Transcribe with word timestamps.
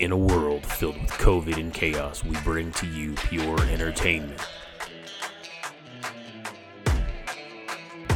In 0.00 0.10
a 0.12 0.16
world 0.16 0.64
filled 0.64 0.98
with 0.98 1.10
COVID 1.10 1.58
and 1.58 1.74
chaos, 1.74 2.24
we 2.24 2.34
bring 2.40 2.72
to 2.72 2.86
you 2.86 3.12
pure 3.12 3.60
entertainment. 3.64 4.40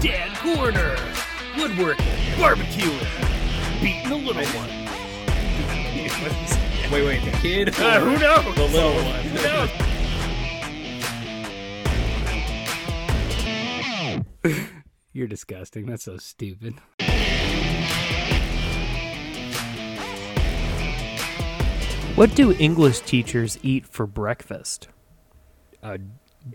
Dad 0.01 0.35
Corner, 0.39 0.97
woodworking, 1.59 2.07
barbecuing, 2.39 3.83
beating 3.83 4.09
the 4.09 4.17
little 4.17 4.47
one. 4.59 4.71
Wait, 6.91 7.05
wait, 7.05 7.23
the 7.23 7.31
kid? 7.39 7.69
Uh, 7.79 8.01
who 8.05 8.17
knows? 8.19 8.55
The 8.55 8.69
little 8.69 8.95
one. 8.95 9.27
Who 14.43 14.45
knows? 14.45 14.59
You're 15.13 15.29
disgusting. 15.29 15.85
That's 15.85 16.05
so 16.05 16.17
stupid. 16.17 16.77
What 22.17 22.35
do 22.37 22.53
English 22.53 23.01
teachers 23.01 23.59
eat 23.63 23.87
for 23.87 24.07
breakfast? 24.07 24.87
Uh, 25.83 25.99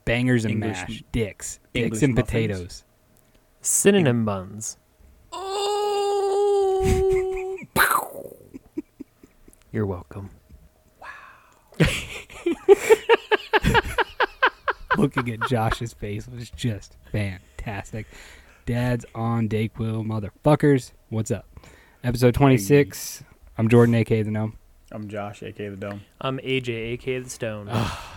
bangers 0.06 0.46
and 0.46 0.54
English- 0.54 0.78
mash, 0.78 1.04
dicks, 1.12 1.60
English 1.74 1.92
dicks 2.00 2.04
and 2.04 2.16
muffins? 2.16 2.28
potatoes. 2.28 2.84
Synonym 3.62 4.24
buns. 4.24 4.78
Oh! 5.34 7.10
You're 9.72 9.86
welcome. 9.86 10.30
Wow. 11.00 11.08
Looking 14.98 15.30
at 15.30 15.42
Josh's 15.50 15.94
face 15.94 16.28
was 16.28 16.50
just 16.50 16.98
fantastic. 17.12 18.08
Dad's 18.66 19.06
on 19.14 19.48
Dayquil, 19.48 20.06
motherfuckers. 20.06 20.94
What's 21.10 21.30
up? 21.32 21.46
Episode 22.04 22.34
26. 22.34 23.24
I'm 23.58 23.68
Jordan, 23.70 23.94
aka 23.96 24.24
the 24.24 24.32
Gnome. 24.32 24.58
I'm 24.92 25.08
Josh, 25.08 25.44
aka 25.44 25.70
the 25.70 25.76
Dome. 25.76 26.02
I'm 26.20 26.40
AJ, 26.40 26.70
aka 26.70 27.20
the 27.20 27.30
Stone. 27.30 27.70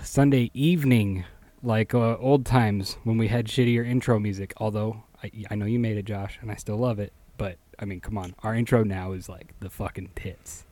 Sunday 0.02 0.50
evening, 0.54 1.24
like 1.62 1.94
uh, 1.94 2.16
old 2.16 2.46
times 2.46 2.96
when 3.04 3.18
we 3.18 3.28
had 3.28 3.46
shittier 3.46 3.86
intro 3.86 4.18
music. 4.18 4.54
Although 4.56 5.02
I, 5.22 5.30
I 5.50 5.54
know 5.54 5.66
you 5.66 5.78
made 5.78 5.98
it, 5.98 6.04
Josh, 6.06 6.38
and 6.40 6.50
I 6.50 6.54
still 6.56 6.76
love 6.76 6.98
it. 6.98 7.12
But 7.36 7.56
I 7.78 7.84
mean, 7.84 8.00
come 8.00 8.16
on, 8.16 8.34
our 8.42 8.54
intro 8.54 8.84
now 8.84 9.12
is 9.12 9.28
like 9.28 9.54
the 9.60 9.68
fucking 9.68 10.10
tits. 10.16 10.64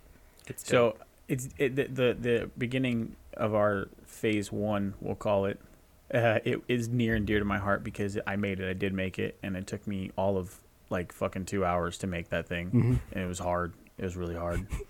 It's 0.46 0.66
So 0.66 0.96
it's 1.28 1.48
it, 1.58 1.76
the, 1.76 1.84
the 1.84 2.16
the 2.18 2.50
beginning 2.56 3.16
of 3.34 3.54
our 3.54 3.88
phase 4.06 4.50
one, 4.50 4.94
we'll 5.00 5.14
call 5.16 5.44
it. 5.44 5.60
Uh, 6.12 6.40
it 6.44 6.60
is 6.66 6.88
near 6.88 7.14
and 7.14 7.26
dear 7.26 7.38
to 7.38 7.44
my 7.44 7.58
heart 7.58 7.84
because 7.84 8.18
I 8.26 8.36
made 8.36 8.58
it. 8.58 8.68
I 8.68 8.72
did 8.72 8.92
make 8.94 9.18
it, 9.18 9.36
and 9.42 9.54
it 9.56 9.66
took 9.66 9.86
me 9.86 10.10
all 10.16 10.36
of 10.38 10.60
like 10.88 11.12
fucking 11.12 11.44
two 11.44 11.64
hours 11.64 11.98
to 11.98 12.06
make 12.06 12.30
that 12.30 12.48
thing, 12.48 12.70
Mhm. 12.70 13.00
and 13.12 13.22
it 13.24 13.28
was 13.28 13.38
hard. 13.38 13.74
It 13.96 14.04
was 14.04 14.16
really 14.16 14.34
hard. 14.34 14.66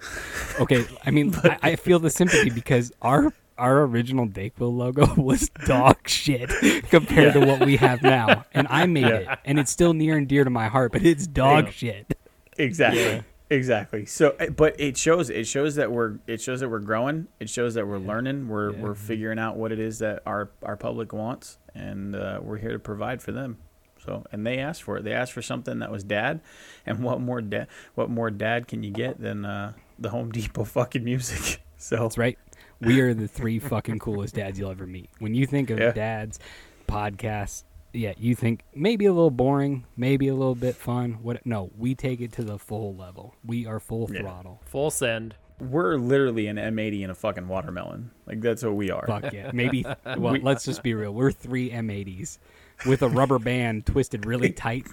Okay, 0.60 0.86
I 1.04 1.10
mean, 1.10 1.34
I, 1.44 1.58
I 1.62 1.76
feel 1.76 1.98
the 1.98 2.08
sympathy 2.10 2.48
because 2.50 2.90
our 3.02 3.32
our 3.58 3.82
original 3.84 4.26
Dayquil 4.26 4.74
logo 4.74 5.14
was 5.16 5.48
dog 5.66 6.08
shit 6.08 6.50
compared 6.90 7.32
to 7.34 7.40
what 7.40 7.64
we 7.64 7.76
have 7.76 8.02
now, 8.02 8.44
and 8.54 8.66
I 8.70 8.86
made 8.86 9.02
Yeah. 9.06 9.32
it, 9.32 9.38
and 9.44 9.58
it's 9.58 9.70
still 9.70 9.92
near 9.94 10.16
and 10.16 10.26
dear 10.28 10.44
to 10.44 10.50
my 10.50 10.68
heart, 10.68 10.92
but 10.92 11.04
it's 11.04 11.26
dog 11.26 11.66
Yeah. 11.66 11.70
shit. 11.70 12.18
Exactly. 12.58 13.22
Exactly. 13.50 14.06
So, 14.06 14.34
uh, 14.40 14.46
but 14.50 14.78
it 14.80 14.96
shows 14.96 15.30
it 15.30 15.46
shows 15.46 15.74
that 15.76 15.92
we're 15.92 16.14
it 16.26 16.40
shows 16.40 16.60
that 16.60 16.68
we're 16.70 16.80
growing. 16.80 17.28
It 17.38 17.48
shows 17.50 17.74
that 17.74 17.86
we're 17.86 17.98
learning. 17.98 18.48
We're 18.48 18.72
Yeah. 18.72 18.80
we're 18.80 18.94
figuring 18.94 19.38
out 19.38 19.56
what 19.56 19.72
it 19.72 19.78
is 19.78 19.98
that 20.00 20.22
our 20.26 20.50
our 20.62 20.76
public 20.76 21.12
wants, 21.12 21.58
and 21.74 22.16
uh, 22.16 22.40
we're 22.42 22.58
here 22.58 22.72
to 22.72 22.78
provide 22.78 23.22
for 23.22 23.32
them. 23.32 23.58
So, 24.04 24.24
and 24.32 24.46
they 24.46 24.58
asked 24.58 24.82
for 24.82 24.96
it. 24.98 25.04
They 25.04 25.12
asked 25.12 25.32
for 25.32 25.42
something 25.42 25.78
that 25.80 25.90
was 25.92 26.02
dad, 26.02 26.40
and 26.86 27.00
what 27.04 27.20
more 27.20 27.40
dad 27.40 27.68
what 27.94 28.10
more 28.10 28.30
dad 28.30 28.66
can 28.68 28.82
you 28.82 28.90
get 28.90 29.20
than 29.20 29.44
uh, 29.44 29.72
the 29.98 30.10
Home 30.10 30.30
Depot 30.32 30.64
fucking 30.64 31.04
music? 31.04 31.62
So 31.78 31.96
That's 31.96 32.16
right. 32.16 32.38
We 32.80 33.00
are 33.02 33.12
the 33.12 33.28
three 33.28 33.58
fucking 33.58 33.98
coolest 33.98 34.34
dads 34.34 34.58
you'll 34.58 34.70
ever 34.70 34.86
meet. 34.86 35.10
When 35.18 35.34
you 35.34 35.44
think 35.46 35.68
of 35.68 35.78
Yeah. 35.78 35.92
dads, 35.92 36.40
podcasts, 36.88 37.64
yeah, 37.92 38.14
you 38.18 38.34
think 38.34 38.62
maybe 38.74 39.04
a 39.04 39.12
little 39.12 39.30
boring, 39.30 39.84
maybe 39.94 40.28
a 40.28 40.34
little 40.34 40.54
bit 40.54 40.74
fun. 40.74 41.18
What? 41.22 41.44
No, 41.44 41.70
we 41.76 41.94
take 41.94 42.22
it 42.22 42.32
to 42.32 42.42
the 42.44 42.58
full 42.58 42.96
level. 42.96 43.34
We 43.44 43.66
are 43.66 43.78
full 43.78 44.08
Yeah. 44.10 44.22
throttle. 44.22 44.62
full 44.64 44.90
send. 44.90 45.34
we're 45.58 45.96
literally 45.96 46.46
an 46.48 46.56
M80 46.58 47.02
and 47.02 47.10
a 47.10 47.14
fucking 47.14 47.46
watermelon. 47.48 48.10
Like 48.26 48.40
that's 48.42 48.62
what 48.62 48.74
we 48.74 48.90
are. 48.90 49.06
Fuck 49.06 49.32
yeah. 49.32 49.50
Maybe. 49.54 49.84
Well, 50.18 50.32
We- 50.34 50.40
let's 50.40 50.64
just 50.64 50.82
be 50.82 50.92
real. 50.94 51.12
We're 51.14 51.30
three 51.32 51.70
M80s 51.70 52.38
with 52.86 53.02
a 53.02 53.08
rubber 53.08 53.38
band 53.38 53.84
twisted 53.86 54.24
really 54.26 54.50
tight, 54.50 54.86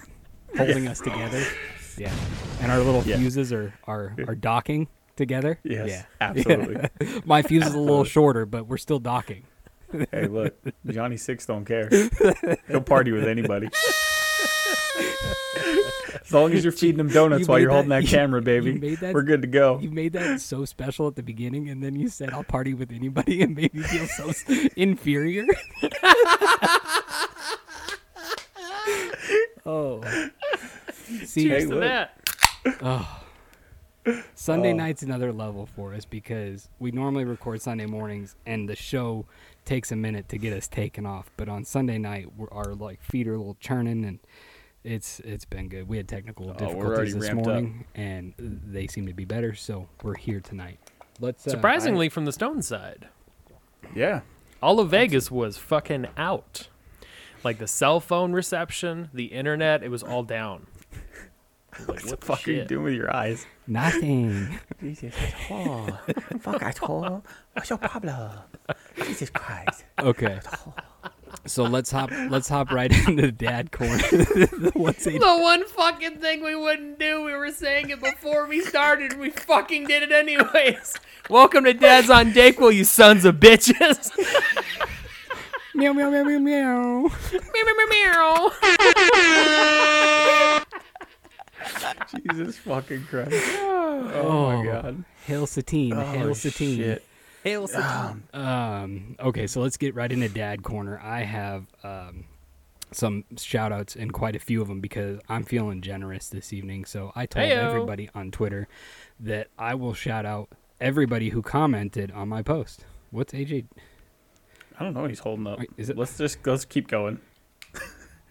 holding 0.56 0.86
us 0.86 1.00
together. 1.00 1.42
Yeah. 1.96 2.12
And 2.60 2.72
our 2.72 2.78
little 2.80 3.02
Yeah. 3.04 3.16
fuses 3.18 3.52
are 3.52 3.72
are, 3.86 4.14
are 4.26 4.34
docking 4.34 4.88
together. 5.16 5.58
Yes, 5.64 5.88
Yeah. 5.88 6.04
absolutely. 6.20 6.88
My 7.24 7.42
fuse 7.42 7.66
is 7.66 7.74
a 7.74 7.78
little 7.78 8.04
shorter, 8.04 8.46
but 8.46 8.66
we're 8.66 8.76
still 8.78 8.98
docking. 8.98 9.44
hey, 10.10 10.26
look, 10.26 10.56
Johnny 10.86 11.16
Six 11.16 11.46
don't 11.46 11.64
care. 11.64 11.88
He'll 12.68 12.80
party 12.80 13.12
with 13.12 13.24
anybody. 13.28 13.68
as 16.24 16.32
long 16.32 16.52
as 16.52 16.64
you're 16.64 16.72
feeding 16.72 16.98
him 16.98 17.08
donuts 17.08 17.40
You 17.42 17.46
while 17.46 17.58
you're 17.60 17.70
holding 17.70 17.90
that- 17.90 18.02
that 18.02 18.10
you- 18.10 18.16
camera, 18.16 18.40
you 18.40 18.44
baby, 18.44 18.72
made 18.78 18.98
that- 18.98 19.14
we're 19.14 19.22
good 19.22 19.42
to 19.42 19.48
go. 19.48 19.78
You 19.78 19.90
made 19.90 20.12
that 20.14 20.40
so 20.40 20.64
special 20.64 21.06
at 21.06 21.14
the 21.16 21.22
beginning, 21.22 21.68
and 21.68 21.82
then 21.82 21.94
you 21.96 22.08
said, 22.08 22.30
"I'll 22.30 22.42
party 22.44 22.74
with 22.74 22.90
anybody," 22.92 23.42
and 23.42 23.54
made 23.54 23.72
me 23.74 23.82
feel 23.82 24.06
so 24.06 24.32
inferior. 24.76 25.44
oh, 29.66 30.02
see, 31.24 31.42
Hey, 31.42 31.48
Cheers 31.48 31.62
to 31.64 31.68
look. 31.70 31.80
that. 31.80 32.20
Oh. 32.82 33.20
Sunday 34.34 34.72
Oh. 34.72 34.76
night's 34.76 35.02
another 35.02 35.32
level 35.32 35.66
for 35.66 35.94
us 35.94 36.04
because 36.04 36.68
we 36.78 36.90
normally 36.90 37.24
record 37.24 37.62
Sunday 37.62 37.86
mornings, 37.86 38.36
and 38.44 38.68
the 38.68 38.76
show 38.76 39.26
takes 39.64 39.90
a 39.92 39.96
minute 39.96 40.28
to 40.28 40.38
get 40.38 40.52
us 40.52 40.68
taken 40.68 41.06
off. 41.06 41.30
But 41.36 41.48
on 41.48 41.64
Sunday 41.64 41.98
night, 41.98 42.28
we're, 42.36 42.48
our 42.50 42.74
like 42.74 43.00
feet 43.02 43.26
are 43.28 43.34
a 43.34 43.38
little 43.38 43.56
churning, 43.60 44.04
and 44.04 44.18
it's 44.84 45.20
it's 45.20 45.46
been 45.46 45.68
good. 45.68 45.88
We 45.88 45.96
had 45.96 46.06
technical 46.08 46.50
Oh, 46.50 46.52
difficulties 46.54 47.14
this 47.14 47.22
ramped 47.24 47.40
up. 47.46 47.52
morning, 47.54 47.84
and 47.94 48.34
they 48.38 48.86
seem 48.86 49.06
to 49.06 49.14
be 49.14 49.24
better. 49.24 49.54
So 49.54 49.88
we're 50.02 50.16
here 50.16 50.40
tonight. 50.40 50.78
Let's 51.20 51.46
uh, 51.46 51.50
Surprisingly, 51.50 52.08
from 52.10 52.24
the 52.26 52.32
Stone 52.32 52.60
side, 52.62 53.08
Yeah, 53.94 54.20
all 54.62 54.80
of 54.80 54.90
Vegas 54.90 55.30
was 55.30 55.56
fucking 55.56 56.08
out. 56.18 56.68
Like 57.42 57.58
the 57.58 57.68
cell 57.68 58.00
phone 58.00 58.32
reception, 58.32 59.08
the 59.14 59.26
internet, 59.26 59.82
it 59.82 59.90
was 59.90 60.02
all 60.02 60.22
down. 60.24 60.66
what 61.86 62.02
the 62.02 62.16
fuck 62.18 62.46
are 62.48 62.50
you 62.52 62.64
doing 62.64 62.84
with 62.84 62.94
your 62.94 63.14
eyes? 63.14 63.46
Nothing. 63.66 64.58
Jesus, 64.80 65.14
oh, 65.50 65.98
fuck, 66.40 66.62
I 66.62 66.72
told. 66.72 67.22
What's 67.52 67.70
your 67.70 67.78
problem? 67.78 68.30
Jesus 68.96 69.30
Christ. 69.30 69.84
Okay. 70.00 70.40
So 71.46 71.64
let's 71.64 71.90
hop 71.90 72.10
let's 72.30 72.48
hop 72.48 72.70
right 72.70 72.90
into 73.08 73.30
dad 73.30 73.70
corner. 73.70 73.98
What's 74.74 75.06
it? 75.06 75.20
The 75.20 75.38
one 75.38 75.66
fucking 75.66 76.18
thing 76.18 76.42
we 76.42 76.54
wouldn't 76.54 76.98
do, 76.98 77.22
we 77.22 77.32
were 77.32 77.50
saying 77.50 77.90
it 77.90 78.00
before 78.00 78.46
we 78.46 78.62
started. 78.62 79.18
We 79.18 79.30
fucking 79.30 79.86
did 79.86 80.04
it 80.04 80.12
anyways. 80.12 80.94
Welcome 81.28 81.64
to 81.64 81.74
Dad's 81.74 82.08
on 82.08 82.32
Dayquil, 82.32 82.74
you 82.74 82.84
sons 82.84 83.24
of 83.24 83.36
bitches. 83.36 84.10
Meow 85.74 85.92
meow 85.92 86.08
meow 86.08 86.22
meow 86.22 86.38
meow. 86.38 87.02
meow, 87.02 87.10
meow, 87.32 87.74
meow, 87.76 87.86
meow. 87.90 88.50
Jesus 92.32 92.58
fucking 92.58 93.04
Christ. 93.04 93.32
Oh, 93.96 94.56
my 94.56 94.64
God. 94.66 95.04
Hail 95.26 95.46
Satine. 95.46 95.92
Hail 95.92 96.30
Oh, 96.30 96.32
Satine. 96.32 96.76
shit. 96.76 97.04
Hail 97.44 97.68
Um, 97.76 98.22
Um, 98.34 99.16
okay, 99.20 99.46
so 99.46 99.60
let's 99.60 99.76
get 99.76 99.94
right 99.94 100.10
into 100.10 100.28
dad 100.28 100.62
corner. 100.64 100.98
I 101.02 101.20
have 101.22 101.66
um, 101.84 102.24
some 102.90 103.24
shout 103.36 103.70
outs 103.72 103.94
and 103.94 104.12
quite 104.12 104.34
a 104.34 104.38
few 104.40 104.60
of 104.60 104.68
them 104.68 104.80
because 104.80 105.20
I'm 105.28 105.44
feeling 105.44 105.80
generous 105.80 106.28
this 106.28 106.52
evening. 106.52 106.84
So 106.86 107.12
I 107.14 107.26
told 107.26 107.46
Heyo. 107.48 107.56
everybody 107.56 108.10
on 108.14 108.30
Twitter 108.32 108.66
that 109.20 109.48
I 109.58 109.74
will 109.76 109.94
shout 109.94 110.26
out 110.26 110.48
everybody 110.80 111.28
who 111.28 111.40
commented 111.40 112.10
on 112.10 112.28
my 112.28 112.42
post. 112.42 112.84
What's 113.10 113.32
AJ? 113.32 113.66
I 114.78 114.82
don't 114.82 114.92
know 114.94 115.06
he's 115.06 115.20
holding 115.20 115.46
up. 115.46 115.60
Is 115.76 115.88
it- 115.88 115.96
Let's 115.96 116.18
just 116.18 116.44
let's 116.46 116.64
keep 116.64 116.88
going. 116.88 117.20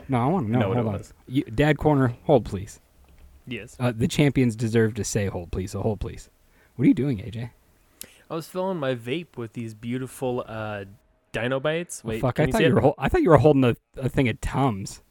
No, 0.10 0.22
I 0.22 0.26
want 0.26 0.48
to 0.48 0.52
know. 0.54 0.60
know 0.60 0.68
what 0.70 0.78
hold 0.78 0.88
it 0.88 0.90
on. 0.90 0.94
was. 0.98 1.14
You, 1.28 1.44
dad 1.46 1.78
corner, 1.78 2.16
hold 2.26 2.44
please. 2.46 2.80
Yes. 3.48 3.76
Uh, 3.80 3.92
the 3.96 4.08
champions 4.08 4.56
deserve 4.56 4.94
to 4.96 5.04
say 5.04 5.28
hold 5.28 5.52
please. 5.52 5.72
So 5.72 5.82
hold 5.82 6.00
please. 6.00 6.30
What 6.76 6.86
are 6.86 6.88
you 6.88 6.94
doing, 6.94 7.18
AJ? 7.20 7.52
I 8.30 8.36
was 8.36 8.48
filling 8.48 8.78
my 8.78 8.96
vape 8.96 9.38
with 9.38 9.54
these 9.54 9.74
beautiful 9.74 10.44
uh, 10.48 10.86
dino 11.34 11.60
bites. 11.60 12.02
Oh, 12.04 12.10
Wait, 12.10 12.22
fuck! 12.22 12.40
I 12.40 12.46
thought 12.48 12.58
see 12.58 12.66
you 12.66 12.74
were. 12.76 12.82
Hol- 12.82 12.96
I 12.98 13.10
thought 13.10 13.22
you 13.22 13.30
were 13.30 13.38
holding 13.38 13.64
a, 13.64 13.76
a 13.98 14.10
thing 14.10 14.28
of 14.30 14.40
tums. 14.42 15.02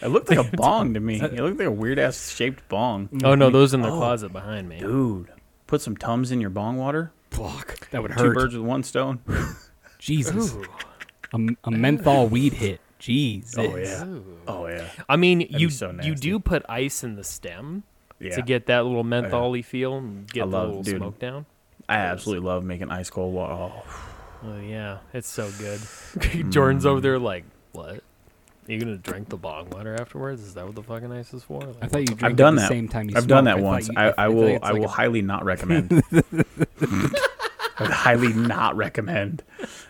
It 0.00 0.08
looked 0.08 0.28
like 0.28 0.38
a 0.38 0.44
bong 0.56 0.94
to 0.94 1.00
me. 1.00 1.20
It 1.20 1.32
looked 1.40 1.58
like 1.58 1.66
a 1.66 1.72
weird 1.72 1.98
ass 1.98 2.30
shaped 2.30 2.68
bong. 2.68 3.08
Oh 3.24 3.34
no, 3.34 3.50
those 3.50 3.74
in 3.74 3.80
the 3.82 3.88
Oh. 3.88 3.96
closet 3.96 4.32
behind 4.32 4.68
me. 4.68 4.78
Dude, 4.78 5.28
put 5.66 5.80
some 5.80 5.96
tums 5.96 6.30
in 6.30 6.40
your 6.40 6.50
bong 6.50 6.76
water. 6.76 7.10
Fuck, 7.30 7.90
that 7.90 8.00
would 8.02 8.12
hurt. 8.12 8.28
Two 8.28 8.34
birds 8.34 8.54
with 8.54 8.64
one 8.64 8.82
stone. 8.84 9.20
Jesus, 9.98 10.54
a, 11.32 11.38
a 11.64 11.70
menthol 11.70 12.28
weed 12.28 12.52
hit. 12.52 12.80
Jesus. 12.98 13.54
Oh 13.58 13.76
yeah. 13.76 14.04
Ooh. 14.04 14.38
Oh 14.46 14.66
yeah. 14.66 14.88
I 15.08 15.16
mean, 15.16 15.38
That'd 15.40 15.60
you 15.60 15.70
so 15.70 15.94
you 16.02 16.14
do 16.14 16.38
put 16.38 16.64
ice 16.68 17.04
in 17.04 17.16
the 17.16 17.24
stem 17.24 17.84
Yeah. 18.20 18.34
to 18.36 18.42
get 18.42 18.66
that 18.66 18.84
little 18.84 19.00
oh, 19.00 19.04
mentholy 19.04 19.64
feel 19.64 19.96
and 19.98 20.26
get 20.28 20.42
I 20.42 20.46
the 20.46 20.52
love- 20.52 20.68
little 20.68 20.82
dude. 20.82 20.96
smoke 20.96 21.18
down. 21.18 21.46
I 21.88 21.96
absolutely 21.96 22.46
love 22.46 22.64
making 22.64 22.90
ice 22.90 23.08
cold 23.10 23.32
water. 23.34 23.54
Oh, 23.54 24.04
Oh 24.44 24.60
yeah, 24.60 24.98
it's 25.12 25.28
so 25.28 25.50
good. 25.58 25.80
Jordan's 26.52 26.84
mm. 26.84 26.88
over 26.88 27.00
there 27.00 27.18
like, 27.18 27.44
what? 27.72 27.94
Are 27.96 28.72
you 28.72 28.78
gonna 28.78 28.96
drink 28.98 29.30
the 29.30 29.36
bong 29.36 29.70
water 29.70 29.96
afterwards? 30.00 30.42
Is 30.42 30.54
that 30.54 30.64
what 30.66 30.74
the 30.76 30.82
fucking 30.82 31.10
ice 31.10 31.32
is 31.34 31.42
for? 31.42 31.60
Like, 31.60 31.76
I 31.82 31.86
thought 31.88 32.08
you 32.08 32.16
I've 32.22 32.36
done 32.36 32.54
at 32.54 32.56
the 32.56 32.60
that. 32.62 32.68
same 32.68 32.86
time 32.88 33.08
you 33.10 33.16
I've 33.16 33.26
done 33.26 33.44
that 33.46 33.56
thought 33.56 33.64
once. 33.64 33.88
you- 33.88 33.94
I, 33.96 34.08
I 34.10 34.12
thought 34.12 34.34
will. 34.34 34.46
it's 34.48 34.64
I 34.64 34.72
will 34.74 34.84
a- 34.84 34.88
highly 34.88 35.22
not 35.22 35.44
recommend. 35.44 35.90
I 37.78 37.82
would 37.82 37.92
highly 37.92 38.32
not 38.32 38.76
recommend. 38.76 39.44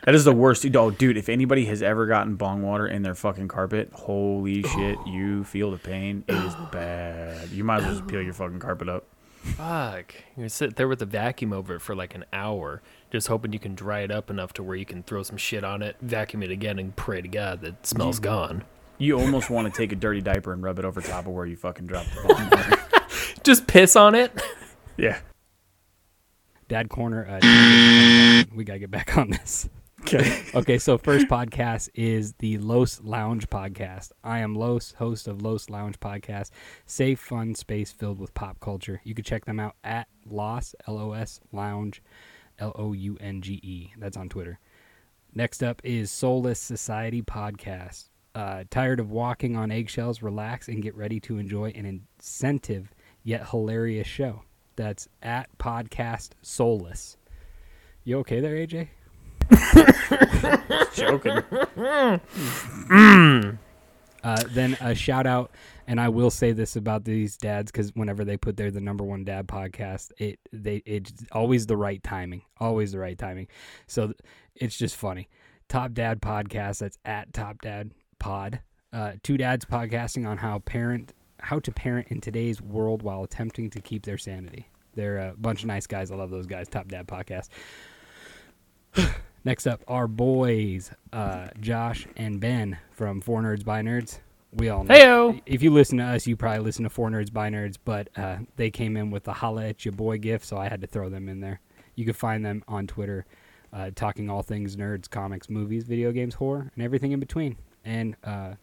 That 0.05 0.15
is 0.15 0.25
the 0.25 0.33
worst. 0.33 0.67
Oh, 0.77 0.91
dude, 0.91 1.17
if 1.17 1.29
anybody 1.29 1.65
has 1.67 1.83
ever 1.83 2.07
gotten 2.07 2.37
bong 2.37 2.63
water 2.63 2.87
in 2.87 3.03
their 3.03 3.15
fucking 3.15 3.49
carpet, 3.49 3.91
holy 3.93 4.63
oh. 4.65 4.69
shit, 4.69 4.99
you 5.07 5.45
feel 5.45 5.71
the 5.71 5.79
pain. 5.79 6.25
It 6.29 6.35
is 6.35 6.55
bad. 6.73 7.49
You 7.51 7.65
might 7.65 7.79
as 7.79 7.85
well 7.85 7.95
just 7.95 8.07
peel 8.07 8.23
your 8.23 8.35
fucking 8.35 8.61
carpet 8.61 8.89
up. 8.89 9.05
Fuck. 9.43 10.15
You 10.37 10.49
sit 10.49 10.77
there 10.77 10.89
with 10.89 11.01
a 11.01 11.07
vacuum 11.07 11.53
over 11.53 11.77
it 11.77 11.81
for 11.81 11.95
like 11.95 12.15
an 12.15 12.25
hour, 12.33 12.83
just 13.11 13.29
hoping 13.29 13.53
you 13.53 13.59
can 13.59 13.75
dry 13.75 14.01
it 14.01 14.11
up 14.11 14.31
enough 14.31 14.53
to 14.55 14.63
where 14.63 14.77
you 14.77 14.85
can 14.85 15.03
throw 15.03 15.23
some 15.23 15.37
shit 15.37 15.65
on 15.65 15.83
it, 15.83 15.97
vacuum 16.03 16.43
it 16.43 16.51
again, 16.51 16.79
and 16.79 16.95
pray 16.95 17.23
to 17.23 17.29
God 17.29 17.63
that 17.63 17.69
it 17.69 17.87
smells 17.87 18.21
gone. 18.21 18.65
You 18.99 19.19
almost 19.19 19.49
want 19.49 19.73
to 19.73 19.77
take 19.77 19.93
a 19.93 19.97
dirty 19.97 20.21
diaper 20.21 20.53
and 20.53 20.63
rub 20.63 20.79
it 20.79 20.85
over 20.85 21.01
top 21.01 21.27
of 21.27 21.33
where 21.33 21.47
you 21.47 21.57
fucking 21.57 21.87
dropped 21.87 22.15
the 22.15 22.23
bong 22.29 22.51
water. 22.51 23.05
Just 23.45 23.67
piss 23.67 23.97
on 23.97 24.15
it. 24.15 24.33
Yeah. 24.97 25.21
Dad 26.69 26.91
Corner. 26.91 27.27
Uh, 27.27 28.45
we 28.55 28.65
gotta 28.65 28.79
get 28.79 28.91
back 28.91 29.17
on 29.17 29.31
this. 29.31 29.69
Okay. 30.03 30.43
Okay, 30.55 30.79
so 30.79 30.97
first 30.97 31.29
podcast 31.29 31.91
is 31.95 32.33
the 32.39 32.57
Los 32.59 33.01
Lounge 33.03 33.49
podcast. 33.51 34.13
I 34.25 34.39
am 34.39 34.55
Los, 34.55 34.93
host 34.93 35.29
of 35.29 35.43
Los 35.43 35.69
Lounge 35.69 36.01
podcast, 36.01 36.51
safe, 36.87 37.21
fun 37.21 37.55
space 37.55 37.93
filled 37.93 38.19
with 38.19 38.33
pop 38.33 38.59
culture. 38.61 39.01
You 39.05 39.15
can 39.15 39.25
check 39.25 39.45
them 39.45 39.61
out 39.61 39.77
at 39.85 40.09
Los 40.27 40.75
L 40.87 40.99
O 40.99 41.13
S 41.13 41.41
Lounge, 41.53 42.03
L 42.59 42.73
O 42.77 42.93
U 42.93 43.19
N 43.21 43.43
G 43.43 43.55
E. 43.63 43.93
That's 43.99 44.17
on 44.17 44.29
Twitter. 44.29 44.59
Next 45.35 45.63
up 45.63 45.83
is 45.85 46.11
Soulless 46.11 46.59
Society 46.61 47.21
podcast. 47.23 48.09
Uh, 48.35 48.65
tired 48.71 49.01
of 49.01 49.11
walking 49.11 49.57
on 49.57 49.71
eggshells? 49.71 50.23
Relax 50.23 50.69
and 50.69 50.83
get 50.83 50.95
ready 50.97 51.21
to 51.21 51.39
enjoy 51.39 51.71
an 51.71 51.85
incentive 51.85 52.95
yet 53.23 53.49
hilarious 53.51 54.07
show. 54.07 54.43
That's 54.79 55.09
at 55.25 55.49
podcast 55.59 56.31
Soulless. 56.41 57.17
You 58.05 58.19
okay 58.21 58.39
there, 58.39 58.55
AJ? 58.55 58.87
Joking. 60.95 61.43
Uh, 64.25 64.43
then 64.51 64.77
a 64.81 64.95
shout 64.95 65.27
out, 65.27 65.51
and 65.87 66.01
I 66.01 66.09
will 66.09 66.31
say 66.31 66.53
this 66.53 66.77
about 66.77 67.05
these 67.05 67.37
dads 67.37 67.73
because 67.73 67.95
whenever 67.95 68.25
they 68.25 68.37
put 68.37 68.57
there 68.57 68.71
the 68.71 68.81
number 68.81 69.03
one 69.03 69.25
dad 69.25 69.49
podcast, 69.49 70.13
it 70.19 70.39
they 70.53 70.77
it's 70.87 71.13
always 71.33 71.67
the 71.67 71.77
right 71.77 72.03
timing, 72.03 72.43
always 72.59 72.93
the 72.93 72.99
right 73.01 73.19
timing. 73.19 73.49
So 73.89 74.13
it's 74.55 74.77
just 74.77 74.95
funny. 74.95 75.29
Top 75.69 75.93
Dad 75.93 76.21
podcast. 76.21 76.79
That's 76.79 76.99
at 77.05 77.33
Top 77.33 77.63
Dad 77.63 77.93
Pod. 78.21 78.61
Uh, 78.93 79.13
two 79.23 79.37
dads 79.37 79.65
podcasting 79.65 80.27
on 80.27 80.39
how 80.39 80.61
parent 80.61 81.13
how 81.41 81.59
to 81.61 81.73
parent 81.73 82.09
in 82.09 82.21
today's 82.21 82.61
world 82.61 83.03
while 83.03 83.23
attempting 83.23 83.71
to 83.71 83.81
keep 83.81 84.05
their 84.05 84.19
sanity. 84.19 84.69
They're 84.95 85.19
a 85.19 85.35
bunch 85.37 85.63
of 85.63 85.67
nice 85.67 85.87
guys. 85.87 86.11
I 86.11 86.17
love 86.17 86.31
those 86.31 86.47
guys. 86.47 86.69
Top 86.69 86.89
Dad 86.89 87.07
podcast. 87.07 87.49
Next 89.45 89.67
up, 89.67 89.83
our 89.87 90.09
boys, 90.09 90.91
uh, 91.13 91.49
Josh 91.61 92.07
and 92.17 92.41
Ben 92.41 92.77
from 92.91 93.21
Four 93.21 93.43
Nerds 93.43 93.65
by 93.65 93.83
Nerds. 93.83 94.19
We 94.53 94.69
all 94.71 94.83
know. 94.83 94.95
Heyo. 94.95 95.43
If 95.47 95.63
you 95.63 95.71
listen 95.71 95.99
to 95.99 96.05
us, 96.05 96.27
you 96.27 96.37
probably 96.37 96.61
listen 96.61 96.83
to 96.85 96.91
Four 96.91 97.11
Nerds 97.11 97.33
by 97.33 97.49
Nerds, 97.51 97.77
but 97.85 98.09
uh, 98.17 98.39
they 98.57 98.71
came 98.71 98.97
in 98.97 99.11
with 99.11 99.25
the 99.25 99.33
holla 99.33 99.67
at 99.67 99.85
your 99.85 99.93
boy 99.93 100.19
gift, 100.19 100.45
so 100.45 100.57
I 100.57 100.69
had 100.69 100.81
to 100.81 100.87
throw 100.87 101.09
them 101.09 101.29
in 101.29 101.41
there. 101.41 101.61
You 101.95 102.05
can 102.05 102.15
find 102.15 102.45
them 102.45 102.65
on 102.67 102.87
Twitter, 102.87 103.27
uh, 103.73 103.91
talking 103.95 104.29
all 104.31 104.43
things 104.43 104.77
nerds, 104.77 105.09
comics, 105.09 105.49
movies, 105.49 105.85
video 105.85 106.13
games, 106.13 106.35
horror, 106.35 106.71
and 106.75 106.83
everything 106.83 107.13
in 107.13 107.21
between. 107.21 107.57
And 107.85 108.17
uh, 108.25 108.55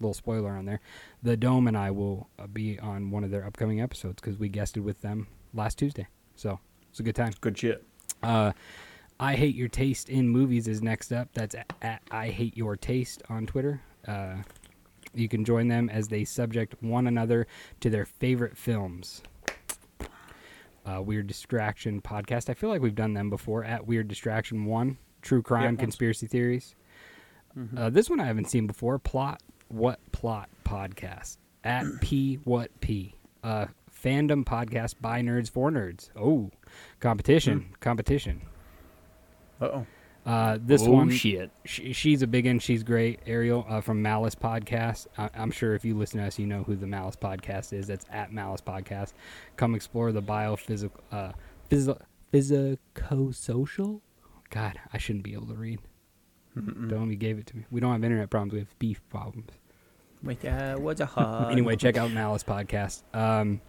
little 0.00 0.14
spoiler 0.14 0.50
on 0.50 0.64
there, 0.64 0.80
the 1.22 1.36
Dome 1.36 1.68
and 1.68 1.76
I 1.76 1.90
will 1.90 2.28
uh, 2.38 2.46
be 2.46 2.78
on 2.78 3.10
one 3.10 3.24
of 3.24 3.30
their 3.30 3.44
upcoming 3.44 3.80
episodes 3.80 4.20
because 4.20 4.38
we 4.38 4.48
guested 4.48 4.84
with 4.84 5.00
them 5.00 5.26
last 5.54 5.78
Tuesday. 5.78 6.06
So 6.34 6.60
it's 6.90 7.00
a 7.00 7.02
good 7.02 7.14
time. 7.14 7.32
Good 7.40 7.56
shit. 7.58 7.84
Uh, 8.22 8.52
I 9.18 9.34
hate 9.34 9.54
your 9.54 9.68
taste 9.68 10.08
in 10.10 10.28
movies 10.28 10.68
is 10.68 10.82
next 10.82 11.12
up. 11.12 11.28
That's 11.32 11.54
at, 11.54 11.72
at 11.82 12.02
I 12.10 12.28
hate 12.28 12.56
your 12.56 12.76
taste 12.76 13.22
on 13.30 13.46
Twitter. 13.46 13.80
Uh, 14.06 14.36
you 15.14 15.28
can 15.28 15.44
join 15.44 15.68
them 15.68 15.88
as 15.88 16.08
they 16.08 16.24
subject 16.24 16.74
one 16.82 17.06
another 17.06 17.46
to 17.80 17.88
their 17.88 18.04
favorite 18.04 18.56
films. 18.56 19.22
Uh, 20.84 21.02
Weird 21.02 21.26
Distraction 21.26 22.00
podcast. 22.00 22.48
I 22.48 22.54
feel 22.54 22.68
like 22.68 22.82
we've 22.82 22.94
done 22.94 23.14
them 23.14 23.30
before. 23.30 23.64
At 23.64 23.86
Weird 23.86 24.06
Distraction 24.08 24.66
One, 24.66 24.98
True 25.22 25.42
Crime. 25.42 25.76
Conspiracy 25.76 26.26
Theories. 26.26 26.74
Uh, 27.76 27.88
this 27.88 28.10
one 28.10 28.20
I 28.20 28.26
haven't 28.26 28.50
seen 28.50 28.66
before. 28.66 28.98
Plot 28.98 29.42
What 29.68 30.00
Plot 30.12 30.48
podcast. 30.64 31.38
At 31.64 31.84
P 32.00 32.36
What 32.44 32.70
P. 32.80 33.14
Uh, 33.42 33.66
fandom 34.02 34.44
podcast 34.44 34.94
by 35.00 35.20
nerds 35.22 35.50
for 35.50 35.70
nerds. 35.70 36.10
Oh, 36.16 36.50
competition, 37.00 37.74
competition. 37.80 38.42
Uh 39.60 39.64
oh. 39.64 39.86
Uh, 40.26 40.58
this 40.60 40.82
oh 40.82 40.90
one, 40.90 41.08
shit. 41.08 41.52
she, 41.64 41.92
she's 41.92 42.20
a 42.20 42.26
big 42.26 42.46
one. 42.46 42.58
She's 42.58 42.82
great. 42.82 43.20
Ariel 43.26 43.64
uh, 43.68 43.80
from 43.80 44.02
Malice 44.02 44.34
Podcast. 44.34 45.06
I, 45.16 45.30
I'm 45.34 45.52
sure 45.52 45.76
if 45.76 45.84
you 45.84 45.96
listen 45.96 46.18
to 46.18 46.26
us, 46.26 46.36
you 46.36 46.48
know 46.48 46.64
who 46.64 46.74
the 46.74 46.86
Malice 46.86 47.14
Podcast 47.14 47.72
is. 47.72 47.86
That's 47.86 48.06
at 48.10 48.32
Malice 48.32 48.60
Podcast. 48.60 49.12
Come 49.56 49.76
explore 49.76 50.10
the 50.10 50.22
biophysical, 50.22 50.90
uh, 51.12 51.30
phys- 51.70 52.00
physico-social. 52.32 54.02
God, 54.50 54.80
I 54.92 54.98
shouldn't 54.98 55.22
be 55.22 55.34
able 55.34 55.46
to 55.46 55.54
read. 55.54 55.78
Don't 56.56 57.10
you 57.10 57.16
gave 57.16 57.38
it 57.38 57.46
to 57.48 57.56
me. 57.56 57.64
We 57.70 57.80
don't 57.80 57.92
have 57.92 58.02
internet 58.02 58.30
problems. 58.30 58.54
We 58.54 58.60
have 58.60 58.78
beef 58.78 59.00
problems. 59.10 59.50
Wait, 60.22 60.42
uh, 60.44 60.76
what's 60.76 61.00
a 61.00 61.06
hug? 61.14 61.52
anyway, 61.52 61.76
check 61.76 61.96
out 61.98 62.10
Malice 62.12 62.42
Podcast. 62.42 63.02
Um, 63.14 63.60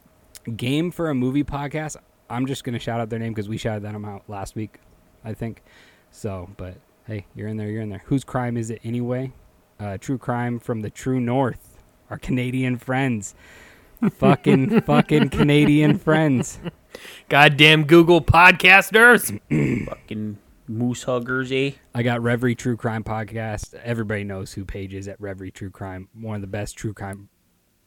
Game 0.55 0.91
for 0.91 1.09
a 1.09 1.13
Movie 1.15 1.43
Podcast. 1.43 1.97
I'm 2.29 2.45
just 2.45 2.63
gonna 2.63 2.79
shout 2.79 2.99
out 3.01 3.09
their 3.09 3.19
name 3.19 3.33
because 3.33 3.49
we 3.49 3.57
shouted 3.57 3.83
them 3.83 4.05
out 4.05 4.23
last 4.29 4.55
week, 4.55 4.79
I 5.25 5.33
think. 5.33 5.61
So, 6.11 6.49
but 6.55 6.75
hey, 7.05 7.25
you're 7.35 7.49
in 7.49 7.57
there. 7.57 7.69
You're 7.69 7.81
in 7.81 7.89
there. 7.89 8.03
Whose 8.05 8.23
crime 8.23 8.55
is 8.55 8.69
it 8.69 8.79
anyway? 8.83 9.33
Uh, 9.79 9.97
true 9.97 10.17
crime 10.17 10.59
from 10.59 10.81
the 10.81 10.89
True 10.89 11.19
North. 11.19 11.83
Our 12.09 12.17
Canadian 12.17 12.77
friends. 12.77 13.35
fucking 14.13 14.81
fucking 14.85 15.29
Canadian 15.29 15.97
friends. 15.97 16.59
Goddamn 17.27 17.83
Google 17.83 18.21
podcasters. 18.21 19.39
fucking 19.87 20.37
moose 20.67 21.03
huggers, 21.03 21.51
eh? 21.51 21.71
I 21.93 22.03
got 22.03 22.21
Reverie 22.21 22.55
True 22.55 22.77
Crime 22.77 23.03
Podcast. 23.03 23.73
Everybody 23.75 24.23
knows 24.23 24.53
who 24.53 24.65
Paige 24.65 24.93
is 24.93 25.07
at 25.07 25.19
Reverie 25.19 25.51
True 25.51 25.69
Crime. 25.69 26.09
One 26.13 26.35
of 26.35 26.41
the 26.41 26.47
best 26.47 26.77
true 26.77 26.93
crime 26.93 27.29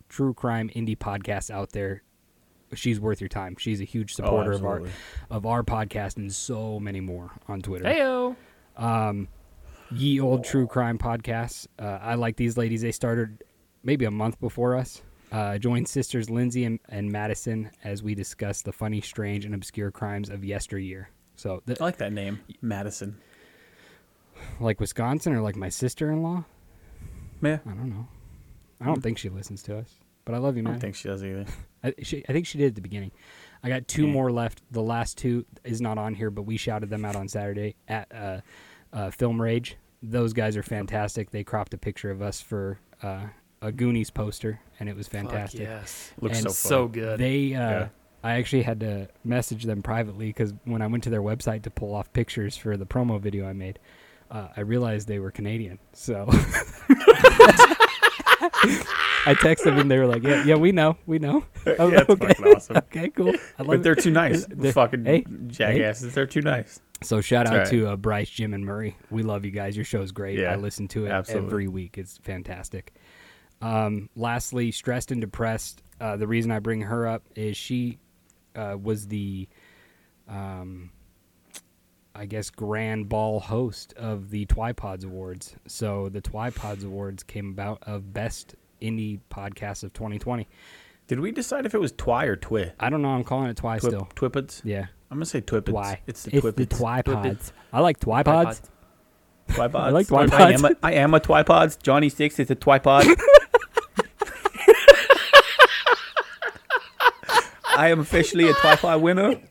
true 0.08 0.34
crime 0.34 0.70
indie 0.74 0.98
podcasts 0.98 1.50
out 1.50 1.72
there. 1.72 2.02
She's 2.74 3.00
worth 3.00 3.20
your 3.20 3.28
time. 3.28 3.56
She's 3.58 3.80
a 3.80 3.84
huge 3.84 4.14
supporter 4.14 4.52
of 4.52 4.64
our 4.64 4.82
of 5.30 5.46
our 5.46 5.62
podcast 5.62 6.16
and 6.16 6.32
so 6.32 6.78
many 6.78 7.00
more 7.00 7.30
on 7.48 7.62
Twitter. 7.62 7.84
Heyo. 7.84 8.36
Um, 8.76 9.28
Ye 9.92 10.20
Old 10.20 10.44
True 10.44 10.66
Crime 10.66 10.98
Podcasts. 10.98 11.66
Uh, 11.78 11.98
I 12.00 12.14
like 12.14 12.36
these 12.36 12.56
ladies. 12.56 12.82
They 12.82 12.92
started 12.92 13.42
maybe 13.82 14.04
a 14.04 14.10
month 14.10 14.40
before 14.40 14.76
us. 14.76 15.02
Uh, 15.32 15.58
join 15.58 15.86
sisters 15.86 16.30
Lindsay 16.30 16.64
and, 16.64 16.78
and 16.88 17.10
Madison 17.10 17.70
as 17.84 18.02
we 18.02 18.14
discuss 18.14 18.62
the 18.62 18.72
funny, 18.72 19.00
strange, 19.00 19.44
and 19.44 19.54
obscure 19.54 19.90
crimes 19.90 20.28
of 20.28 20.44
yesteryear. 20.44 21.10
So, 21.40 21.62
the, 21.64 21.74
I 21.80 21.84
like 21.84 21.96
that 21.96 22.12
name, 22.12 22.40
Madison. 22.60 23.16
like 24.60 24.78
Wisconsin 24.78 25.32
or 25.32 25.40
like 25.40 25.56
my 25.56 25.70
sister 25.70 26.10
in 26.12 26.22
law? 26.22 26.44
Yeah, 27.42 27.60
I 27.64 27.70
don't 27.70 27.88
know. 27.88 28.06
I 28.78 28.84
don't 28.84 29.02
think 29.02 29.16
she 29.16 29.30
listens 29.30 29.62
to 29.62 29.78
us, 29.78 29.94
but 30.26 30.34
I 30.34 30.38
love 30.38 30.58
you, 30.58 30.62
man. 30.62 30.72
I 30.72 30.74
don't 30.74 30.80
think 30.80 30.96
she 30.96 31.08
does 31.08 31.24
either. 31.24 31.46
I, 31.84 31.94
she, 32.02 32.22
I 32.28 32.32
think 32.34 32.46
she 32.46 32.58
did 32.58 32.66
at 32.66 32.74
the 32.74 32.82
beginning. 32.82 33.10
I 33.62 33.70
got 33.70 33.88
two 33.88 34.06
Yeah. 34.06 34.12
more 34.12 34.30
left. 34.30 34.60
The 34.70 34.82
last 34.82 35.16
two 35.16 35.46
is 35.64 35.80
not 35.80 35.96
on 35.96 36.12
here, 36.12 36.30
but 36.30 36.42
we 36.42 36.58
shouted 36.58 36.90
them 36.90 37.06
out 37.06 37.16
on 37.16 37.26
Saturday 37.26 37.74
at 37.88 38.14
uh, 38.14 38.40
uh, 38.92 39.10
Film 39.10 39.40
Rage. 39.40 39.76
Those 40.02 40.34
guys 40.34 40.58
are 40.58 40.62
fantastic. 40.62 41.30
They 41.30 41.42
cropped 41.42 41.72
a 41.72 41.78
picture 41.78 42.10
of 42.10 42.20
us 42.20 42.42
for 42.42 42.78
uh, 43.02 43.28
a 43.62 43.72
Goonies 43.72 44.10
poster, 44.10 44.60
and 44.78 44.90
it 44.90 44.96
was 44.96 45.08
fantastic. 45.08 45.60
Fuck 45.60 45.68
yes. 45.80 46.12
Looks 46.20 46.38
And 46.40 46.48
so 46.48 46.68
So 46.68 46.88
good. 46.88 47.18
They, 47.18 47.54
uh, 47.54 47.70
Yeah. 47.70 47.88
I 48.22 48.32
actually 48.32 48.62
had 48.62 48.80
to 48.80 49.08
message 49.24 49.64
them 49.64 49.82
privately 49.82 50.26
because 50.26 50.52
when 50.64 50.82
I 50.82 50.86
went 50.86 51.04
to 51.04 51.10
their 51.10 51.22
website 51.22 51.62
to 51.62 51.70
pull 51.70 51.94
off 51.94 52.12
pictures 52.12 52.56
for 52.56 52.76
the 52.76 52.86
promo 52.86 53.20
video 53.20 53.46
I 53.48 53.52
made, 53.54 53.78
uh, 54.30 54.48
I 54.56 54.60
realized 54.60 55.08
they 55.08 55.18
were 55.18 55.30
Canadian. 55.30 55.78
So 55.92 56.26
I 59.26 59.34
texted 59.34 59.64
them 59.64 59.78
and 59.78 59.90
they 59.90 59.98
were 59.98 60.06
like, 60.06 60.22
"Yeah, 60.22 60.44
yeah, 60.44 60.56
we 60.56 60.72
know, 60.72 60.96
we 61.06 61.18
know." 61.18 61.44
Yeah, 61.66 61.84
like, 61.84 61.92
it's 61.92 62.10
okay, 62.10 62.26
fucking 62.28 62.54
awesome. 62.54 62.76
okay, 62.78 63.08
cool. 63.10 63.34
I 63.58 63.62
But 63.62 63.82
they're 63.82 63.94
too 63.94 64.10
nice. 64.10 64.46
They're- 64.48 64.72
fucking 64.72 65.04
hey, 65.04 65.24
jackasses. 65.46 66.14
They're 66.14 66.26
too 66.26 66.40
nice. 66.42 66.80
So 67.02 67.20
shout 67.20 67.46
out 67.46 67.56
right. 67.56 67.66
to 67.68 67.88
uh, 67.88 67.96
Bryce, 67.96 68.28
Jim, 68.28 68.52
and 68.52 68.64
Murray. 68.64 68.96
We 69.10 69.22
love 69.22 69.44
you 69.44 69.50
guys. 69.50 69.76
Your 69.76 69.84
show's 69.84 70.12
great. 70.12 70.38
Yeah, 70.38 70.52
I 70.52 70.56
listen 70.56 70.88
to 70.88 71.06
it 71.06 71.10
absolutely. 71.10 71.46
every 71.46 71.68
week. 71.68 71.96
It's 71.96 72.18
fantastic. 72.18 72.94
Um, 73.62 74.10
lastly, 74.16 74.70
stressed 74.70 75.10
and 75.10 75.20
depressed. 75.20 75.82
Uh, 76.00 76.16
the 76.16 76.26
reason 76.26 76.50
I 76.50 76.58
bring 76.58 76.82
her 76.82 77.06
up 77.06 77.22
is 77.36 77.56
she 77.56 77.98
uh, 78.54 78.76
was 78.80 79.08
the 79.08 79.48
um, 80.28 80.90
I 82.14 82.26
guess, 82.26 82.50
grand 82.50 83.08
ball 83.08 83.40
host 83.40 83.92
of 83.94 84.30
the 84.30 84.46
Twipods 84.46 85.04
Awards. 85.04 85.56
So 85.66 86.08
the 86.08 86.20
Twipods 86.20 86.84
Awards 86.84 87.22
came 87.22 87.50
about 87.50 87.82
of 87.82 88.12
best 88.12 88.56
indie 88.82 89.20
podcast 89.30 89.84
of 89.84 89.92
2020. 89.92 90.48
Did 91.06 91.20
we 91.20 91.32
decide 91.32 91.66
if 91.66 91.74
it 91.74 91.80
was 91.80 91.92
twi 91.92 92.24
or 92.26 92.36
twi? 92.36 92.72
I 92.78 92.90
don't 92.90 93.02
know. 93.02 93.08
I'm 93.08 93.24
calling 93.24 93.48
it 93.48 93.56
Twi 93.56 93.78
Twip, 93.78 93.90
still. 93.92 94.08
Twipids? 94.14 94.60
Yeah. 94.64 94.86
I'm 95.10 95.16
gonna 95.16 95.26
say 95.26 95.40
twipids. 95.40 95.72
Why? 95.72 96.00
It's 96.06 96.22
the 96.22 96.36
it's 96.36 96.46
twipids. 96.46 96.56
the 96.56 96.66
Twipods. 96.66 97.52
I 97.72 97.80
like 97.80 97.98
Twipods. 97.98 98.60
Twipods. 99.48 99.74
I 99.74 99.90
like 99.90 100.12
I 100.12 100.26
twipods. 100.26 100.52
am 100.52 100.64
a, 100.64 100.76
I 100.82 100.92
am 100.92 101.14
a 101.14 101.20
twipods. 101.20 101.82
Johnny 101.82 102.08
Six 102.10 102.38
is 102.38 102.50
a 102.50 102.56
twipod. 102.56 103.18
I 107.80 107.88
am 107.88 108.00
officially 108.00 108.46
a 108.46 108.52
tripod 108.52 109.00
winner. 109.00 109.36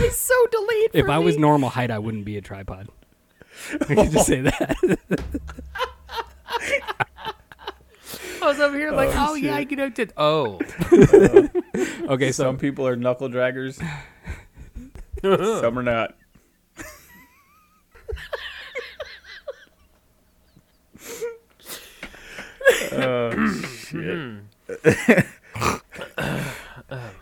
It's 0.00 0.18
so 0.18 0.46
delayed. 0.52 0.90
If 0.92 1.08
I 1.08 1.18
was 1.18 1.36
normal 1.38 1.70
height, 1.70 1.90
I 1.90 1.98
wouldn't 1.98 2.24
be 2.24 2.36
a 2.36 2.40
tripod. 2.40 2.88
I 3.80 3.94
can 3.96 4.12
just 4.12 4.26
say 4.26 4.42
that. 4.42 4.76
I 8.40 8.46
was 8.46 8.60
over 8.60 8.76
here 8.78 8.92
like, 8.92 9.08
oh, 9.14 9.30
oh 9.30 9.34
yeah, 9.34 9.56
I 9.56 9.64
get 9.64 9.80
out 9.80 9.96
to. 9.96 10.06
Oh, 10.16 10.60
Okay, 12.12 12.30
so 12.30 12.44
Some 12.44 12.58
people 12.58 12.86
are 12.86 12.94
knuckle 12.94 13.28
draggers. 13.28 13.82
Some 15.22 15.78
are 15.78 15.82
not. 15.82 16.14
oh 22.92 23.62
shit. 23.88 25.26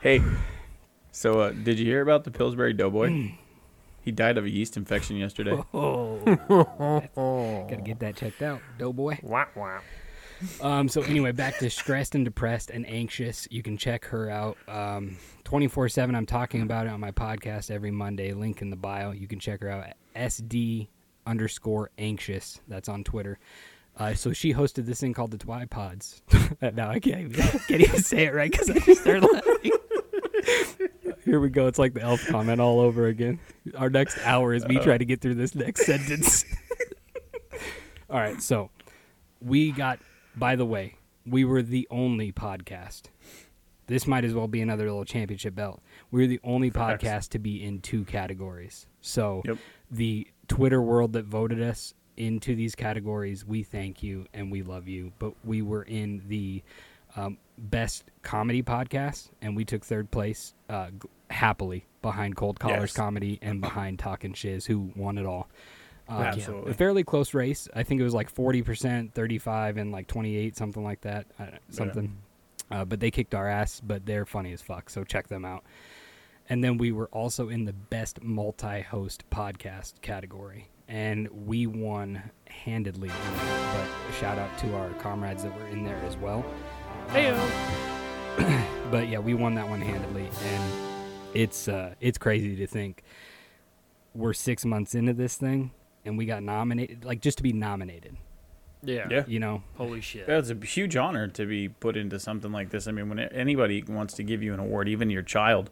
Hey, 0.01 0.23
so 1.13 1.41
uh, 1.41 1.51
did 1.51 1.79
you 1.79 1.87
hear 1.87 2.01
about 2.01 2.25
the 2.25 2.31
Pillsbury 2.31 2.73
Doughboy? 2.73 3.33
he 4.03 4.13
died 4.13 4.39
of 4.39 4.45
a 4.45 4.51
yeast 4.51 4.77
infection 4.77 5.17
yesterday. 5.17 5.61
oh, 5.75 6.21
gotta 7.69 7.83
get 7.83 7.99
that 8.01 8.17
checked 8.17 8.43
out, 8.43 8.61
doughboy. 8.79 9.19
wow, 9.23 9.49
wow. 9.57 9.81
Um, 10.61 10.89
so 10.89 11.03
anyway, 11.03 11.33
back 11.33 11.59
to 11.59 11.71
stressed 11.71 12.15
and 12.15 12.25
depressed 12.25 12.71
and 12.71 12.87
anxious. 12.89 13.49
You 13.51 13.63
can 13.63 13.77
check 13.77 14.05
her 14.07 14.29
out 14.31 14.59
um, 14.69 15.17
24/7. 15.45 16.15
I'm 16.15 16.27
talking 16.27 16.63
about 16.63 16.87
it 16.87 16.91
on 16.91 17.01
my 17.01 17.11
podcast 17.11 17.71
every 17.71 17.91
Monday. 17.91 18.33
Link 18.33 18.63
in 18.63 18.71
the 18.71 18.77
bio. 18.77 19.11
You 19.13 19.27
can 19.27 19.41
check 19.41 19.63
her 19.63 19.71
out 19.71 19.85
at 19.85 19.97
SD 20.15 20.89
underscore 21.27 21.91
anxious. 21.99 22.61
That's 22.69 22.89
on 22.89 23.03
Twitter. 23.03 23.39
Uh, 23.99 24.13
so 24.13 24.33
she 24.33 24.53
hosted 24.53 24.85
this 24.85 25.01
thing 25.01 25.15
called 25.15 25.31
the 25.31 25.39
Twipods. 25.39 26.21
now 26.75 26.91
I 26.91 27.01
can't, 27.01 27.23
even, 27.23 27.41
I 27.41 27.59
can't 27.67 27.81
even 27.81 28.03
say 28.03 28.27
it 28.27 28.35
right 28.35 28.51
because 28.51 28.69
I 28.69 28.79
just 28.79 29.01
started 29.01 29.23
laughing. 29.33 29.46
Here 31.27 31.41
we 31.41 31.51
go. 31.51 31.67
It's 31.67 31.79
like 31.79 31.93
the 31.93 32.01
elf 32.03 32.25
comment 32.29 32.61
all 32.61 32.81
over 32.81 33.07
again. 33.09 33.39
Our 33.77 33.91
next 33.91 34.17
hour 34.25 34.55
is 34.55 34.67
me 34.67 34.79
trying 34.79 35.01
to 35.01 35.05
get 35.05 35.21
through 35.21 35.35
this 35.35 35.55
next 35.55 35.85
sentence. 35.87 36.45
all 38.11 38.19
right, 38.19 38.41
so 38.41 38.71
we 39.41 39.73
got 39.73 39.99
by 40.37 40.57
the 40.57 40.65
way 40.65 40.95
we 41.27 41.45
were 41.45 41.63
the 41.63 41.87
only 41.91 42.33
podcast 42.33 43.03
this 43.89 44.07
might 44.07 44.25
as 44.25 44.35
well 44.35 44.49
be 44.49 44.61
another 44.61 44.85
little 44.85 45.05
championship 45.05 45.55
belt 45.55 45.81
we 46.11 46.21
were 46.23 46.27
the 46.27 46.41
only 46.43 46.71
podcast 46.71 47.29
to 47.31 47.39
be 47.39 47.63
in 47.63 47.81
two 47.81 48.05
categories 48.05 48.87
so 49.03 49.43
Yep. 49.45 49.59
the 49.91 50.27
twitter 50.49 50.81
world 50.81 51.13
that 51.15 51.25
voted 51.27 51.61
us 51.63 51.93
into 52.17 52.55
these 52.55 52.75
categories 52.75 53.45
we 53.45 53.63
thank 53.63 54.03
you 54.03 54.27
and 54.33 54.51
we 54.51 54.63
love 54.63 54.89
you 54.89 55.13
but 55.19 55.35
we 55.45 55.61
were 55.63 55.83
in 55.83 56.23
the 56.29 56.63
um, 57.17 57.37
best 57.59 58.05
comedy 58.23 58.63
podcast 58.63 59.31
and 59.41 59.57
we 59.57 59.65
took 59.65 59.85
third 59.85 60.11
place 60.11 60.55
uh, 60.69 60.91
g- 60.91 61.09
happily 61.31 61.87
behind 62.03 62.37
cold 62.37 62.61
collars 62.61 62.91
Yes. 62.91 62.93
comedy 62.97 63.39
and 63.43 63.61
behind 63.61 63.99
talking 63.99 64.33
shiz 64.35 64.67
who 64.67 64.91
won 64.95 65.19
it 65.19 65.27
all 65.27 65.49
uh, 66.09 66.13
Absolutely. 66.21 66.71
a 66.71 66.75
fairly 66.75 67.03
close 67.03 67.35
race. 67.35 67.67
I 67.75 67.83
think 67.83 68.01
it 68.01 68.05
was 68.05 68.15
like 68.15 68.33
40%, 68.33 69.13
35, 69.13 69.77
and 69.77 69.91
like 69.91 70.07
28, 70.07 70.57
something 70.57 70.85
like 70.85 71.01
that. 71.01 71.27
Uh, 71.37 71.47
something. 71.69 72.17
Uh, 72.71 72.85
but 72.85 73.01
they 73.01 73.11
kicked 73.11 73.35
our 73.35 73.49
ass, 73.49 73.81
but 73.81 74.07
they're 74.07 74.25
funny 74.25 74.53
as 74.53 74.63
fuck. 74.63 74.89
So 74.89 75.03
check 75.03 75.27
them 75.27 75.45
out. 75.45 75.65
And 76.49 76.63
then 76.63 76.79
we 76.79 76.93
were 76.93 77.09
also 77.09 77.49
in 77.49 77.65
the 77.65 77.73
best 77.73 78.23
multi 78.23 78.83
host 78.83 79.25
podcast 79.31 80.01
category. 80.01 80.69
And 80.87 81.27
we 81.45 81.67
won 81.67 82.23
handedly. 82.47 83.09
But 83.09 84.15
shout 84.21 84.39
out 84.39 84.57
to 84.59 84.77
our 84.77 84.91
comrades 85.01 85.43
that 85.43 85.59
were 85.59 85.67
in 85.67 85.83
there 85.85 86.01
as 86.07 86.17
well. 86.19 86.47
Heyo. 87.09 87.37
But 88.89 89.09
yeah, 89.09 89.19
we 89.19 89.35
won 89.35 89.57
that 89.57 89.69
one 89.69 89.81
handedly. 89.81 90.29
And 90.45 90.73
it's 91.35 91.67
uh, 91.67 91.95
it's 92.01 92.19
crazy 92.19 92.55
to 92.55 92.69
think 92.69 93.03
we're 94.15 94.33
six 94.33 94.65
months 94.65 94.95
into 94.95 95.13
this 95.13 95.37
thing 95.37 95.73
and 96.05 96.17
we 96.17 96.25
got 96.25 96.45
nominated, 96.45 97.05
like 97.05 97.21
just 97.21 97.39
to 97.39 97.43
be 97.43 97.53
nominated. 97.53 98.17
Yeah. 98.85 99.09
Yeah. 99.11 99.25
You 99.27 99.41
know, 99.41 99.65
Holy 99.75 100.01
shit. 100.01 100.27
Yeah, 100.29 100.39
it's 100.39 100.51
a 100.51 100.55
huge 100.55 100.95
honor 100.95 101.27
to 101.27 101.47
be 101.47 101.69
put 101.69 101.97
into 101.97 102.21
something 102.21 102.53
like 102.53 102.71
this. 102.71 102.87
I 102.87 102.93
mean, 102.93 103.09
when 103.09 103.19
anybody 103.19 103.83
wants 103.83 104.15
to 104.15 104.23
give 104.23 104.41
you 104.41 104.55
an 104.55 104.61
award, 104.61 104.89
even 104.89 105.11
your 105.11 105.23
child, 105.23 105.69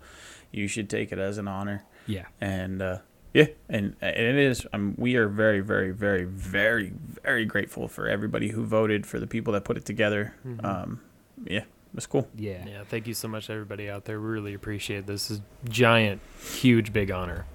you 0.51 0.67
should 0.67 0.91
take 0.91 1.13
it 1.13 1.19
as 1.21 1.39
an 1.39 1.47
honor. 1.47 1.85
yeah. 2.09 2.25
And 2.41 2.83
uh, 2.83 2.99
yeah, 3.33 3.47
and, 3.69 3.95
and 4.01 4.17
it 4.17 4.37
is. 4.37 4.67
Um, 4.73 4.95
we 4.99 5.15
are 5.15 5.29
very, 5.29 5.61
very, 5.61 5.93
very, 5.93 6.25
very, 6.25 6.93
very 7.23 7.45
grateful 7.45 7.87
for 7.87 8.09
everybody 8.09 8.49
who 8.49 8.65
voted, 8.65 9.07
for 9.07 9.21
the 9.21 9.27
people 9.29 9.53
that 9.53 9.65
put 9.65 9.77
it 9.77 9.85
together. 9.85 10.35
Um, 10.65 11.01
yeah, 11.45 11.65
it's 11.97 12.07
cool. 12.07 12.29
Yeah. 12.37 12.65
Yeah, 12.67 12.85
thank 12.89 13.07
you 13.07 13.15
so 13.15 13.29
much, 13.29 13.49
everybody 13.51 13.89
out 13.91 14.05
there. 14.05 14.21
We 14.21 14.27
really 14.27 14.55
appreciate 14.55 15.07
this. 15.07 15.29
This 15.29 15.39
is 15.39 15.43
giant, 15.69 16.21
huge, 16.41 16.93
big 16.93 17.11
honor. 17.11 17.47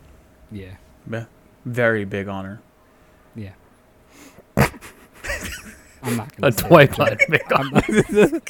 Yeah. 0.51 0.75
Yeah, 1.09 1.25
very 1.65 2.05
big 2.05 2.27
honor. 2.27 2.61
Yeah. 3.35 3.51
I'm 6.01 6.15
not 6.15 6.35
gonna 6.35 6.47
A 6.47 6.51
say 6.51 6.67
twipod 6.67 7.17
big 7.29 7.41
I'm 7.53 7.73
honor. 7.73 7.83
not- 8.31 8.43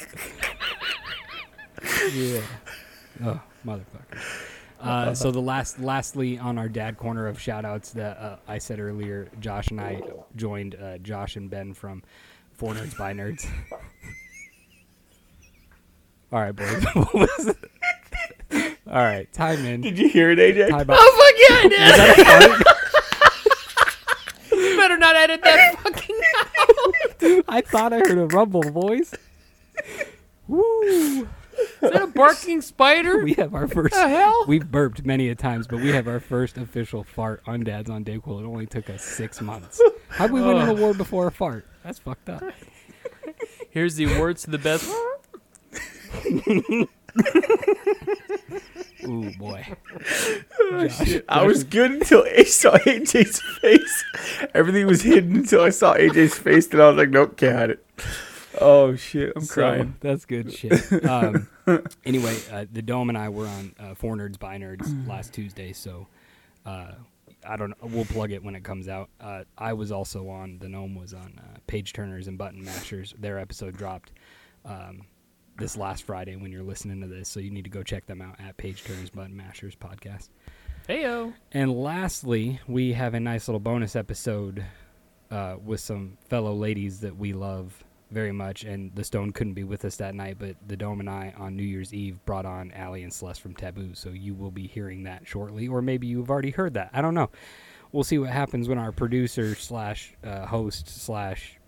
yeah. 2.14 2.40
Oh, 3.24 3.40
motherfucker. 3.66 4.18
Uh, 4.80 5.14
so 5.14 5.30
the 5.30 5.40
last, 5.42 5.78
lastly, 5.78 6.38
on 6.38 6.56
our 6.56 6.68
dad 6.68 6.96
corner 6.96 7.26
of 7.26 7.38
shout 7.40 7.64
outs 7.66 7.90
that 7.92 8.16
uh, 8.16 8.36
I 8.48 8.56
said 8.58 8.80
earlier, 8.80 9.28
Josh 9.38 9.68
and 9.68 9.80
I 9.80 10.00
joined 10.36 10.74
uh, 10.74 10.96
Josh 10.98 11.36
and 11.36 11.50
Ben 11.50 11.74
from 11.74 12.02
Four 12.52 12.72
Nerds 12.74 12.96
by 12.96 13.12
Nerds. 13.12 13.46
All 16.32 16.40
right, 16.40 16.54
boys. 16.54 16.84
What 16.94 17.14
was 17.14 17.46
it? 17.48 17.56
All 18.88 18.96
right, 19.02 19.32
time 19.32 19.64
in. 19.64 19.80
Did 19.82 19.98
you 19.98 20.08
hear 20.08 20.30
it, 20.32 20.38
AJ? 20.38 20.68
Time 20.70 20.90
out. 20.90 20.96
Oh, 20.98 21.12
fuck 21.16 21.34
yeah, 21.48 21.56
I 21.62 22.58
did. 22.58 22.66
You 24.58 24.76
better 24.76 24.98
not 24.98 25.14
edit 25.16 25.40
that 25.44 25.78
fucking 25.82 26.20
out. 26.58 27.44
I 27.48 27.60
thought 27.60 27.92
I 27.92 27.98
heard 27.98 28.18
a 28.18 28.26
rumble, 28.26 28.62
boys. 28.62 29.14
Woo! 30.48 30.62
Is 31.22 31.26
that 31.80 32.02
a 32.02 32.06
barking 32.08 32.60
spider? 32.62 33.22
We 33.22 33.34
have 33.34 33.54
our 33.54 33.68
first. 33.68 33.92
What 33.94 34.02
the 34.02 34.08
hell? 34.08 34.44
We've 34.48 34.68
burped 34.68 35.04
many 35.04 35.28
a 35.28 35.34
times, 35.34 35.66
but 35.68 35.80
we 35.80 35.88
have 35.92 36.08
our 36.08 36.18
first 36.20 36.56
official 36.58 37.04
fart 37.04 37.42
on 37.46 37.60
Dad's 37.60 37.90
on 37.90 38.04
Dayquil. 38.04 38.40
It 38.40 38.46
only 38.46 38.66
took 38.66 38.90
us 38.90 39.02
six 39.04 39.40
months. 39.40 39.80
How'd 40.08 40.32
we 40.32 40.40
win 40.42 40.56
an 40.56 40.68
award 40.68 40.96
before 40.98 41.26
a 41.28 41.32
fart? 41.32 41.66
That's 41.84 41.98
fucked 42.00 42.28
up. 42.28 42.42
Here's 43.70 43.94
the 43.94 44.12
awards 44.14 44.42
to 44.44 44.50
the 44.50 44.58
best. 44.58 44.90
Ooh 49.06 49.30
boy. 49.38 49.66
I 51.28 51.42
was 51.42 51.64
good 51.64 51.90
until 51.92 52.22
I 52.24 52.44
saw 52.44 52.76
AJ's 52.78 53.40
face. 53.60 54.04
Everything 54.54 54.86
was 54.86 55.02
hidden 55.02 55.36
until 55.36 55.62
I 55.62 55.70
saw 55.70 55.94
AJ's 55.94 56.38
face, 56.38 56.68
and 56.72 56.82
I 56.82 56.88
was 56.88 56.96
like, 56.96 57.10
nope, 57.10 57.36
can't 57.36 57.56
hide 57.56 57.70
it. 57.70 57.86
Oh 58.60 58.94
shit, 58.96 59.32
I'm 59.36 59.42
So, 59.42 59.54
crying. 59.54 59.96
that's 60.00 60.24
good 60.26 60.52
shit. 60.56 61.04
Um, 61.04 61.48
anyway, 62.04 62.36
uh, 62.52 62.66
the 62.70 62.82
Dome 62.82 63.08
and 63.08 63.16
I 63.16 63.28
were 63.30 63.46
on 63.46 63.74
uh, 63.78 63.94
Four 63.94 64.16
Nerds 64.16 64.38
by 64.38 64.58
Nerds 64.58 65.08
last 65.08 65.32
Tuesday, 65.32 65.72
so 65.72 66.08
uh, 66.66 66.92
I 67.48 67.56
don't. 67.56 67.72
We'll 67.82 68.04
plug 68.04 68.32
it 68.32 68.42
when 68.44 68.54
it 68.54 68.64
comes 68.64 68.86
out. 68.88 69.08
Uh, 69.20 69.44
I 69.56 69.72
was 69.72 69.90
also 69.92 70.28
on. 70.28 70.58
The 70.58 70.68
Gnome 70.68 70.94
was 70.94 71.14
on 71.14 71.38
uh, 71.38 71.58
Page 71.68 71.92
Turners 71.94 72.28
and 72.28 72.36
Button 72.36 72.62
Mashers. 72.64 73.14
Their 73.18 73.38
episode 73.38 73.76
dropped 73.76 74.12
um, 74.66 75.02
this 75.60 75.76
last 75.76 76.04
Friday 76.04 76.36
when 76.36 76.50
you're 76.50 76.62
listening 76.62 77.02
to 77.02 77.06
this, 77.06 77.28
so 77.28 77.38
you 77.38 77.50
need 77.50 77.64
to 77.64 77.70
go 77.70 77.82
check 77.82 78.06
them 78.06 78.22
out 78.22 78.40
at 78.40 78.56
Page 78.56 78.82
Turners 78.82 79.10
Button 79.10 79.36
Mashers 79.36 79.76
podcast. 79.76 80.30
Heyo. 80.88 81.34
And 81.52 81.70
lastly, 81.70 82.58
we 82.66 82.94
have 82.94 83.14
a 83.14 83.20
nice 83.20 83.46
little 83.46 83.60
bonus 83.60 83.94
episode 83.94 84.64
uh, 85.30 85.56
with 85.62 85.80
some 85.80 86.16
fellow 86.28 86.54
ladies 86.54 87.00
that 87.00 87.16
we 87.16 87.34
love 87.34 87.84
very 88.10 88.32
much. 88.32 88.64
And 88.64 88.92
the 88.94 89.04
Stone 89.04 89.32
couldn't 89.32 89.52
be 89.52 89.62
with 89.62 89.84
us 89.84 89.96
that 89.96 90.14
night, 90.14 90.36
but 90.38 90.56
the 90.66 90.76
Dome 90.76 90.98
and 90.98 91.10
I 91.10 91.34
on 91.36 91.56
New 91.56 91.62
Year's 91.62 91.92
Eve 91.94 92.18
brought 92.24 92.46
on 92.46 92.72
Allie 92.72 93.04
and 93.04 93.12
Celeste 93.12 93.42
from 93.42 93.54
Taboo. 93.54 93.90
So 93.94 94.08
you 94.08 94.34
will 94.34 94.50
be 94.50 94.66
hearing 94.66 95.04
that 95.04 95.28
shortly, 95.28 95.68
or 95.68 95.82
maybe 95.82 96.06
you've 96.06 96.30
already 96.30 96.50
heard 96.50 96.74
that. 96.74 96.90
I 96.92 97.02
don't 97.02 97.14
know. 97.14 97.30
We'll 97.92 98.02
see 98.04 98.18
what 98.18 98.30
happens 98.30 98.66
when 98.66 98.78
our 98.78 98.92
producer 98.92 99.54
slash 99.54 100.14
uh, 100.24 100.46
host 100.46 100.88
slash 100.88 101.58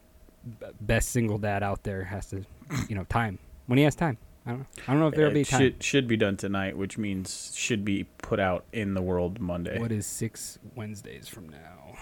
best 0.80 1.10
single 1.10 1.38
dad 1.38 1.62
out 1.62 1.82
there 1.82 2.04
has 2.04 2.26
to, 2.30 2.44
you 2.88 2.96
know, 2.96 3.04
time 3.04 3.38
when 3.66 3.78
he 3.78 3.84
has 3.84 3.94
time. 3.94 4.18
I 4.44 4.50
don't 4.50 4.58
know. 4.60 4.66
I 4.88 4.90
don't 4.92 5.00
know 5.00 5.06
if 5.08 5.14
there'll 5.14 5.30
It 5.30 5.34
be 5.34 5.44
time. 5.44 5.60
should 5.60 5.82
should 5.82 6.08
be 6.08 6.16
done 6.16 6.36
tonight, 6.36 6.76
which 6.76 6.98
means 6.98 7.52
should 7.54 7.84
be 7.84 8.04
put 8.18 8.40
out 8.40 8.64
in 8.72 8.94
the 8.94 9.02
world 9.02 9.40
Monday. 9.40 9.78
What 9.78 9.92
is 9.92 10.04
six 10.06 10.58
Wednesdays 10.74 11.28
from 11.28 11.48
now? 11.48 11.96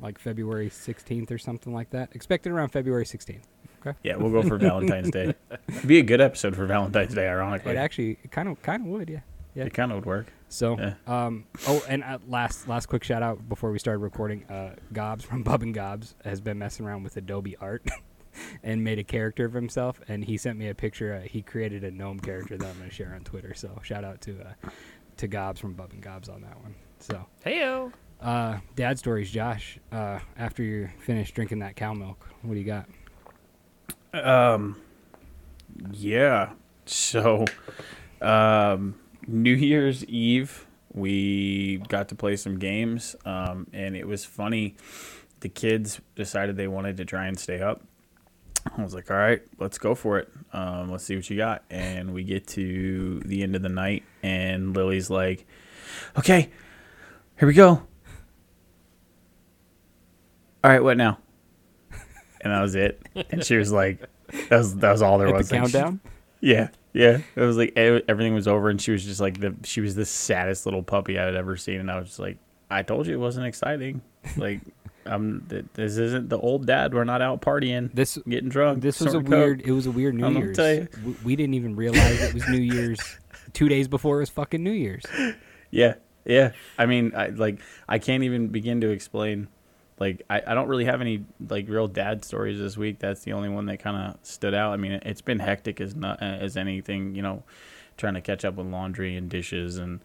Like 0.00 0.18
February 0.18 0.68
16th 0.68 1.30
or 1.30 1.38
something 1.38 1.72
like 1.72 1.90
that. 1.90 2.10
Expected 2.14 2.50
around 2.50 2.70
February 2.70 3.04
16th. 3.04 3.42
Okay. 3.86 3.96
Yeah, 4.02 4.16
we'll 4.16 4.30
go 4.32 4.42
for 4.42 4.56
Valentine's 4.58 5.10
Day. 5.10 5.34
It'd 5.68 5.86
be 5.88 5.98
a 5.98 6.02
good 6.02 6.20
episode 6.20 6.56
for 6.56 6.66
Valentine's 6.66 7.14
Day, 7.14 7.28
ironically. 7.28 7.72
It 7.72 7.76
actually 7.76 8.14
kind 8.30 8.48
of 8.48 8.60
kind 8.62 8.82
of 8.82 8.88
would, 8.88 9.08
yeah. 9.10 9.20
yeah. 9.54 9.64
It 9.64 9.74
kind 9.74 9.92
of 9.92 9.98
would 9.98 10.06
work. 10.06 10.26
So, 10.48 10.78
Yeah. 10.78 10.94
um, 11.06 11.44
oh, 11.68 11.84
and 11.88 12.02
uh, 12.04 12.18
last 12.28 12.68
last 12.68 12.86
quick 12.86 13.04
shout 13.04 13.22
out 13.22 13.48
before 13.48 13.70
we 13.70 13.78
started 13.78 13.98
recording. 13.98 14.44
Uh, 14.44 14.74
Gobs 14.92 15.24
from 15.24 15.42
Bub 15.42 15.62
and 15.62 15.74
Gobs 15.74 16.14
has 16.24 16.40
been 16.40 16.58
messing 16.58 16.84
around 16.86 17.02
with 17.04 17.16
Adobe 17.16 17.56
Art 17.60 17.84
and 18.62 18.82
made 18.82 18.98
a 18.98 19.04
character 19.04 19.44
of 19.44 19.52
himself, 19.52 20.00
and 20.08 20.24
he 20.24 20.36
sent 20.36 20.58
me 20.58 20.68
a 20.68 20.74
picture. 20.74 21.14
Uh, 21.14 21.26
he 21.26 21.42
created 21.42 21.84
a 21.84 21.90
gnome 21.90 22.20
character 22.20 22.56
that 22.56 22.66
I'm 22.66 22.76
going 22.78 22.88
to 22.88 22.94
share 22.94 23.14
on 23.14 23.22
Twitter. 23.24 23.54
So 23.54 23.78
shout 23.82 24.04
out 24.04 24.20
to 24.22 24.40
uh, 24.40 24.70
to 25.18 25.28
Gobs 25.28 25.60
from 25.60 25.74
Bub 25.74 25.90
and 25.92 26.02
Gobs 26.02 26.28
on 26.28 26.40
that 26.42 26.60
one. 26.62 26.74
So, 26.98 27.26
Heyo. 27.44 27.92
uh, 28.20 28.58
dad 28.76 28.98
stories, 28.98 29.30
Josh. 29.30 29.78
Uh, 29.90 30.20
after 30.36 30.62
you're 30.62 30.92
finished 31.00 31.34
drinking 31.34 31.58
that 31.60 31.76
cow 31.76 31.92
milk, 31.94 32.28
what 32.42 32.54
do 32.54 32.60
you 32.60 32.66
got? 32.66 32.86
Um, 34.14 34.76
yeah. 35.90 36.52
So, 36.86 37.44
um, 38.20 38.96
New 39.26 39.54
Year's 39.54 40.04
Eve, 40.04 40.66
we 40.92 41.78
got 41.88 42.08
to 42.10 42.14
play 42.14 42.36
some 42.36 42.58
games, 42.58 43.16
um, 43.24 43.66
and 43.72 43.96
it 43.96 44.06
was 44.06 44.24
funny. 44.24 44.76
The 45.40 45.48
kids 45.48 46.00
decided 46.14 46.56
they 46.56 46.68
wanted 46.68 46.96
to 46.98 47.04
try 47.04 47.26
and 47.26 47.38
stay 47.38 47.60
up. 47.60 47.82
I 48.76 48.82
was 48.82 48.94
like, 48.94 49.10
all 49.10 49.16
right, 49.16 49.42
let's 49.58 49.78
go 49.78 49.94
for 49.94 50.18
it. 50.18 50.28
Um, 50.52 50.90
let's 50.90 51.04
see 51.04 51.16
what 51.16 51.28
you 51.28 51.36
got. 51.36 51.62
And 51.70 52.14
we 52.14 52.22
get 52.24 52.46
to 52.48 53.20
the 53.24 53.42
end 53.42 53.56
of 53.56 53.62
the 53.62 53.68
night, 53.68 54.04
and 54.22 54.74
Lily's 54.76 55.10
like, 55.10 55.46
okay, 56.18 56.50
here 57.38 57.48
we 57.48 57.54
go. 57.54 57.82
All 60.64 60.70
right, 60.70 60.82
what 60.82 60.96
now? 60.96 61.18
And 62.40 62.52
that 62.52 62.60
was 62.60 62.74
it. 62.74 63.00
And 63.30 63.44
she 63.44 63.56
was 63.56 63.70
like, 63.72 64.00
that 64.48 64.50
was, 64.58 64.76
that 64.76 64.90
was 64.92 65.02
all 65.02 65.18
there 65.18 65.28
At 65.28 65.34
was. 65.34 65.48
the 65.48 65.56
Like, 65.58 65.66
she- 65.68 65.72
countdown. 65.72 66.00
yeah, 66.40 66.68
yeah. 66.92 67.18
It 67.36 67.40
was 67.40 67.56
like 67.56 67.72
everything 67.76 68.34
was 68.34 68.48
over, 68.48 68.68
and 68.68 68.80
she 68.80 68.90
was 68.92 69.04
just 69.04 69.20
like 69.20 69.40
the 69.40 69.54
she 69.64 69.80
was 69.80 69.94
the 69.94 70.04
saddest 70.04 70.66
little 70.66 70.82
puppy 70.82 71.18
I 71.18 71.24
had 71.24 71.36
ever 71.36 71.56
seen, 71.56 71.80
and 71.80 71.90
I 71.90 71.98
was 71.98 72.08
just 72.08 72.18
like, 72.18 72.38
I 72.70 72.82
told 72.82 73.06
you 73.06 73.14
it 73.14 73.18
wasn't 73.18 73.46
exciting. 73.46 74.02
Like, 74.36 74.60
um, 75.06 75.46
th- 75.48 75.64
this 75.74 75.96
isn't 75.96 76.28
the 76.28 76.38
old 76.38 76.66
dad. 76.66 76.94
We're 76.94 77.04
not 77.04 77.22
out 77.22 77.40
partying, 77.40 77.92
This 77.92 78.18
getting 78.28 78.48
drunk. 78.48 78.82
this 78.82 79.00
was 79.00 79.08
a 79.08 79.10
snorting 79.10 79.30
coke." 79.30 79.38
weird. 79.38 79.60
It 79.62 79.72
was 79.72 79.86
a 79.86 79.90
weird 79.90 80.14
New 80.14 80.26
I'm 80.26 80.36
Year's. 80.36 80.58
We, 81.04 81.16
we 81.24 81.36
didn't 81.36 81.54
even 81.54 81.76
realize 81.76 82.22
it 82.22 82.34
was 82.34 82.48
New 82.48 82.60
Year's. 82.60 82.98
Two 83.52 83.68
days 83.68 83.88
before 83.88 84.16
it 84.16 84.20
was 84.20 84.30
fucking 84.30 84.62
New 84.62 84.70
Year's. 84.72 85.04
Yeah, 85.70 85.94
yeah. 86.24 86.52
I 86.78 86.86
mean, 86.86 87.12
I 87.14 87.28
like 87.28 87.58
I 87.88 87.98
can't 87.98 88.22
even 88.24 88.48
begin 88.48 88.80
to 88.82 88.90
explain. 88.90 89.48
Like, 89.98 90.22
I, 90.28 90.42
I 90.46 90.54
don't 90.54 90.68
really 90.68 90.86
have 90.86 91.00
any 91.00 91.24
like 91.48 91.68
real 91.68 91.86
dad 91.86 92.24
stories 92.24 92.58
this 92.58 92.76
week. 92.76 92.98
That's 92.98 93.22
the 93.24 93.34
only 93.34 93.48
one 93.48 93.66
that 93.66 93.78
kind 93.78 93.96
of 93.96 94.18
stood 94.26 94.54
out. 94.54 94.72
I 94.72 94.76
mean, 94.76 94.92
it's 95.04 95.20
been 95.20 95.38
hectic 95.38 95.80
as 95.80 95.94
not 95.94 96.22
as 96.22 96.56
anything. 96.56 97.14
You 97.14 97.22
know, 97.22 97.42
trying 97.96 98.14
to 98.14 98.20
catch 98.20 98.44
up 98.44 98.54
with 98.54 98.66
laundry 98.66 99.16
and 99.16 99.28
dishes 99.28 99.76
and 99.76 100.00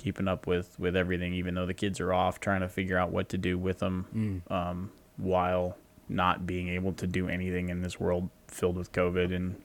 keeping 0.00 0.26
up 0.26 0.46
with 0.46 0.78
with 0.78 0.96
everything. 0.96 1.34
Even 1.34 1.54
though 1.54 1.66
the 1.66 1.74
kids 1.74 2.00
are 2.00 2.12
off, 2.12 2.40
trying 2.40 2.60
to 2.60 2.68
figure 2.68 2.98
out 2.98 3.12
what 3.12 3.28
to 3.28 3.38
do 3.38 3.56
with 3.58 3.78
them 3.78 4.42
um, 4.48 4.90
while 5.16 5.76
not 6.08 6.46
being 6.46 6.68
able 6.68 6.92
to 6.94 7.06
do 7.06 7.28
anything 7.28 7.68
in 7.68 7.82
this 7.82 8.00
world 8.00 8.28
filled 8.48 8.76
with 8.76 8.90
COVID. 8.92 9.34
And 9.34 9.62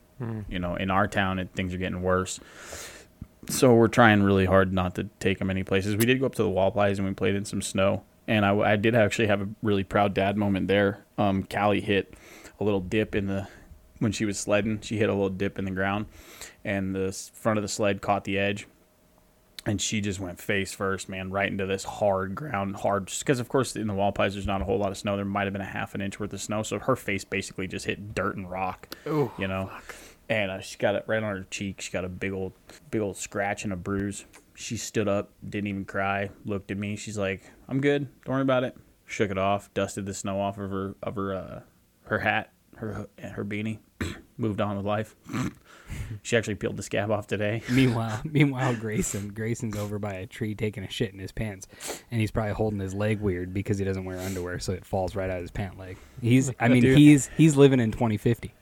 you 0.48 0.58
know, 0.58 0.76
in 0.76 0.90
our 0.90 1.06
town, 1.08 1.38
it, 1.38 1.50
things 1.54 1.74
are 1.74 1.78
getting 1.78 2.02
worse 2.02 2.40
so 3.48 3.74
we're 3.74 3.88
trying 3.88 4.22
really 4.22 4.44
hard 4.44 4.72
not 4.72 4.94
to 4.96 5.04
take 5.20 5.38
them 5.38 5.50
any 5.50 5.62
places. 5.62 5.96
We 5.96 6.06
did 6.06 6.20
go 6.20 6.26
up 6.26 6.34
to 6.36 6.42
the 6.42 6.48
Walleyes 6.48 6.98
and 6.98 7.06
we 7.06 7.14
played 7.14 7.34
in 7.34 7.44
some 7.44 7.62
snow, 7.62 8.02
and 8.26 8.44
I, 8.44 8.56
I 8.58 8.76
did 8.76 8.94
actually 8.94 9.28
have 9.28 9.40
a 9.40 9.48
really 9.62 9.84
proud 9.84 10.14
dad 10.14 10.36
moment 10.36 10.68
there. 10.68 11.04
Um, 11.18 11.44
Callie 11.44 11.80
hit 11.80 12.14
a 12.58 12.64
little 12.64 12.80
dip 12.80 13.14
in 13.14 13.26
the 13.26 13.48
when 13.98 14.12
she 14.12 14.24
was 14.24 14.38
sledding. 14.38 14.80
She 14.80 14.98
hit 14.98 15.08
a 15.08 15.12
little 15.12 15.30
dip 15.30 15.58
in 15.58 15.64
the 15.64 15.70
ground, 15.70 16.06
and 16.64 16.94
the 16.94 17.12
front 17.34 17.58
of 17.58 17.62
the 17.62 17.68
sled 17.68 18.02
caught 18.02 18.24
the 18.24 18.38
edge, 18.38 18.66
and 19.66 19.80
she 19.80 20.00
just 20.00 20.20
went 20.20 20.40
face 20.40 20.72
first, 20.72 21.08
man, 21.08 21.30
right 21.30 21.50
into 21.50 21.66
this 21.66 21.82
hard 21.82 22.36
ground, 22.36 22.76
hard. 22.76 23.12
Because 23.18 23.40
of 23.40 23.48
course 23.48 23.74
in 23.74 23.88
the 23.88 23.92
Walleyes 23.92 24.32
there's 24.32 24.46
not 24.46 24.62
a 24.62 24.64
whole 24.64 24.78
lot 24.78 24.92
of 24.92 24.96
snow. 24.96 25.16
There 25.16 25.24
might 25.24 25.44
have 25.44 25.52
been 25.52 25.60
a 25.60 25.64
half 25.64 25.94
an 25.96 26.00
inch 26.00 26.20
worth 26.20 26.32
of 26.32 26.40
snow, 26.40 26.62
so 26.62 26.78
her 26.78 26.94
face 26.94 27.24
basically 27.24 27.66
just 27.66 27.84
hit 27.84 28.14
dirt 28.14 28.36
and 28.36 28.48
rock. 28.48 28.94
Ooh, 29.06 29.32
you 29.36 29.48
know. 29.48 29.70
And 30.28 30.50
uh, 30.50 30.60
she 30.60 30.78
got 30.78 30.94
it 30.94 31.04
right 31.06 31.22
on 31.22 31.36
her 31.36 31.46
cheek. 31.50 31.80
She 31.80 31.90
got 31.90 32.04
a 32.04 32.08
big 32.08 32.32
old, 32.32 32.52
big 32.90 33.00
old 33.00 33.16
scratch 33.16 33.64
and 33.64 33.72
a 33.72 33.76
bruise. 33.76 34.24
She 34.54 34.76
stood 34.76 35.08
up, 35.08 35.30
didn't 35.48 35.66
even 35.66 35.84
cry. 35.84 36.30
Looked 36.44 36.70
at 36.70 36.78
me. 36.78 36.96
She's 36.96 37.18
like, 37.18 37.42
"I'm 37.68 37.80
good. 37.80 38.08
Don't 38.24 38.34
worry 38.34 38.42
about 38.42 38.64
it." 38.64 38.76
Shook 39.04 39.30
it 39.30 39.38
off, 39.38 39.72
dusted 39.74 40.06
the 40.06 40.14
snow 40.14 40.40
off 40.40 40.58
of 40.58 40.70
her, 40.70 40.94
of 41.00 41.14
her, 41.14 41.34
uh, 41.34 41.60
her 42.06 42.18
hat, 42.20 42.52
her, 42.76 43.06
her 43.20 43.44
beanie. 43.44 43.78
Moved 44.38 44.60
on 44.60 44.76
with 44.76 44.86
life. 44.86 45.14
she 46.22 46.36
actually 46.36 46.56
peeled 46.56 46.76
the 46.76 46.82
scab 46.82 47.10
off 47.10 47.26
today. 47.26 47.62
Meanwhile, 47.70 48.20
meanwhile, 48.24 48.74
Grayson, 48.74 49.28
Grayson's 49.28 49.76
over 49.76 49.98
by 49.98 50.14
a 50.14 50.26
tree 50.26 50.54
taking 50.54 50.84
a 50.84 50.90
shit 50.90 51.12
in 51.12 51.18
his 51.18 51.32
pants, 51.32 51.68
and 52.10 52.20
he's 52.20 52.30
probably 52.30 52.52
holding 52.52 52.80
his 52.80 52.92
leg 52.92 53.20
weird 53.20 53.54
because 53.54 53.78
he 53.78 53.84
doesn't 53.84 54.04
wear 54.04 54.18
underwear, 54.18 54.58
so 54.58 54.72
it 54.72 54.84
falls 54.84 55.14
right 55.14 55.30
out 55.30 55.36
of 55.36 55.42
his 55.42 55.50
pant 55.50 55.78
leg. 55.78 55.96
He's, 56.20 56.50
I 56.60 56.68
mean, 56.68 56.82
Dude. 56.82 56.98
he's 56.98 57.28
he's 57.36 57.56
living 57.56 57.80
in 57.80 57.92
2050. 57.92 58.52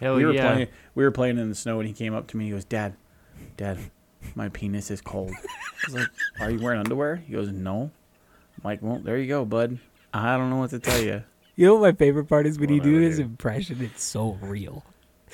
hell 0.00 0.16
we 0.16 0.24
were 0.24 0.32
yeah. 0.32 0.52
playing. 0.52 0.68
We 0.94 1.04
were 1.04 1.10
playing 1.12 1.38
in 1.38 1.48
the 1.48 1.54
snow, 1.54 1.78
and 1.80 1.86
he 1.86 1.94
came 1.94 2.14
up 2.14 2.26
to 2.28 2.36
me. 2.36 2.46
He 2.46 2.50
goes, 2.50 2.64
"Dad, 2.64 2.94
Dad, 3.56 3.78
my 4.34 4.48
penis 4.48 4.90
is 4.90 5.00
cold." 5.00 5.32
I 5.32 5.86
was 5.86 5.94
like, 5.94 6.08
"Are 6.40 6.50
you 6.50 6.60
wearing 6.60 6.80
underwear?" 6.80 7.16
He 7.16 7.32
goes, 7.34 7.50
"No." 7.50 7.82
I'm 7.82 8.62
like, 8.64 8.82
"Well, 8.82 8.98
there 8.98 9.18
you 9.18 9.28
go, 9.28 9.44
bud. 9.44 9.78
I 10.12 10.36
don't 10.36 10.50
know 10.50 10.56
what 10.56 10.70
to 10.70 10.78
tell 10.78 11.00
you." 11.00 11.22
You 11.56 11.66
know 11.66 11.74
what 11.76 11.82
my 11.82 11.92
favorite 11.92 12.24
part 12.26 12.46
is 12.46 12.58
when 12.58 12.70
you 12.72 12.80
do 12.80 12.94
his 12.98 13.18
impression. 13.18 13.80
It's 13.82 14.02
so 14.02 14.38
real. 14.42 14.84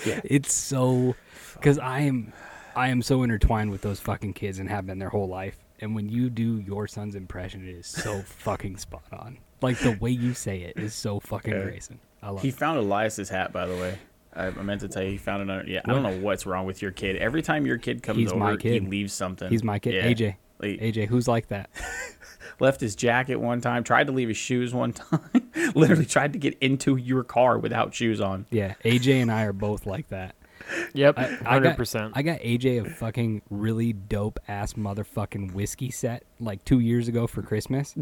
Yeah. 0.04 0.20
It's 0.24 0.52
so 0.52 1.14
because 1.54 1.78
I 1.78 2.00
am 2.00 2.32
I 2.76 2.88
am 2.88 3.02
so 3.02 3.22
intertwined 3.22 3.70
with 3.70 3.82
those 3.82 4.00
fucking 4.00 4.34
kids 4.34 4.58
and 4.58 4.68
have 4.68 4.86
been 4.86 4.98
their 4.98 5.08
whole 5.08 5.28
life. 5.28 5.56
And 5.80 5.94
when 5.94 6.08
you 6.10 6.28
do 6.30 6.58
your 6.60 6.86
son's 6.86 7.14
impression, 7.14 7.66
it 7.66 7.72
is 7.74 7.86
so 7.86 8.20
fucking 8.26 8.76
spot 8.76 9.04
on. 9.12 9.38
Like 9.62 9.78
the 9.78 9.92
way 10.00 10.10
you 10.10 10.34
say 10.34 10.60
it 10.60 10.78
is 10.78 10.94
so 10.94 11.20
fucking 11.20 11.52
Yeah. 11.52 11.62
Grayson. 11.62 12.00
I 12.22 12.30
love 12.30 12.42
He 12.42 12.48
it. 12.48 12.54
found 12.54 12.78
Elias's 12.78 13.28
hat, 13.30 13.52
by 13.52 13.66
the 13.66 13.74
way. 13.74 13.98
I, 14.34 14.46
I 14.46 14.50
meant 14.62 14.82
to 14.82 14.88
tell 14.88 15.02
you, 15.02 15.10
he 15.10 15.16
found 15.16 15.42
it. 15.42 15.50
Under, 15.52 15.68
yeah, 15.70 15.80
I 15.86 15.92
don't 15.92 16.02
know 16.02 16.18
what's 16.20 16.46
wrong 16.46 16.64
with 16.66 16.80
your 16.82 16.92
kid. 16.92 17.16
Every 17.16 17.42
time 17.42 17.66
your 17.66 17.78
kid 17.78 18.02
comes 18.02 18.18
He's 18.18 18.30
over, 18.30 18.38
my 18.38 18.56
he 18.60 18.78
leaves 18.80 19.12
something. 19.12 19.48
He's 19.50 19.64
my 19.64 19.78
kid, 19.78 19.94
Yeah. 19.94 20.04
AJ. 20.30 20.36
Like, 20.60 20.80
AJ, 20.80 21.06
who's 21.06 21.26
like 21.26 21.48
that? 21.48 21.70
left 22.60 22.80
his 22.80 22.94
jacket 22.94 23.36
one 23.36 23.60
time. 23.60 23.84
Tried 23.84 24.06
to 24.06 24.12
leave 24.12 24.28
his 24.28 24.36
shoes 24.36 24.72
one 24.72 24.92
time. 24.92 25.50
Literally 25.74 26.06
tried 26.06 26.32
to 26.34 26.38
get 26.38 26.56
into 26.60 26.96
your 26.96 27.24
car 27.24 27.58
without 27.58 27.94
shoes 27.94 28.20
on. 28.20 28.46
Yeah, 28.50 28.74
AJ 28.84 29.22
and 29.22 29.32
I 29.32 29.44
are 29.44 29.52
both 29.52 29.86
like 29.86 30.08
that. 30.08 30.34
Yep, 30.92 31.18
I, 31.18 31.22
I 31.22 31.28
hundred 31.54 31.70
got, 31.70 31.76
percent. 31.76 32.12
I 32.14 32.22
got 32.22 32.40
AJ 32.40 32.86
a 32.86 32.90
fucking 32.90 33.42
really 33.50 33.92
dope 33.92 34.38
ass 34.46 34.74
motherfucking 34.74 35.54
whiskey 35.54 35.90
set 35.90 36.24
like 36.38 36.64
two 36.64 36.80
years 36.80 37.08
ago 37.08 37.26
for 37.26 37.42
Christmas. 37.42 37.96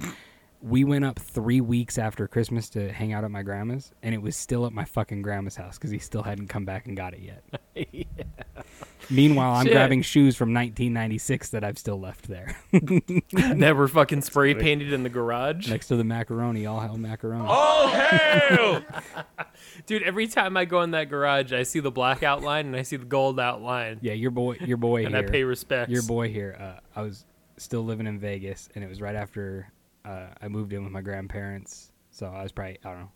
We 0.61 0.83
went 0.85 1.05
up 1.05 1.18
three 1.18 1.61
weeks 1.61 1.99
after 1.99 2.27
Christmas 2.27 2.68
to 2.71 2.92
hang 2.92 3.12
out 3.12 3.23
at 3.25 3.31
my 3.31 3.42
grandma's, 3.42 3.92
and 4.03 4.14
it 4.14 4.21
was 4.21 4.35
still 4.37 4.66
at 4.66 4.73
my 4.73 4.85
fucking 4.85 5.23
grandma's 5.23 5.57
house 5.57 5.79
because 5.79 5.90
he 5.90 5.99
still 5.99 6.23
hadn't 6.23 6.49
come 6.49 6.64
back 6.64 6.87
and 6.87 6.97
got 6.97 7.14
it 7.14 7.21
yet. 7.21 7.44
Meanwhile, 9.11 9.55
I'm 9.55 9.64
Shit. 9.66 9.73
grabbing 9.73 10.03
shoes 10.03 10.37
from 10.37 10.53
1996 10.53 11.51
that 11.51 11.64
I've 11.64 11.79
still 11.79 11.99
left 11.99 12.29
there 12.29 12.57
Never 13.33 13.88
fucking 13.88 14.21
spray 14.21 14.55
painted 14.55 14.92
in 14.92 15.03
the 15.03 15.09
garage. 15.09 15.68
next 15.71 15.88
to 15.88 15.97
the 15.97 16.05
macaroni. 16.05 16.66
All 16.66 16.81
hell 16.81 16.99
macaroni. 16.99 17.47
Oh, 17.49 17.88
hell 17.88 18.85
Dude, 19.87 20.03
every 20.03 20.27
time 20.27 20.57
I 20.59 20.66
go 20.66 20.83
in 20.83 20.90
that 20.90 21.09
garage, 21.09 21.53
I 21.55 21.62
see 21.62 21.81
the 21.81 21.90
black 21.90 22.23
outline 22.23 22.66
and 22.66 22.77
I 22.77 22.83
see 22.83 22.97
the 22.97 23.07
gold 23.07 23.40
outline, 23.40 23.99
Yeah, 24.03 24.12
your 24.12 24.31
boy, 24.31 24.57
your 24.61 24.77
boy 24.77 25.07
and 25.07 25.14
here. 25.14 25.25
I 25.27 25.31
pay 25.31 25.44
respects. 25.44 25.90
Your 25.90 26.03
boy 26.03 26.29
here. 26.31 26.57
Uh, 26.61 26.81
I 26.99 27.03
was 27.03 27.25
still 27.57 27.85
living 27.85 28.07
in 28.07 28.18
Vegas, 28.18 28.68
and 28.75 28.85
it 28.85 28.88
was 28.88 29.01
right 29.01 29.16
after 29.16 29.73
uh, 30.09 30.29
I 30.40 30.49
moved 30.49 30.73
in 30.73 30.83
with 30.83 30.92
my 30.92 31.03
grandparents. 31.03 31.92
So 32.11 32.27
I 32.27 32.42
was 32.42 32.53
probably 32.53 32.79
I 32.85 32.90
don't 32.90 33.01
know, 33.01 33.12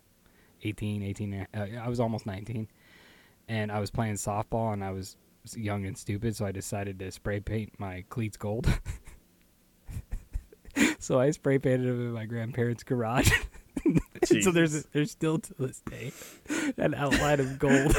18, 0.62 1.02
18. 1.02 1.46
Uh, 1.54 1.66
I 1.82 1.88
was 1.88 2.00
almost 2.00 2.26
19, 2.26 2.68
and 3.48 3.72
I 3.72 3.80
was 3.80 3.90
playing 3.90 4.14
softball, 4.14 4.72
and 4.72 4.84
I 4.84 4.90
was 4.90 5.16
young 5.56 5.86
and 5.86 5.96
stupid, 5.96 6.36
so 6.36 6.44
I 6.44 6.52
decided 6.52 6.98
to 7.00 7.10
spray 7.10 7.40
paint 7.40 7.72
my 7.78 8.04
cleats 8.10 8.36
gold. 8.36 8.68
so 10.98 11.18
I 11.18 11.30
spray 11.30 11.58
painted 11.58 11.88
them 11.88 12.00
in 12.00 12.12
my 12.12 12.26
grandparents' 12.26 12.84
garage. 12.84 13.32
so 14.42 14.52
there's 14.52 14.84
there's 14.92 15.10
still 15.10 15.38
to 15.38 15.54
this 15.58 15.80
day 15.80 16.12
an 16.76 16.94
outline 16.94 17.40
of 17.40 17.58
gold 17.58 17.96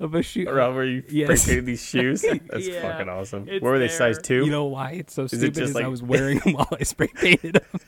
of 0.00 0.14
a 0.14 0.22
shoe. 0.22 0.46
Around 0.48 0.74
where 0.74 0.84
you 0.84 1.02
Yes. 1.08 1.42
spray 1.42 1.54
painted 1.54 1.66
these 1.66 1.82
shoes. 1.84 2.22
That's 2.48 2.66
Yeah, 2.68 2.82
fucking 2.82 3.08
awesome. 3.08 3.48
it's 3.48 3.62
What 3.62 3.70
were 3.70 3.78
they, 3.78 3.88
size 3.88 4.16
there. 4.16 4.22
two? 4.40 4.44
You 4.44 4.50
know 4.50 4.64
why 4.66 4.92
it's 4.92 5.14
so 5.14 5.24
it 5.24 5.28
stupid? 5.28 5.54
just 5.54 5.70
is 5.70 5.74
like- 5.74 5.84
I 5.84 5.88
was 5.88 6.02
wearing 6.02 6.38
them 6.40 6.54
while 6.54 6.68
I 6.78 6.82
spray 6.84 7.08
painted 7.08 7.54
them. 7.54 7.80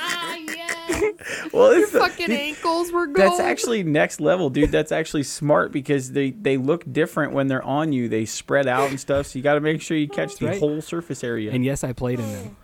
Ah, 0.00 0.36
well, 1.52 1.70
it's 1.72 1.92
the- 1.92 1.98
Fucking 2.00 2.26
dude, 2.28 2.38
ankles 2.38 2.92
were 2.92 3.06
gold. 3.06 3.16
That's 3.16 3.40
actually 3.40 3.82
next 3.82 4.20
level, 4.20 4.50
dude. 4.50 4.70
That's 4.70 4.92
actually 4.92 5.22
smart 5.24 5.72
because 5.72 6.12
they 6.12 6.30
they 6.30 6.56
look 6.56 6.90
different 6.90 7.32
when 7.32 7.48
they're 7.48 7.62
on 7.64 7.92
you. 7.92 8.08
They 8.08 8.24
spread 8.24 8.66
out 8.66 8.90
and 8.90 8.98
stuff. 9.00 9.26
So 9.26 9.38
you 9.38 9.42
got 9.42 9.54
to 9.54 9.60
make 9.60 9.82
sure 9.82 9.96
you 9.96 10.08
catch 10.08 10.36
the 10.36 10.46
Right. 10.46 10.58
whole 10.60 10.80
surface 10.80 11.22
area. 11.24 11.50
And 11.52 11.64
yes, 11.64 11.84
I 11.84 11.92
played 11.92 12.20
in 12.20 12.30
them. 12.32 12.56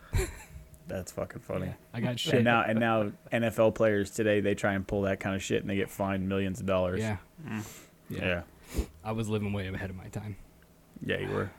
That's 0.86 1.12
fucking 1.12 1.40
funny. 1.40 1.74
I 1.92 2.00
got 2.00 2.18
shit. 2.18 2.34
And 2.34 2.44
now 2.44 2.62
and 2.62 2.78
now 2.78 3.12
NFL 3.32 3.74
players 3.74 4.10
today 4.10 4.40
they 4.40 4.54
try 4.54 4.74
and 4.74 4.86
pull 4.86 5.02
that 5.02 5.20
kind 5.20 5.34
of 5.34 5.42
shit 5.42 5.62
and 5.62 5.70
they 5.70 5.76
get 5.76 5.90
fined 5.90 6.28
millions 6.28 6.60
of 6.60 6.66
dollars. 6.66 7.00
yeah. 7.00 7.16
yeah, 8.10 8.42
I 9.02 9.12
was 9.12 9.28
living 9.28 9.52
way 9.52 9.66
ahead 9.66 9.90
of 9.90 9.96
my 9.96 10.08
time. 10.08 10.36
yeah. 11.04 11.18
You 11.18 11.28
were. 11.28 11.50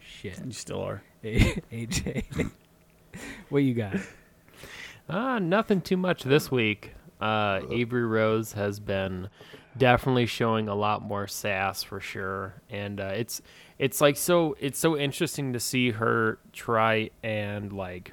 Shit. 0.00 0.40
You 0.44 0.52
still 0.52 0.82
are. 0.82 1.02
AJ. 1.24 2.50
what 3.48 3.62
you 3.62 3.74
got? 3.74 3.96
Uh, 5.08 5.38
nothing 5.38 5.80
too 5.80 5.96
much 5.96 6.24
this 6.24 6.50
week. 6.50 6.94
Uh, 7.20 7.60
Avery 7.70 8.04
Rose 8.04 8.52
has 8.52 8.80
been 8.80 9.28
definitely 9.76 10.26
showing 10.26 10.68
a 10.68 10.74
lot 10.74 11.02
more 11.02 11.26
sass 11.26 11.82
for 11.82 12.00
sure, 12.00 12.62
and 12.68 13.00
uh, 13.00 13.12
it's 13.14 13.40
it's 13.78 14.00
like 14.00 14.16
so 14.16 14.56
it's 14.60 14.78
so 14.78 14.96
interesting 14.96 15.52
to 15.52 15.60
see 15.60 15.90
her 15.92 16.38
try 16.52 17.10
and 17.22 17.72
like 17.72 18.12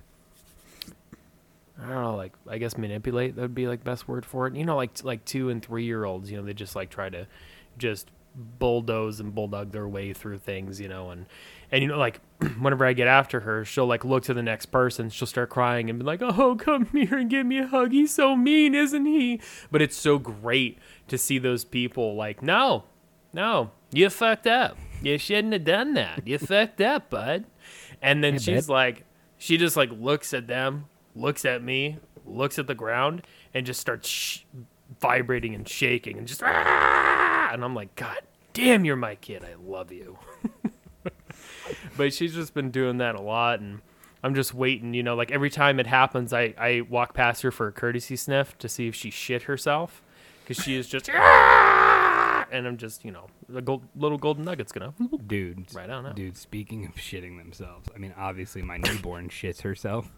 I 1.82 1.88
don't 1.88 2.04
know, 2.04 2.16
like 2.16 2.34
I 2.48 2.58
guess 2.58 2.78
manipulate 2.78 3.36
that 3.36 3.42
would 3.42 3.56
be 3.56 3.68
like 3.68 3.84
best 3.84 4.08
word 4.08 4.26
for 4.26 4.48
it. 4.48 4.56
You 4.56 4.66
know, 4.66 4.76
like 4.76 5.04
like 5.04 5.24
two 5.26 5.50
and 5.50 5.64
three 5.64 5.86
year 5.86 6.04
olds, 6.06 6.30
you 6.30 6.38
know, 6.38 6.44
they 6.44 6.54
just 6.54 6.76
like 6.76 6.90
try 6.90 7.10
to 7.10 7.28
just 7.78 8.12
bulldoze 8.36 9.20
and 9.20 9.34
bulldog 9.34 9.72
their 9.72 9.88
way 9.88 10.14
through 10.14 10.38
things, 10.38 10.80
you 10.80 10.88
know, 10.88 11.10
and 11.12 11.26
and 11.72 11.82
you 11.82 11.88
know, 11.88 11.98
like 11.98 12.20
whenever 12.60 12.86
I 12.86 12.94
get 12.94 13.08
after 13.08 13.42
her, 13.42 13.64
she'll 13.66 13.86
like 13.88 14.04
look 14.06 14.24
to 14.24 14.34
the 14.34 14.44
next 14.44 14.68
person, 14.68 15.10
she'll 15.10 15.28
start 15.28 15.50
crying 15.50 15.90
and 15.90 16.00
be 16.00 16.06
like, 16.06 16.22
"Oh, 16.22 16.56
come 16.56 16.86
here 16.88 17.18
and 17.18 17.30
give 17.30 17.46
me 17.46 17.60
a 17.60 17.68
hug. 17.68 17.92
He's 17.92 18.14
so 18.14 18.36
mean, 18.36 18.76
isn't 18.76 19.06
he?" 19.06 19.40
But 19.72 19.82
it's 19.82 19.96
so 19.98 20.18
great 20.20 20.78
to 21.08 21.18
see 21.18 21.38
those 21.38 21.64
people 21.64 22.16
like, 22.16 22.42
"No, 22.42 22.84
no, 23.34 23.72
you 23.92 24.10
fucked 24.10 24.48
up. 24.48 24.78
You 25.02 25.18
shouldn't 25.18 25.54
have 25.54 25.64
done 25.64 25.94
that. 25.94 26.28
You 26.28 26.38
fucked 26.40 26.82
up, 26.82 27.10
bud." 27.10 27.46
And 28.02 28.24
then 28.24 28.34
Hey, 28.34 28.40
she's 28.40 28.68
bud. 28.68 28.74
like, 28.74 29.06
she 29.38 29.58
just 29.58 29.76
like 29.78 29.92
looks 29.92 30.34
at 30.34 30.48
them, 30.48 30.86
looks 31.20 31.46
at 31.46 31.64
me, 31.64 31.98
looks 32.26 32.58
at 32.60 32.68
the 32.68 32.76
ground, 32.76 33.24
and 33.54 33.66
just 33.66 33.80
starts 33.80 34.08
sh- 34.08 34.40
vibrating 35.02 35.54
and 35.56 35.68
shaking 35.68 36.18
and 36.18 36.28
just, 36.28 36.42
"Ah!" 36.44 37.50
and 37.52 37.64
I'm 37.64 37.76
like, 37.76 37.96
God 37.96 38.20
damn, 38.54 38.86
you're 38.86 38.96
my 38.96 39.16
kid. 39.16 39.44
I 39.44 39.56
love 39.62 39.92
you. 39.92 40.18
but 41.98 42.14
she's 42.14 42.34
just 42.34 42.54
been 42.54 42.72
doing 42.72 42.98
that 42.98 43.16
a 43.16 43.22
lot, 43.22 43.60
and 43.60 43.82
I'm 44.24 44.36
just 44.36 44.54
waiting. 44.54 44.94
You 44.94 45.04
know, 45.04 45.16
like 45.16 45.32
every 45.32 45.50
time 45.50 45.80
it 45.80 45.88
happens, 45.88 46.34
I 46.34 46.54
I 46.58 46.82
walk 46.90 47.14
past 47.14 47.42
her 47.44 47.52
for 47.52 47.68
a 47.68 47.72
courtesy 47.72 48.16
sniff 48.16 48.58
to 48.60 48.70
see 48.70 48.88
if 48.88 48.96
she 48.96 49.10
shit 49.10 49.44
herself, 49.44 50.02
because 50.44 50.64
she 50.64 50.76
is 50.76 50.88
just. 50.88 51.10
"Ah!" 51.14 52.46
And 52.52 52.66
I'm 52.66 52.78
just, 52.78 53.06
you 53.06 53.12
know, 53.12 53.28
the 53.48 53.62
gold, 53.62 53.84
little 53.96 54.18
golden 54.18 54.44
nugget's 54.44 54.72
gonna 54.72 54.92
Dude. 55.28 55.68
right 55.76 55.88
on 55.90 56.08
out. 56.08 56.16
Dude, 56.16 56.36
speaking 56.36 56.84
of 56.86 56.96
shitting 56.96 57.38
themselves, 57.38 57.88
I 57.94 58.00
mean, 58.00 58.12
obviously 58.18 58.64
my 58.64 58.78
newborn 58.78 59.30
shits 59.30 59.62
herself, 59.62 60.12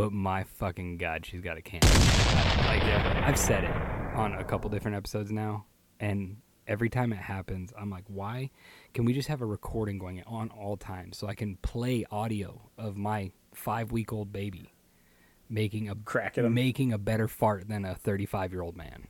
but 0.00 0.12
my 0.12 0.44
fucking 0.44 0.96
god, 0.96 1.26
she's 1.26 1.42
got 1.42 1.58
a 1.58 1.60
can. 1.60 1.80
Like, 1.82 2.82
I've 3.22 3.38
said 3.38 3.64
it 3.64 3.76
on 4.16 4.32
a 4.32 4.42
couple 4.42 4.70
different 4.70 4.96
episodes 4.96 5.30
now, 5.30 5.66
and 5.98 6.38
every 6.66 6.88
time 6.88 7.12
it 7.12 7.18
happens, 7.18 7.70
I'm 7.78 7.90
like, 7.90 8.04
why 8.06 8.48
can 8.94 9.04
we 9.04 9.12
just 9.12 9.28
have 9.28 9.42
a 9.42 9.44
recording 9.44 9.98
going 9.98 10.22
on 10.26 10.48
all 10.48 10.78
times 10.78 11.18
so 11.18 11.26
I 11.26 11.34
can 11.34 11.56
play 11.56 12.06
audio 12.10 12.70
of 12.78 12.96
my 12.96 13.32
five 13.52 13.92
week 13.92 14.10
old 14.10 14.32
baby 14.32 14.72
making 15.50 15.90
a 15.90 15.94
Cracking 15.94 16.54
making 16.54 16.94
a 16.94 16.98
better 16.98 17.28
fart 17.28 17.68
than 17.68 17.84
a 17.84 17.94
35 17.94 18.52
year 18.52 18.62
old 18.62 18.78
man. 18.78 19.06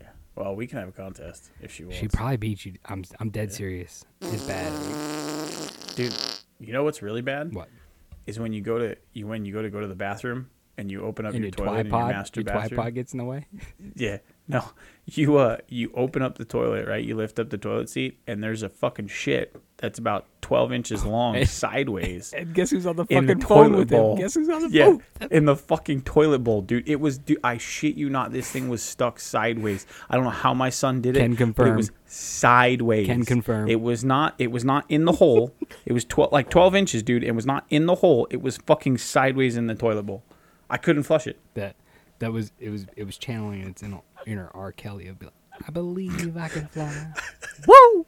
Yeah. 0.00 0.08
Well, 0.34 0.56
we 0.56 0.66
can 0.66 0.78
have 0.78 0.88
a 0.88 0.92
contest 0.92 1.52
if 1.60 1.70
she 1.70 1.84
wants. 1.84 1.98
She 1.98 2.08
probably 2.08 2.38
beat 2.38 2.64
you. 2.64 2.72
I'm 2.86 3.04
I'm 3.20 3.30
dead 3.30 3.52
serious. 3.52 4.04
It's 4.22 4.42
bad. 4.48 4.72
Dude, 5.94 6.12
you 6.58 6.72
know 6.72 6.82
what's 6.82 7.02
really 7.02 7.22
bad? 7.22 7.54
What? 7.54 7.68
Is 8.28 8.38
when 8.38 8.52
you 8.52 8.60
go 8.60 8.78
to 8.78 8.96
you 9.14 9.26
when 9.26 9.44
you 9.44 9.52
go 9.52 9.62
to 9.62 9.70
go 9.70 9.80
to 9.80 9.86
the 9.88 9.94
bathroom 9.94 10.50
and 10.76 10.90
you 10.90 11.02
open 11.02 11.24
up 11.26 11.32
And 11.34 11.40
your 11.42 11.46
your 11.46 11.66
toilet 11.66 11.80
in 11.80 11.86
your 11.86 12.06
master 12.08 12.40
your 12.40 12.44
bathroom. 12.44 12.68
tripod 12.78 12.94
gets 12.94 13.12
in 13.12 13.18
the 13.18 13.24
way. 13.24 13.46
Yeah. 13.96 14.18
No. 14.54 14.64
You 15.10 15.38
uh 15.38 15.56
you 15.68 15.90
open 15.94 16.20
up 16.20 16.36
the 16.36 16.44
toilet, 16.44 16.86
right? 16.86 17.02
You 17.02 17.16
lift 17.16 17.38
up 17.38 17.48
the 17.48 17.56
toilet 17.56 17.88
seat 17.88 18.18
and 18.26 18.42
there's 18.42 18.62
a 18.62 18.68
fucking 18.68 19.08
shit 19.08 19.56
that's 19.78 19.98
about 19.98 20.26
12 20.42 20.72
inches 20.72 21.04
long 21.04 21.44
sideways. 21.46 22.32
And 22.34 22.54
guess 22.54 22.70
who's 22.70 22.84
on 22.84 22.96
the 22.96 23.06
in 23.08 23.26
the 23.26 23.34
fucking 23.34 23.46
phone 23.46 23.70
toilet 23.70 23.78
with 23.78 23.90
bowl. 23.90 24.12
him? 24.16 24.22
Guess 24.22 24.34
who's 24.34 24.48
on 24.48 24.62
the 24.62 24.70
yeah, 24.70 24.84
phone? 24.84 25.02
in 25.30 25.44
the 25.46 25.56
fucking 25.56 26.02
toilet 26.02 26.40
bowl, 26.40 26.62
dude. 26.62 26.88
It 26.88 27.00
was, 27.00 27.18
dude. 27.18 27.38
I 27.42 27.56
shit 27.58 27.96
you 27.96 28.10
not. 28.10 28.32
This 28.32 28.50
thing 28.50 28.68
was 28.68 28.82
stuck 28.82 29.20
sideways. 29.20 29.86
I 30.10 30.16
don't 30.16 30.24
know 30.24 30.30
how 30.30 30.52
my 30.52 30.68
son 30.70 31.00
did 31.00 31.16
it. 31.16 31.20
Can 31.20 31.36
confirm. 31.36 31.68
It 31.68 31.76
was 31.76 31.90
sideways. 32.06 33.06
Can 33.06 33.24
confirm. 33.24 33.68
It 33.68 33.80
was 33.80 34.04
not. 34.04 34.34
It 34.38 34.50
was 34.50 34.64
not 34.64 34.84
in 34.88 35.04
the 35.04 35.12
hole. 35.12 35.54
it 35.86 35.92
was 35.92 36.04
twelve, 36.04 36.32
like 36.32 36.50
twelve 36.50 36.74
inches, 36.74 37.02
dude. 37.02 37.24
It 37.24 37.32
was 37.32 37.46
not 37.46 37.64
in 37.70 37.86
the 37.86 37.96
hole. 37.96 38.26
It 38.30 38.42
was 38.42 38.56
fucking 38.58 38.98
sideways 38.98 39.56
in 39.56 39.68
the 39.68 39.74
toilet 39.74 40.04
bowl. 40.04 40.22
I 40.68 40.76
couldn't 40.76 41.04
flush 41.04 41.26
it. 41.26 41.38
That 41.54 41.76
that 42.18 42.32
was 42.32 42.52
it 42.58 42.70
was 42.70 42.86
it 42.96 43.04
was 43.04 43.18
channeling 43.18 43.62
its 43.62 43.82
inner, 43.82 44.00
inner 44.26 44.50
R. 44.54 44.72
Kelly. 44.72 45.04
It'd 45.04 45.18
be 45.18 45.26
like, 45.26 45.34
I 45.66 45.70
believe 45.70 46.36
I 46.36 46.48
can 46.48 46.66
fly. 46.68 47.12
Woo! 47.66 48.06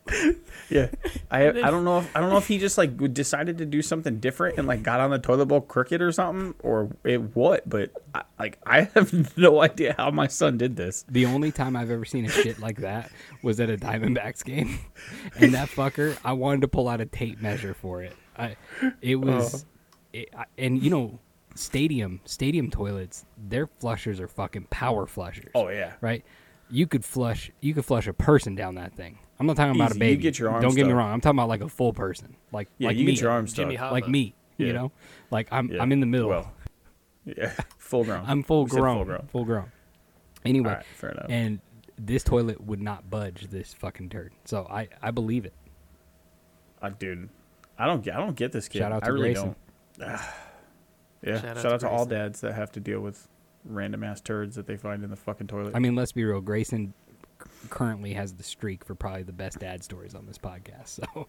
Yeah, 0.69 0.89
I 1.31 1.49
I 1.49 1.71
don't 1.71 1.85
know 1.85 1.99
if 1.99 2.17
I 2.17 2.21
don't 2.21 2.31
know 2.31 2.39
if 2.39 2.47
he 2.47 2.59
just 2.59 2.79
like 2.79 3.13
decided 3.13 3.59
to 3.59 3.67
do 3.67 3.83
something 3.83 4.21
different 4.21 4.59
and 4.59 4.69
like 4.69 4.83
got 4.83 5.01
on 5.01 5.11
the 5.11 5.19
toilet 5.19 5.47
bowl 5.47 5.61
crooked 5.61 6.01
or 6.01 6.13
something 6.13 6.55
or 6.61 6.91
it 7.05 7.35
what, 7.35 7.69
but 7.69 7.91
I, 8.15 8.23
like 8.39 8.59
I 8.65 8.83
have 8.95 9.37
no 9.37 9.61
idea 9.61 9.95
how 9.97 10.11
my 10.11 10.29
son 10.29 10.59
did 10.59 10.77
this. 10.77 11.05
The 11.09 11.27
only 11.27 11.51
time 11.51 11.75
I've 11.75 11.91
ever 11.91 12.05
seen 12.05 12.25
a 12.25 12.29
shit 12.29 12.61
like 12.61 12.79
that 12.79 13.11
was 13.43 13.59
at 13.59 13.71
a 13.71 13.77
Diamondbacks 13.77 14.45
game, 14.45 14.79
and 15.37 15.55
that 15.55 15.69
fucker, 15.69 16.17
I 16.25 16.33
wanted 16.35 16.61
to 16.63 16.69
pull 16.69 16.89
out 16.89 17.01
a 17.01 17.07
tape 17.07 17.41
measure 17.41 17.75
for 17.75 18.03
it. 18.03 18.15
I, 18.37 18.57
it 19.03 19.17
was, 19.17 19.65
oh. 19.65 19.69
it, 20.13 20.29
I, 20.37 20.45
and 20.57 20.83
you 20.83 20.91
know, 20.91 21.19
stadium 21.61 22.21
stadium 22.25 22.71
toilets, 22.71 23.25
their 23.49 23.67
flushers 23.67 24.19
are 24.21 24.29
fucking 24.29 24.65
power 24.71 25.07
flushers. 25.07 25.51
Oh 25.55 25.69
yeah, 25.69 25.93
right? 26.01 26.25
You 26.69 26.87
could 26.87 27.05
flush 27.05 27.51
you 27.61 27.75
could 27.75 27.85
flush 27.85 28.07
a 28.07 28.13
person 28.13 28.55
down 28.55 28.77
that 28.77 28.95
thing. 28.95 29.19
I'm 29.39 29.47
not 29.47 29.57
talking 29.57 29.75
about 29.75 29.91
Easy. 29.93 30.01
a 30.01 30.05
You 30.05 30.13
baby. 30.13 30.23
get 30.23 30.39
your 30.39 30.51
arm 30.51 30.63
Don't 30.63 30.75
get 30.75 30.87
me 30.87 30.93
wrong. 30.93 31.13
I'm 31.13 31.21
talking 31.21 31.39
about 31.39 31.49
like 31.49 31.63
a 31.63 31.69
full 31.69 31.93
person, 31.93 32.37
like 32.53 32.69
yeah. 32.79 32.89
like 32.89 32.97
you 32.97 33.05
me, 33.07 33.13
get 33.13 33.21
your 33.23 33.31
arms 33.31 33.51
stuck. 33.53 33.65
Jimmy 33.65 33.77
Hoffa. 33.77 33.91
like 33.93 34.09
me. 34.09 34.35
Yeah. 34.59 34.67
You 34.67 34.73
know, 34.75 34.93
like 35.31 35.49
I'm 35.51 35.71
Yeah. 35.71 35.83
I'm 35.83 35.91
in 35.93 36.01
the 36.01 36.07
middle. 36.07 36.29
Well, 36.29 36.53
yeah, 37.25 37.53
full 37.79 38.05
grown. 38.05 38.25
I'm 38.27 38.43
full 38.43 38.67
grown, 38.67 38.97
Full 38.97 39.05
grown. 39.05 39.27
full 39.33 39.45
grown. 39.45 39.73
Anyway, 40.45 40.69
All 40.71 40.77
right, 40.77 40.85
fair 40.97 41.11
enough. 41.11 41.27
and 41.29 41.61
this 41.99 42.23
toilet 42.25 42.61
would 42.63 42.81
not 42.81 43.11
budge 43.11 43.49
this 43.51 43.75
fucking 43.75 44.09
turd. 44.11 44.33
So 44.45 44.67
I 44.71 44.89
I 45.03 45.11
believe 45.11 45.45
it. 45.45 45.53
Uh, 46.83 46.91
dude, 46.99 47.29
I 47.79 47.87
don't 47.87 48.03
get. 48.03 48.15
I 48.15 48.19
don't 48.19 48.37
get 48.37 48.53
this 48.53 48.69
kid. 48.69 48.79
Shout 48.79 48.93
out 48.93 49.05
I 49.05 49.09
really 49.09 49.35
Grayson. 49.35 49.55
don't. 49.99 50.21
yeah. 51.23 51.41
Shout 51.41 51.43
Shout, 51.43 51.57
out 51.59 51.73
out, 51.73 51.81
to 51.81 51.87
to 51.87 51.91
all 51.91 52.07
dads 52.07 52.41
that 52.41 52.55
have 52.55 52.73
to 52.73 52.81
deal 52.81 53.01
with 53.01 53.29
random 53.65 54.05
ass 54.05 54.21
turds 54.21 54.57
that 54.57 54.67
they 54.67 54.77
find 54.77 55.05
in 55.05 55.11
the 55.11 55.17
fucking 55.17 55.47
toilet. 55.47 55.75
I 55.75 55.79
mean, 55.79 55.95
let's 55.95 56.13
be 56.13 56.25
real. 56.25 56.41
Grayson 56.41 56.95
currently 57.69 58.13
has 58.15 58.35
the 58.35 58.43
streak 58.43 58.85
for 58.85 58.95
probably 58.95 59.23
the 59.23 59.33
best 59.33 59.59
dad 59.59 59.83
stories 59.83 60.15
on 60.15 60.27
this 60.27 60.39
podcast. 60.39 61.01
So 61.15 61.29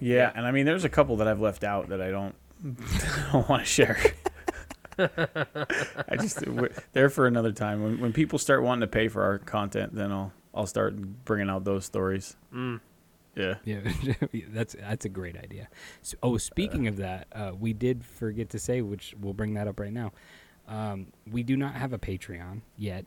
yeah, 0.00 0.32
and 0.34 0.46
I 0.46 0.50
mean, 0.50 0.66
there's 0.66 0.84
a 0.84 0.88
couple 0.88 1.16
that 1.16 1.28
I've 1.28 1.40
left 1.40 1.64
out 1.64 1.88
that 1.88 2.00
I 2.00 2.10
don't, 2.10 2.34
I 2.64 3.28
don't 3.32 3.48
want 3.48 3.62
to 3.62 3.66
share. 3.66 3.98
I 4.98 6.16
just 6.16 6.42
there 6.92 7.08
for 7.08 7.26
another 7.26 7.52
time. 7.52 7.82
When 7.82 8.00
when 8.00 8.12
people 8.12 8.38
start 8.38 8.62
wanting 8.62 8.80
to 8.82 8.86
pay 8.86 9.08
for 9.08 9.22
our 9.22 9.38
content, 9.38 9.94
then 9.94 10.10
I'll 10.10 10.32
I'll 10.54 10.66
start 10.66 10.96
bringing 11.24 11.48
out 11.48 11.64
those 11.64 11.84
stories. 11.84 12.36
Mm. 12.52 12.80
Yeah. 13.34 13.54
yeah, 13.64 13.80
that's 14.48 14.74
that's 14.78 15.04
a 15.04 15.08
great 15.08 15.36
idea. 15.36 15.68
So, 16.02 16.16
oh, 16.22 16.38
speaking 16.38 16.86
of 16.86 16.96
that, 16.96 17.28
uh, 17.32 17.52
we 17.58 17.72
did 17.72 18.04
forget 18.04 18.50
to 18.50 18.58
say, 18.58 18.82
which 18.82 19.14
we'll 19.20 19.34
bring 19.34 19.54
that 19.54 19.68
up 19.68 19.78
right 19.80 19.92
now. 19.92 20.12
Um, 20.66 21.08
we 21.30 21.42
do 21.42 21.56
not 21.56 21.74
have 21.74 21.92
a 21.92 21.98
Patreon 21.98 22.62
yet. 22.76 23.06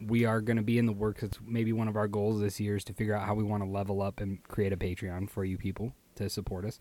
We 0.00 0.24
are 0.24 0.40
going 0.40 0.56
to 0.56 0.62
be 0.62 0.78
in 0.78 0.86
the 0.86 0.92
works. 0.92 1.22
It's 1.22 1.38
maybe 1.44 1.72
one 1.72 1.88
of 1.88 1.96
our 1.96 2.08
goals 2.08 2.40
this 2.40 2.60
year 2.60 2.76
is 2.76 2.84
to 2.84 2.92
figure 2.92 3.14
out 3.14 3.26
how 3.26 3.34
we 3.34 3.44
want 3.44 3.62
to 3.62 3.68
level 3.68 4.00
up 4.00 4.20
and 4.20 4.42
create 4.44 4.72
a 4.72 4.76
Patreon 4.76 5.28
for 5.28 5.44
you 5.44 5.58
people 5.58 5.92
to 6.16 6.28
support 6.28 6.64
us. 6.64 6.78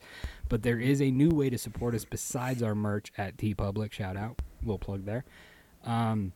But 0.49 0.63
there 0.63 0.79
is 0.79 1.01
a 1.01 1.09
new 1.09 1.29
way 1.29 1.49
to 1.49 1.57
support 1.57 1.95
us 1.95 2.05
besides 2.05 2.61
our 2.61 2.75
merch 2.75 3.11
at 3.17 3.37
TeePublic. 3.37 3.91
Shout 3.91 4.17
out, 4.17 4.41
we'll 4.63 4.79
plug 4.79 5.05
there. 5.05 5.23
Um, 5.83 6.33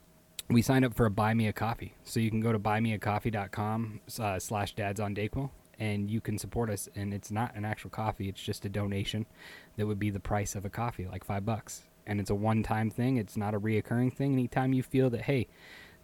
we 0.49 0.61
signed 0.61 0.85
up 0.85 0.93
for 0.93 1.05
a 1.05 1.11
buy 1.11 1.33
me 1.33 1.47
a 1.47 1.53
coffee, 1.53 1.95
so 2.03 2.19
you 2.19 2.29
can 2.29 2.41
go 2.41 2.51
to 2.51 2.59
buymeacoffee.com 2.59 4.01
uh, 4.19 4.39
slash 4.39 4.75
dads 4.75 4.99
on 4.99 5.15
Dayquil, 5.15 5.49
and 5.81 6.09
you 6.09 6.21
can 6.21 6.37
support 6.37 6.69
us. 6.69 6.87
And 6.95 7.13
it's 7.13 7.31
not 7.31 7.55
an 7.55 7.65
actual 7.65 7.89
coffee; 7.89 8.29
it's 8.29 8.41
just 8.41 8.63
a 8.65 8.69
donation 8.69 9.25
that 9.75 9.85
would 9.87 9.99
be 9.99 10.09
the 10.11 10.19
price 10.21 10.55
of 10.55 10.63
a 10.63 10.69
coffee, 10.69 11.07
like 11.07 11.23
five 11.25 11.43
bucks. 11.45 11.83
And 12.07 12.19
it's 12.21 12.29
a 12.29 12.35
one-time 12.35 12.89
thing; 12.89 13.17
it's 13.17 13.35
not 13.35 13.53
a 13.53 13.59
reoccurring 13.59 14.13
thing. 14.13 14.33
Anytime 14.33 14.73
you 14.73 14.83
feel 14.83 15.09
that, 15.09 15.23
hey, 15.23 15.47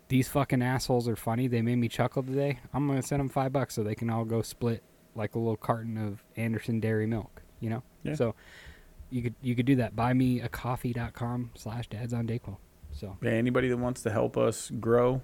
these 0.10 0.28
fucking 0.30 0.62
assholes 0.62 1.08
are 1.08 1.16
funny, 1.16 1.48
they 1.48 1.62
made 1.62 1.78
me 1.78 1.88
chuckle 1.90 2.24
today. 2.24 2.60
I'm 2.74 2.88
gonna 2.88 3.02
send 3.02 3.20
them 3.20 3.30
five 3.30 3.54
bucks 3.54 3.76
so 3.76 3.84
they 3.84 3.96
can 3.96 4.10
all 4.10 4.26
go 4.26 4.42
split 4.42 4.82
like 5.16 5.36
a 5.36 5.40
little 5.40 5.58
carton 5.58 5.98
of 5.98 6.24
Anderson 6.36 6.80
Dairy 6.80 7.08
Milk. 7.08 7.42
You 7.60 7.70
know, 7.72 7.84
Yeah. 8.04 8.14
so 8.16 8.36
you 9.10 9.22
could 9.22 9.36
you 9.42 9.56
could 9.56 9.66
do 9.66 9.76
that. 9.78 9.96
Buymeacoffee.com 9.96 11.52
slash 11.56 11.88
dads 11.88 12.14
on 12.14 12.28
Dayquil. 12.28 12.58
So 12.92 13.18
Yeah, 13.22 13.32
anybody 13.32 13.68
that 13.70 13.78
wants 13.78 14.02
to 14.04 14.12
help 14.12 14.38
us 14.38 14.70
grow, 14.80 15.22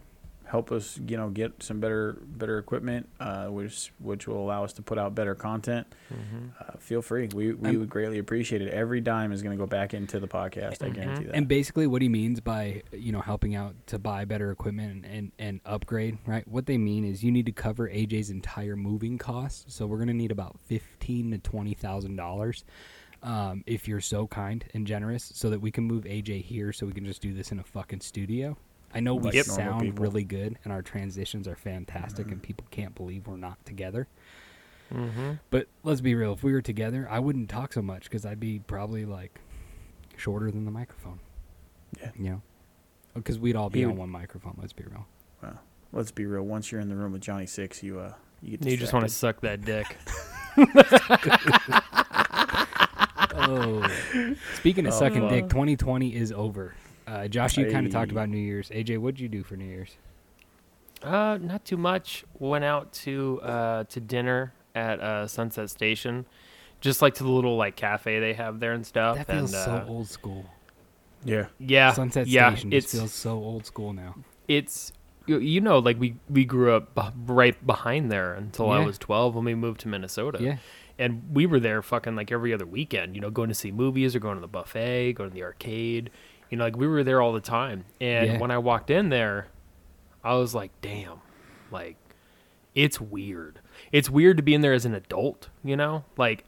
help 0.54 0.72
us, 0.72 1.00
you 1.08 1.18
know, 1.18 1.30
get 1.32 1.52
some 1.64 1.80
better 1.80 2.16
better 2.28 2.60
equipment, 2.60 3.10
uh, 3.20 3.48
which 3.48 3.92
which 3.98 4.28
will 4.28 4.38
allow 4.38 4.64
us 4.64 4.72
to 4.72 4.84
put 4.84 5.00
out 5.00 5.16
better 5.16 5.34
content. 5.34 5.88
Mm-hmm. 6.14 6.50
Uh, 6.60 6.78
feel 6.78 7.02
free. 7.02 7.28
We 7.34 7.54
we 7.54 7.70
I'm- 7.70 7.80
would 7.80 7.90
greatly 7.90 8.20
appreciate 8.20 8.62
it. 8.62 8.72
Every 8.72 9.02
dime 9.02 9.32
is 9.32 9.42
going 9.42 9.58
to 9.58 9.60
go 9.60 9.66
back 9.66 9.96
into 9.96 10.20
the 10.20 10.28
podcast. 10.28 10.86
I 10.86 10.90
guarantee 10.90 11.24
that. 11.26 11.34
And 11.34 11.48
basically, 11.48 11.88
what 11.88 12.04
he 12.04 12.08
means 12.08 12.40
by 12.40 12.84
you 12.92 13.12
know 13.12 13.22
helping 13.22 13.56
out 13.56 13.74
to 13.88 13.98
buy 13.98 14.26
better 14.26 14.52
equipment 14.52 14.92
and, 14.94 15.06
and, 15.06 15.32
and 15.40 15.60
upgrade, 15.66 16.20
right? 16.28 16.48
What 16.48 16.68
they 16.68 16.78
mean 16.78 17.04
is 17.04 17.24
you 17.24 17.32
need 17.32 17.48
to 17.48 17.52
cover 17.52 17.90
AJ's 17.90 18.30
entire 18.30 18.76
moving 18.76 19.18
costs. 19.18 19.74
So 19.74 19.88
we're 19.88 19.98
gonna 19.98 20.14
need 20.14 20.32
about 20.32 20.60
fifteen 20.68 21.32
to 21.32 21.40
twenty 21.40 21.74
thousand 21.74 22.16
dollars, 22.16 22.64
um, 23.24 23.64
if 23.66 23.88
you're 23.88 24.02
so 24.02 24.28
kind 24.28 24.64
and 24.76 24.86
generous, 24.86 25.32
so 25.34 25.50
that 25.50 25.62
we 25.62 25.72
can 25.72 25.84
move 25.86 26.04
AJ 26.04 26.44
here, 26.44 26.72
so 26.72 26.86
we 26.86 26.94
can 26.94 27.06
just 27.06 27.24
do 27.24 27.34
this 27.34 27.52
in 27.52 27.58
a 27.58 27.64
fucking 27.64 28.02
studio. 28.02 28.56
I 28.94 29.00
know 29.00 29.16
we 29.16 29.32
Like 29.32 29.44
sound 29.46 29.82
people. 29.82 30.04
really 30.04 30.24
good 30.24 30.58
and 30.64 30.72
our 30.72 30.82
transitions 30.82 31.48
are 31.48 31.56
fantastic, 31.56 32.32
and 32.32 32.42
people 32.42 32.68
can't 32.72 32.94
believe 32.96 33.28
we're 33.28 33.38
not 33.38 33.64
together. 33.66 34.08
Mm-hmm. 34.94 35.34
But 35.50 35.68
let's 35.84 36.02
be 36.02 36.14
real. 36.14 36.34
If 36.34 36.44
we 36.44 36.54
were 36.54 36.62
together, 36.62 37.08
I 37.10 37.20
wouldn't 37.20 37.50
talk 37.50 37.74
so 37.74 37.82
much 37.82 38.04
because 38.04 38.26
I'd 38.26 38.40
be 38.40 38.60
probably 38.60 39.06
like 39.06 39.40
shorter 40.18 40.52
than 40.52 40.66
the 40.66 40.72
microphone. 40.72 41.20
Yeah. 42.00 42.12
You 42.16 42.24
know? 42.30 42.42
Because 43.16 43.40
we'd 43.40 43.56
all 43.56 43.70
be 43.70 43.80
He 43.80 43.86
on 43.86 43.92
would- 43.92 44.00
one 44.00 44.10
microphone. 44.10 44.56
Let's 44.60 44.74
be 44.74 44.84
real. 44.84 45.08
Well, 45.42 45.60
let's 45.92 46.12
be 46.12 46.26
real. 46.26 46.44
Once 46.44 46.72
you're 46.72 46.82
in 46.82 46.90
the 46.90 46.96
room 46.96 47.12
with 47.14 47.22
Johnny 47.22 47.46
Six, 47.48 47.82
you 47.84 48.00
uh, 48.00 48.14
you 48.42 48.58
get 48.58 48.70
You 48.72 48.78
just 48.78 48.94
want 48.94 49.08
to 49.08 49.14
suck 49.14 49.42
that 49.42 49.62
dick. 49.66 49.98
Oh. 53.36 53.86
Speaking 54.56 54.86
of 54.86 54.94
Oh, 54.94 55.00
sucking 55.00 55.28
dick, 55.30 55.50
2020 55.50 56.16
is 56.16 56.32
over. 56.32 56.76
Uh, 57.06 57.28
Josh, 57.28 57.58
you 57.58 57.70
kind 57.70 57.86
of 57.86 57.92
talked 57.92 58.12
about 58.12 58.30
New 58.30 58.38
Year's. 58.38 58.70
AJ, 58.70 58.98
what'd 59.00 59.20
you 59.20 59.30
do 59.30 59.44
for 59.44 59.56
New 59.56 59.66
Year's? 59.66 59.96
Uh, 61.02 61.38
not 61.42 61.66
too 61.66 61.78
much. 61.78 62.24
Went 62.40 62.64
out 62.64 62.94
to 62.94 63.42
uh 63.44 63.84
to 63.86 64.00
dinner 64.00 64.54
at 64.74 65.00
uh 65.00 65.28
Sunset 65.28 65.70
Station, 65.70 66.26
just 66.80 67.02
like 67.02 67.16
to 67.16 67.24
the 67.24 67.30
little 67.30 67.58
like 67.58 67.76
cafe 67.76 68.20
they 68.20 68.34
have 68.34 68.60
there 68.60 68.72
and 68.74 68.86
stuff. 68.86 69.18
That 69.18 69.28
feels 69.28 69.54
and, 69.54 69.64
so 69.64 69.72
uh, 69.72 69.86
old 69.88 70.08
school. 70.08 70.46
Yeah. 71.26 71.48
Yeah, 71.60 71.94
Sunset 71.94 72.28
yeah, 72.28 72.52
Station 72.52 72.74
it's 72.74 72.88
just 72.88 72.96
feels 72.96 73.14
so 73.14 73.32
old 73.32 73.66
school 73.66 73.94
now. 73.94 74.16
it's 74.48 74.92
you, 75.26 75.40
you 75.40 75.62
know 75.62 75.80
like 75.80 76.00
we 76.00 76.16
we 76.30 76.46
grew 76.46 76.74
up 76.74 76.96
b- 76.96 77.34
right 77.34 77.66
behind 77.66 78.12
there 78.12 78.34
until 78.34 78.72
I 78.72 78.80
was 78.80 78.98
12 78.98 79.36
when 79.36 79.46
we 79.46 79.56
moved 79.56 79.82
to 79.82 79.88
Minnesota. 79.88 80.40
Yeah. 80.42 80.58
And 81.00 81.24
we 81.34 81.48
were 81.48 81.60
there 81.60 81.82
fucking 81.82 82.16
like 82.16 82.32
every 82.32 82.54
other 82.54 82.68
weekend, 82.68 83.16
you 83.16 83.22
know, 83.22 83.32
going 83.32 83.50
to 83.50 83.56
see 83.56 83.72
movies 83.72 84.16
or 84.16 84.20
going 84.20 84.36
to 84.36 84.42
the 84.42 84.48
buffet, 84.48 85.14
going 85.14 85.32
to 85.32 85.34
the 85.34 85.42
arcade. 85.44 86.12
You 86.54 86.58
know, 86.58 86.66
like 86.66 86.78
we 86.78 86.86
were 86.86 87.04
there 87.04 87.20
all 87.20 87.34
the 87.34 87.42
time. 87.42 87.84
And 88.00 88.28
Yeah. 88.34 88.38
when 88.38 88.52
I 88.52 88.60
walked 88.60 88.92
in 88.92 89.10
there, 89.10 89.48
I 90.24 90.36
was 90.36 90.54
like, 90.54 90.70
damn, 90.84 91.18
like 91.72 91.98
it's 92.76 93.02
weird. 93.02 93.58
It's 93.92 94.08
weird 94.08 94.38
to 94.38 94.44
be 94.44 94.54
in 94.54 94.62
there 94.62 94.74
as 94.74 94.86
an 94.86 94.94
adult, 94.94 95.50
you 95.64 95.76
know? 95.76 96.06
Like 96.16 96.44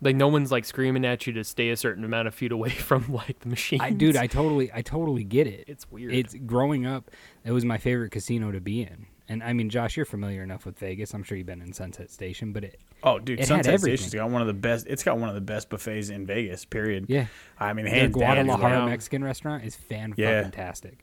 like 0.00 0.14
no 0.14 0.28
one's 0.28 0.52
like 0.52 0.64
screaming 0.64 1.04
at 1.04 1.26
you 1.26 1.32
to 1.32 1.42
stay 1.42 1.70
a 1.70 1.76
certain 1.76 2.04
amount 2.04 2.28
of 2.28 2.36
feet 2.36 2.52
away 2.52 2.68
from 2.88 3.12
like 3.12 3.40
the 3.40 3.48
machines. 3.48 3.82
I, 3.82 3.90
dude, 3.90 4.16
I 4.16 4.28
totally, 4.28 4.70
I 4.72 4.80
totally 4.80 5.24
get 5.24 5.48
it. 5.48 5.64
it's 5.66 5.90
weird. 5.90 6.14
It's 6.14 6.34
growing 6.46 6.86
up. 6.86 7.10
It 7.44 7.50
was 7.50 7.64
my 7.64 7.78
favorite 7.78 8.12
casino 8.12 8.52
to 8.52 8.60
be 8.60 8.82
in. 8.82 9.06
And 9.30 9.42
I 9.42 9.52
mean, 9.52 9.68
Josh, 9.68 9.96
you're 9.96 10.06
familiar 10.06 10.42
enough 10.42 10.64
with 10.64 10.78
Vegas. 10.78 11.12
I'm 11.12 11.22
sure 11.22 11.36
you've 11.36 11.46
been 11.46 11.60
in 11.60 11.72
Sunset 11.74 12.10
Station, 12.10 12.52
but 12.52 12.64
it, 12.64 12.80
Oh, 13.02 13.18
dude, 13.18 13.40
It 13.40 13.46
Sunset. 13.46 13.78
Station's 13.80 14.14
got 14.14 14.30
one 14.30 14.40
of 14.40 14.46
the 14.48 14.54
best. 14.54 14.86
It's 14.88 15.02
got 15.04 15.18
one 15.18 15.28
of 15.28 15.34
the 15.34 15.40
best 15.42 15.68
buffets 15.68 16.08
in 16.08 16.24
Vegas. 16.26 16.64
Period. 16.64 17.04
yeah, 17.08 17.26
I 17.58 17.72
mean, 17.74 17.84
their 17.84 17.94
hands 17.94 18.14
down. 18.16 18.46
Guadalajara 18.46 18.78
Yeah. 18.80 18.86
Mexican 18.86 19.22
restaurant 19.22 19.64
is 19.64 19.76
fan 19.76 20.14
Yeah. 20.16 20.42
fantastic. 20.42 20.98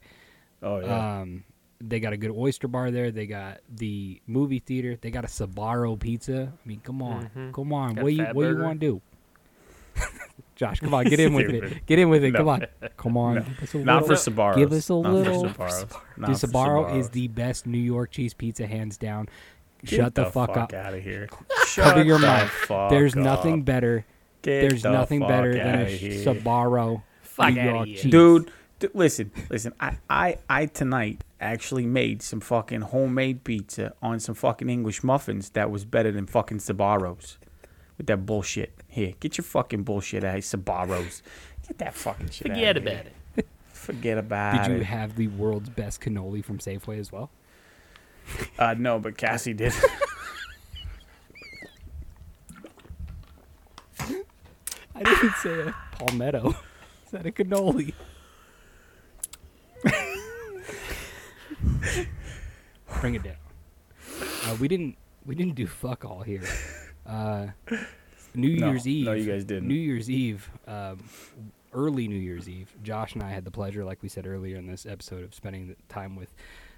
Oh 0.62 0.80
yeah. 0.80 1.20
Um, 1.20 1.44
they 1.80 2.00
got 2.00 2.12
a 2.14 2.16
good 2.16 2.30
oyster 2.32 2.66
bar 2.68 2.90
there. 2.90 3.10
They 3.10 3.26
got 3.26 3.60
the 3.72 4.20
movie 4.26 4.58
theater. 4.58 4.96
They 5.00 5.10
got 5.10 5.24
a 5.24 5.28
Sbarro 5.28 5.98
pizza. 5.98 6.52
I 6.52 6.68
mean, 6.68 6.80
come 6.80 7.02
on, 7.02 7.30
Mhm. 7.36 7.52
come 7.52 7.72
on. 7.72 7.94
Got 7.94 8.02
what 8.04 8.12
you 8.12 8.24
Fat 8.24 8.34
what 8.34 8.48
you 8.48 8.58
want 8.58 8.80
to 8.80 8.86
do? 8.86 9.02
Josh, 10.56 10.80
come 10.80 10.94
on, 10.94 11.04
get 11.04 11.20
in 11.20 11.34
with 11.34 11.50
it. 11.50 11.84
Get 11.86 11.98
in 11.98 12.08
with 12.08 12.24
it. 12.24 12.32
Come 12.34 12.48
on, 12.48 12.66
come 12.96 13.16
on. 13.18 13.34
No. 13.36 13.40
Give 13.42 13.62
us 13.62 13.74
a 13.74 13.78
Not 13.78 14.02
for 14.06 14.08
little- 14.14 14.32
Sbarros. 14.32 14.56
Give 14.56 14.72
us 14.72 14.90
a 14.90 14.92
Not 14.94 15.12
little- 15.12 15.48
For 15.50 15.66
Sbarros. 15.68 16.00
Not 16.16 16.26
Dude, 16.28 16.36
Sbarro 16.36 16.96
is 16.98 17.10
the 17.10 17.28
best 17.28 17.66
New 17.66 17.78
York 17.78 18.10
cheese 18.10 18.32
pizza, 18.34 18.66
hands 18.66 18.96
down. 18.96 19.28
Get 19.84 19.96
Shut 19.98 20.14
the, 20.14 20.24
fuck, 20.26 20.56
up. 20.56 20.72
out 20.72 20.94
of 20.94 21.02
here. 21.02 21.28
Cover 21.74 22.02
your 22.02 22.18
the 22.18 22.26
mouth. 22.26 22.48
fuck 22.50 22.90
There's 22.90 23.14
up. 23.14 23.22
nothing 23.22 23.62
better. 23.62 24.06
Get 24.40 24.62
There's 24.62 24.82
the 24.82 24.90
nothing 24.92 25.20
fuck 25.20 25.28
better 25.28 25.52
than 25.52 25.74
a 25.80 25.82
outta. 25.82 26.40
Sbarro 26.40 27.02
Fuck 27.20 27.52
New 27.54 27.62
York 27.62 27.86
cheese. 27.88 28.02
Dude, 28.10 28.50
d- 28.78 28.88
listen, 28.94 29.30
listen. 29.50 29.74
I, 29.78 29.98
I, 30.08 30.38
I 30.48 30.66
tonight 30.66 31.22
actually 31.38 31.84
made 31.84 32.22
some 32.22 32.40
fucking 32.40 32.80
homemade 32.80 33.44
pizza 33.44 33.92
on 34.00 34.18
some 34.20 34.34
fucking 34.34 34.70
English 34.70 35.04
muffins 35.04 35.50
that 35.50 35.70
was 35.70 35.84
better 35.84 36.10
than 36.10 36.26
fucking 36.26 36.58
Sbarros. 36.58 37.36
With 37.98 38.06
that 38.08 38.26
bullshit. 38.26 38.72
Here, 38.88 39.14
get 39.20 39.38
your 39.38 39.44
fucking 39.44 39.82
bullshit 39.84 40.22
out 40.24 40.28
of 40.28 40.34
here, 40.34 40.42
Sbarros. 40.42 41.22
Get 41.66 41.78
that 41.78 41.94
fucking 41.94 42.30
shit 42.30 42.50
out 42.50 42.54
Forget 42.56 42.76
of 42.76 42.82
about 42.82 42.94
here. 43.04 43.12
it. 43.36 43.46
Forget 43.72 44.18
about 44.18 44.54
it. 44.54 44.58
Did 44.68 44.70
you 44.76 44.80
it. 44.82 44.86
have 44.86 45.16
the 45.16 45.28
world's 45.28 45.68
best 45.70 46.00
cannoli 46.00 46.44
from 46.44 46.58
Safeway 46.58 46.98
as 46.98 47.10
well? 47.10 47.30
uh, 48.58 48.74
no, 48.78 48.98
but 48.98 49.16
Cassie 49.16 49.54
did. 49.54 49.72
I 54.94 55.02
didn't 55.02 55.34
say 55.42 55.60
a 55.60 55.74
palmetto. 55.92 56.50
Is 57.04 57.10
that 57.12 57.26
a 57.26 57.30
cannoli? 57.30 57.92
Bring 63.00 63.14
it 63.14 63.22
down. 63.22 63.36
Uh, 64.44 64.56
we 64.58 64.68
didn't. 64.68 64.96
We 65.26 65.34
didn't 65.34 65.54
do 65.54 65.66
fuck 65.66 66.04
all 66.04 66.22
here. 66.22 66.42
Uh, 67.06 67.46
New 68.34 68.56
No, 68.58 68.70
Year's 68.70 68.86
Eve. 68.86 69.06
no, 69.06 69.12
you 69.12 69.30
guys 69.30 69.44
didn't. 69.44 69.68
New 69.68 69.74
Year's 69.74 70.10
Eve. 70.10 70.50
Um, 70.66 70.98
early 71.72 72.08
New 72.08 72.16
Year's 72.16 72.48
Eve. 72.48 72.74
Josh 72.82 73.14
and 73.14 73.22
I 73.22 73.30
had 73.30 73.44
the 73.44 73.50
pleasure, 73.50 73.84
like 73.84 74.02
we 74.02 74.08
said 74.08 74.26
earlier 74.26 74.56
in 74.56 74.66
this 74.66 74.86
episode, 74.86 75.22
of 75.24 75.34
spending 75.34 75.68
the 75.68 75.76
time 75.88 76.16
with 76.16 76.34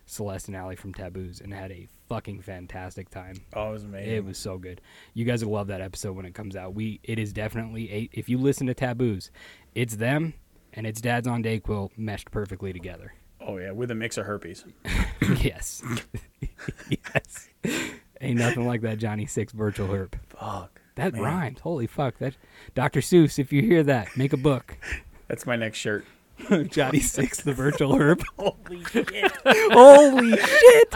Celeste 0.07 0.49
and 0.49 0.57
Allie 0.57 0.77
from 0.77 0.95
Taboos, 0.95 1.41
and 1.41 1.53
had 1.53 1.71
a 1.71 1.87
fucking 2.09 2.41
fantastic 2.41 3.11
time. 3.11 3.37
Oh, 3.53 3.71
it 3.71 3.73
was 3.73 3.85
amazing. 3.85 4.15
It 4.15 4.25
was 4.25 4.39
so 4.39 4.57
good. 4.59 4.81
You 5.15 5.25
guys 5.25 5.45
will 5.45 5.53
love 5.53 5.67
that 5.69 5.81
episode 5.81 6.17
when 6.17 6.25
it 6.27 6.35
comes 6.35 6.57
out. 6.57 6.75
We 6.75 7.01
it 7.03 7.19
is 7.19 7.33
definitely 7.33 7.93
a 7.93 8.09
if 8.13 8.29
you 8.29 8.39
listen 8.39 8.67
to 8.69 8.75
Taboos, 8.75 9.31
it's 9.75 9.97
them 9.97 10.35
and 10.73 10.87
it's 10.87 11.01
Dad's 11.01 11.27
on 11.29 11.43
Dayquil 11.43 11.91
meshed 11.97 12.31
perfectly 12.31 12.73
together. 12.73 13.13
Oh 13.41 13.59
yeah, 13.59 13.71
with 13.73 13.91
a 13.91 13.95
mix 13.95 14.17
of 14.19 14.27
herpes. 14.27 14.65
yes. 15.43 15.83
yes. 16.89 17.49
Ain't 18.21 18.39
nothing 18.39 18.67
like 18.67 18.81
that 18.83 18.99
Johnny 18.99 19.27
Six 19.27 19.53
virtual 19.53 19.89
herp. 19.89 20.15
Fuck. 20.29 20.81
That 20.97 21.13
Man. 21.13 21.23
rhymed. 21.23 21.59
Holy 21.61 21.87
fuck. 21.87 22.19
That 22.19 22.35
Dr. 22.75 23.01
Seuss, 23.01 23.39
if 23.39 23.53
you 23.53 23.63
hear 23.63 23.83
that, 23.85 24.17
make 24.17 24.33
a 24.33 24.37
book. 24.37 24.77
That's 25.29 25.47
my 25.47 25.57
next 25.57 25.79
shirt. 25.79 26.05
Johnny 26.69 27.01
Six 27.01 27.41
the 27.43 27.53
virtual 27.53 27.97
herb. 28.01 28.23
Holy 28.39 28.85
shit. 28.85 29.33
Holy 29.45 30.37
shit. 30.37 30.95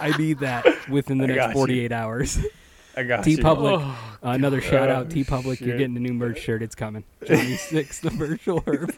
I 0.00 0.14
need 0.18 0.38
that 0.40 0.88
within 0.88 1.18
the 1.18 1.24
I 1.24 1.28
next 1.28 1.48
you. 1.48 1.52
48 1.54 1.92
hours. 1.92 2.38
I 2.96 3.02
got 3.02 3.24
T 3.24 3.32
you. 3.32 3.38
Public. 3.38 3.80
Uh, 3.80 3.94
another 4.22 4.60
shout 4.60 4.88
out, 4.88 5.06
Oh, 5.06 5.08
TeePublic. 5.10 5.60
You're 5.60 5.76
getting 5.76 5.96
a 5.96 6.00
new 6.00 6.14
merch 6.14 6.40
shirt. 6.40 6.62
It's 6.62 6.76
coming. 6.76 7.02
Johnny 7.26 7.56
Six, 7.56 7.98
the 8.00 8.10
virtual 8.10 8.62
herb. 8.66 8.94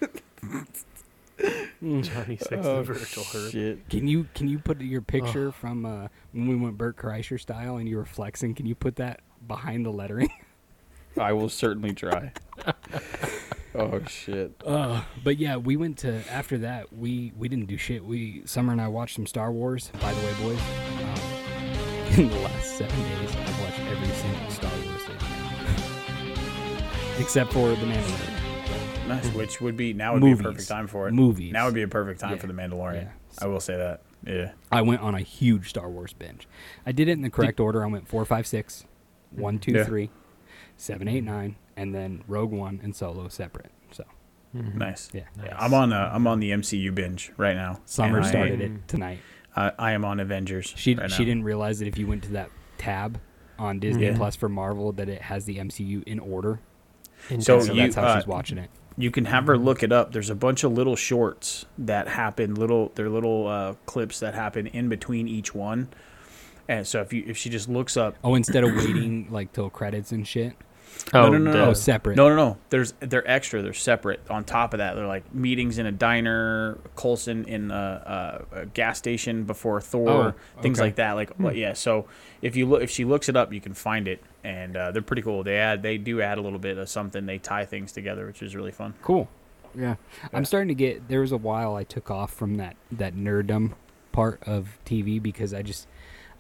Johnny 1.83 2.37
Six, 2.37 2.66
Oh, 2.66 2.83
the 2.83 2.83
virtual 2.94 3.25
herb. 3.35 3.53
shit. 3.53 3.88
Can 3.88 4.09
you 4.09 4.27
can 4.35 4.49
you 4.49 4.59
put 4.59 4.81
your 4.81 5.03
picture 5.03 5.53
from 5.53 5.85
uh, 5.85 6.09
when 6.33 6.49
we 6.49 6.57
went 6.57 6.79
Bert 6.79 6.96
Kreischer 6.96 7.38
style 7.40 7.77
and 7.77 7.88
you 7.88 7.96
were 7.96 8.05
flexing? 8.07 8.55
Can 8.55 8.66
you 8.66 8.75
put 8.75 8.96
that 8.96 9.20
behind 9.46 9.85
the 9.85 9.90
lettering? 9.90 10.31
I 11.18 11.33
will 11.33 11.49
certainly 11.49 11.92
try. 11.94 12.33
oh 13.75 14.03
shit. 14.07 14.53
Uh, 14.66 15.03
but 15.25 15.38
yeah, 15.38 15.57
we 15.57 15.77
went 15.77 15.99
to 15.99 16.22
after 16.31 16.59
that. 16.59 16.92
We 16.92 17.33
we 17.37 17.49
didn't 17.49 17.66
do 17.66 17.77
shit. 17.77 18.05
We 18.05 18.42
Summer 18.46 18.72
and 18.72 18.81
I 18.81 18.88
watched 18.88 19.16
some 19.16 19.27
Star 19.27 19.53
Wars. 19.53 19.90
By 20.01 20.12
the 20.12 20.20
way, 20.27 20.33
boys, 20.42 20.61
um, 20.61 22.18
in 22.20 22.29
the 22.31 22.37
last 22.40 22.77
seven 22.79 22.99
days, 23.03 23.37
I've 23.37 23.61
watched 23.61 23.81
every 23.81 24.09
single 24.09 24.51
Star 24.51 24.72
Wars 24.87 25.03
thing, 25.05 25.16
except 27.18 27.53
for 27.53 27.68
the 27.70 27.77
Mandalorian. 27.87 28.36
Nice. 29.09 29.27
Which 29.35 29.61
would 29.61 29.77
be 29.77 29.92
now 29.92 30.14
would 30.14 30.23
be 30.23 30.33
a 30.33 30.37
perfect 30.37 30.69
time 30.69 30.87
for 30.88 31.07
it. 31.09 31.12
Movies. 31.12 31.53
Now 31.53 31.66
would 31.66 31.75
be 31.75 31.83
a 31.83 31.88
perfect 31.88 32.21
time 32.21 32.33
Yeah. 32.33 32.37
for 32.38 32.47
the 32.49 32.53
Mandalorian. 32.53 33.05
Yeah. 33.05 33.11
I 33.40 33.47
will 33.47 33.61
say 33.61 33.77
that. 33.77 34.03
Yeah. 34.27 34.53
I 34.73 34.83
went 34.83 35.01
on 35.01 35.14
a 35.14 35.21
huge 35.21 35.69
Star 35.69 35.88
Wars 35.88 36.12
binge. 36.12 36.49
I 36.85 36.92
did 36.92 37.09
it 37.09 37.12
in 37.12 37.23
the 37.23 37.31
correct 37.31 37.61
order. 37.61 37.85
I 37.85 37.87
went 37.87 38.09
four, 38.09 38.25
five, 38.25 38.47
six, 38.47 38.85
one, 39.31 39.59
two, 39.61 39.73
Yeah. 39.73 39.85
three, 39.85 40.11
seven, 40.77 41.07
eight, 41.07 41.23
nine, 41.23 41.55
and 41.77 41.95
then 41.95 42.25
Rogue 42.27 42.51
One 42.51 42.81
and 42.83 42.97
Solo 42.97 43.29
separate. 43.29 43.71
So 43.92 44.05
Nice. 44.53 45.11
yeah, 45.12 45.23
Yeah, 45.45 45.57
I'm 45.59 45.73
on 45.75 45.92
uh, 45.92 46.11
I'm 46.12 46.27
on 46.27 46.40
the 46.40 46.51
MCU 46.51 46.92
binge 46.92 47.31
right 47.37 47.55
now. 47.55 47.81
Summer 47.85 48.16
and 48.19 48.27
I- 48.27 48.31
started 48.31 48.61
it 48.61 48.88
tonight. 48.88 49.21
I, 49.55 49.73
I 49.79 49.92
am 49.92 50.05
on 50.05 50.19
Avengers. 50.21 50.73
She 50.77 50.95
right 50.97 51.11
she 51.11 51.23
now. 51.23 51.27
didn't 51.29 51.45
realize 51.45 51.79
that 51.79 51.87
if 51.88 51.97
you 51.97 52.07
went 52.07 52.25
to 52.25 52.33
that 52.33 52.51
tab 52.77 53.21
on 53.59 53.79
Disney 53.79 54.07
Yeah. 54.07 54.16
Plus 54.16 54.35
for 54.37 54.49
Marvel, 54.49 54.92
that 54.92 55.09
it 55.09 55.23
has 55.23 55.45
the 55.47 55.57
MCU 55.59 56.03
in 56.07 56.19
order. 56.19 56.61
And 57.31 57.42
So 57.42 57.61
so 57.61 57.73
you, 57.73 57.83
that's 57.83 57.95
how 57.95 58.03
uh, 58.05 58.16
she's 58.19 58.27
watching 58.27 58.59
it. 58.59 58.69
You 58.98 59.11
can 59.11 59.26
have 59.26 59.46
her 59.46 59.59
look 59.59 59.82
it 59.82 59.92
up. 59.92 60.12
There's 60.12 60.30
a 60.30 60.35
bunch 60.35 60.64
of 60.64 60.72
little 60.72 60.96
shorts 60.96 61.66
that 61.78 62.09
happen, 62.09 62.54
little 62.54 62.92
they're 62.94 63.11
little 63.11 63.46
uh, 63.46 63.74
clips 63.85 64.20
that 64.20 64.35
happen 64.35 64.66
in 64.68 64.88
between 64.88 65.28
each 65.28 65.54
one. 65.54 65.88
And 66.68 66.87
so 66.87 67.00
if 67.00 67.12
you 67.12 67.22
if 67.26 67.37
she 67.37 67.50
just 67.50 67.68
looks 67.68 67.96
up, 67.96 68.16
Oh, 68.24 68.35
instead 68.35 68.64
of 68.64 68.74
waiting 68.74 69.28
like 69.30 69.52
till 69.52 69.70
credits 69.70 70.12
and 70.12 70.26
shit. 70.26 70.54
Oh, 71.14 71.28
no, 71.30 71.38
no, 71.38 71.52
the- 71.52 71.59
no. 71.59 71.64
Oh, 71.66 71.72
separate. 71.72 72.16
no, 72.16 72.28
no, 72.28 72.37
no. 72.37 72.56
There's 72.70 72.92
they're 73.00 73.28
extra. 73.30 73.62
They're 73.62 73.72
separate. 73.72 74.20
On 74.30 74.44
top 74.44 74.74
of 74.74 74.78
that, 74.78 74.94
they're 74.94 75.06
like 75.06 75.32
meetings 75.35 75.78
in 75.78 75.87
a 75.87 75.92
diner, 75.92 76.78
Coulson 76.96 77.44
in 77.46 77.70
a, 77.70 78.44
a, 78.52 78.61
a 78.61 78.66
gas 78.66 78.98
station 78.98 79.44
before 79.44 79.80
Thor, 79.80 80.09
Oh, 80.59 80.61
things 80.62 80.78
okay. 80.78 80.88
like 80.88 80.96
that. 80.96 81.12
Like, 81.12 81.30
well, 81.38 81.54
yeah. 81.54 81.74
So 81.74 82.06
if 82.42 82.56
you 82.56 82.66
look, 82.66 82.82
if 82.82 82.90
she 82.90 83.04
looks 83.04 83.28
it 83.28 83.37
up, 83.37 83.52
you 83.52 83.61
can 83.61 83.74
find 83.74 84.09
it, 84.09 84.22
and 84.44 84.76
uh, 84.76 84.90
they're 84.92 85.02
pretty 85.02 85.22
cool. 85.22 85.42
They 85.42 85.56
add, 85.59 85.82
they 85.82 85.98
do 85.98 86.20
add 86.22 86.38
a 86.38 86.40
little 86.40 86.59
bit 86.59 86.78
of 86.78 86.88
something. 86.88 87.26
They 87.26 87.38
tie 87.38 87.64
things 87.64 87.92
together, 87.92 88.26
which 88.26 88.42
is 88.42 88.56
really 88.56 88.72
fun. 88.72 88.94
Cool. 89.02 89.28
Yeah. 89.78 89.96
I'm 90.32 90.44
starting 90.46 90.68
to 90.68 90.74
get 90.74 91.09
there 91.09 91.20
was 91.20 91.32
a 91.32 91.37
while 91.37 91.74
I 91.74 91.85
took 91.85 92.11
off 92.11 92.32
from 92.32 92.54
that 92.56 92.76
that 92.92 93.14
nerddom 93.14 93.72
part 94.12 94.42
of 94.46 94.78
TV 94.87 95.22
because 95.22 95.52
I 95.52 95.61
just 95.62 95.87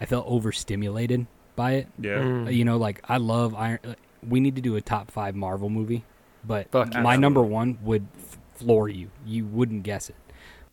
I 0.00 0.06
felt 0.06 0.26
overstimulated 0.26 1.26
by 1.54 1.72
it. 1.72 1.88
Yeah. 2.00 2.18
Mm. 2.18 2.54
You 2.54 2.64
know, 2.64 2.78
like 2.78 3.02
I 3.08 3.18
love 3.18 3.54
Iron 3.54 3.78
we 4.26 4.40
need 4.40 4.56
to 4.56 4.62
do 4.62 4.76
a 4.76 4.80
top 4.80 5.10
5 5.10 5.34
Marvel 5.34 5.70
movie, 5.70 6.04
but 6.44 6.70
Fuck 6.70 6.94
my 6.94 7.16
number 7.16 7.42
1 7.42 7.78
would 7.82 8.06
floor 8.54 8.88
you. 8.88 9.10
You 9.24 9.44
wouldn't 9.46 9.82
guess 9.82 10.08
it. 10.08 10.16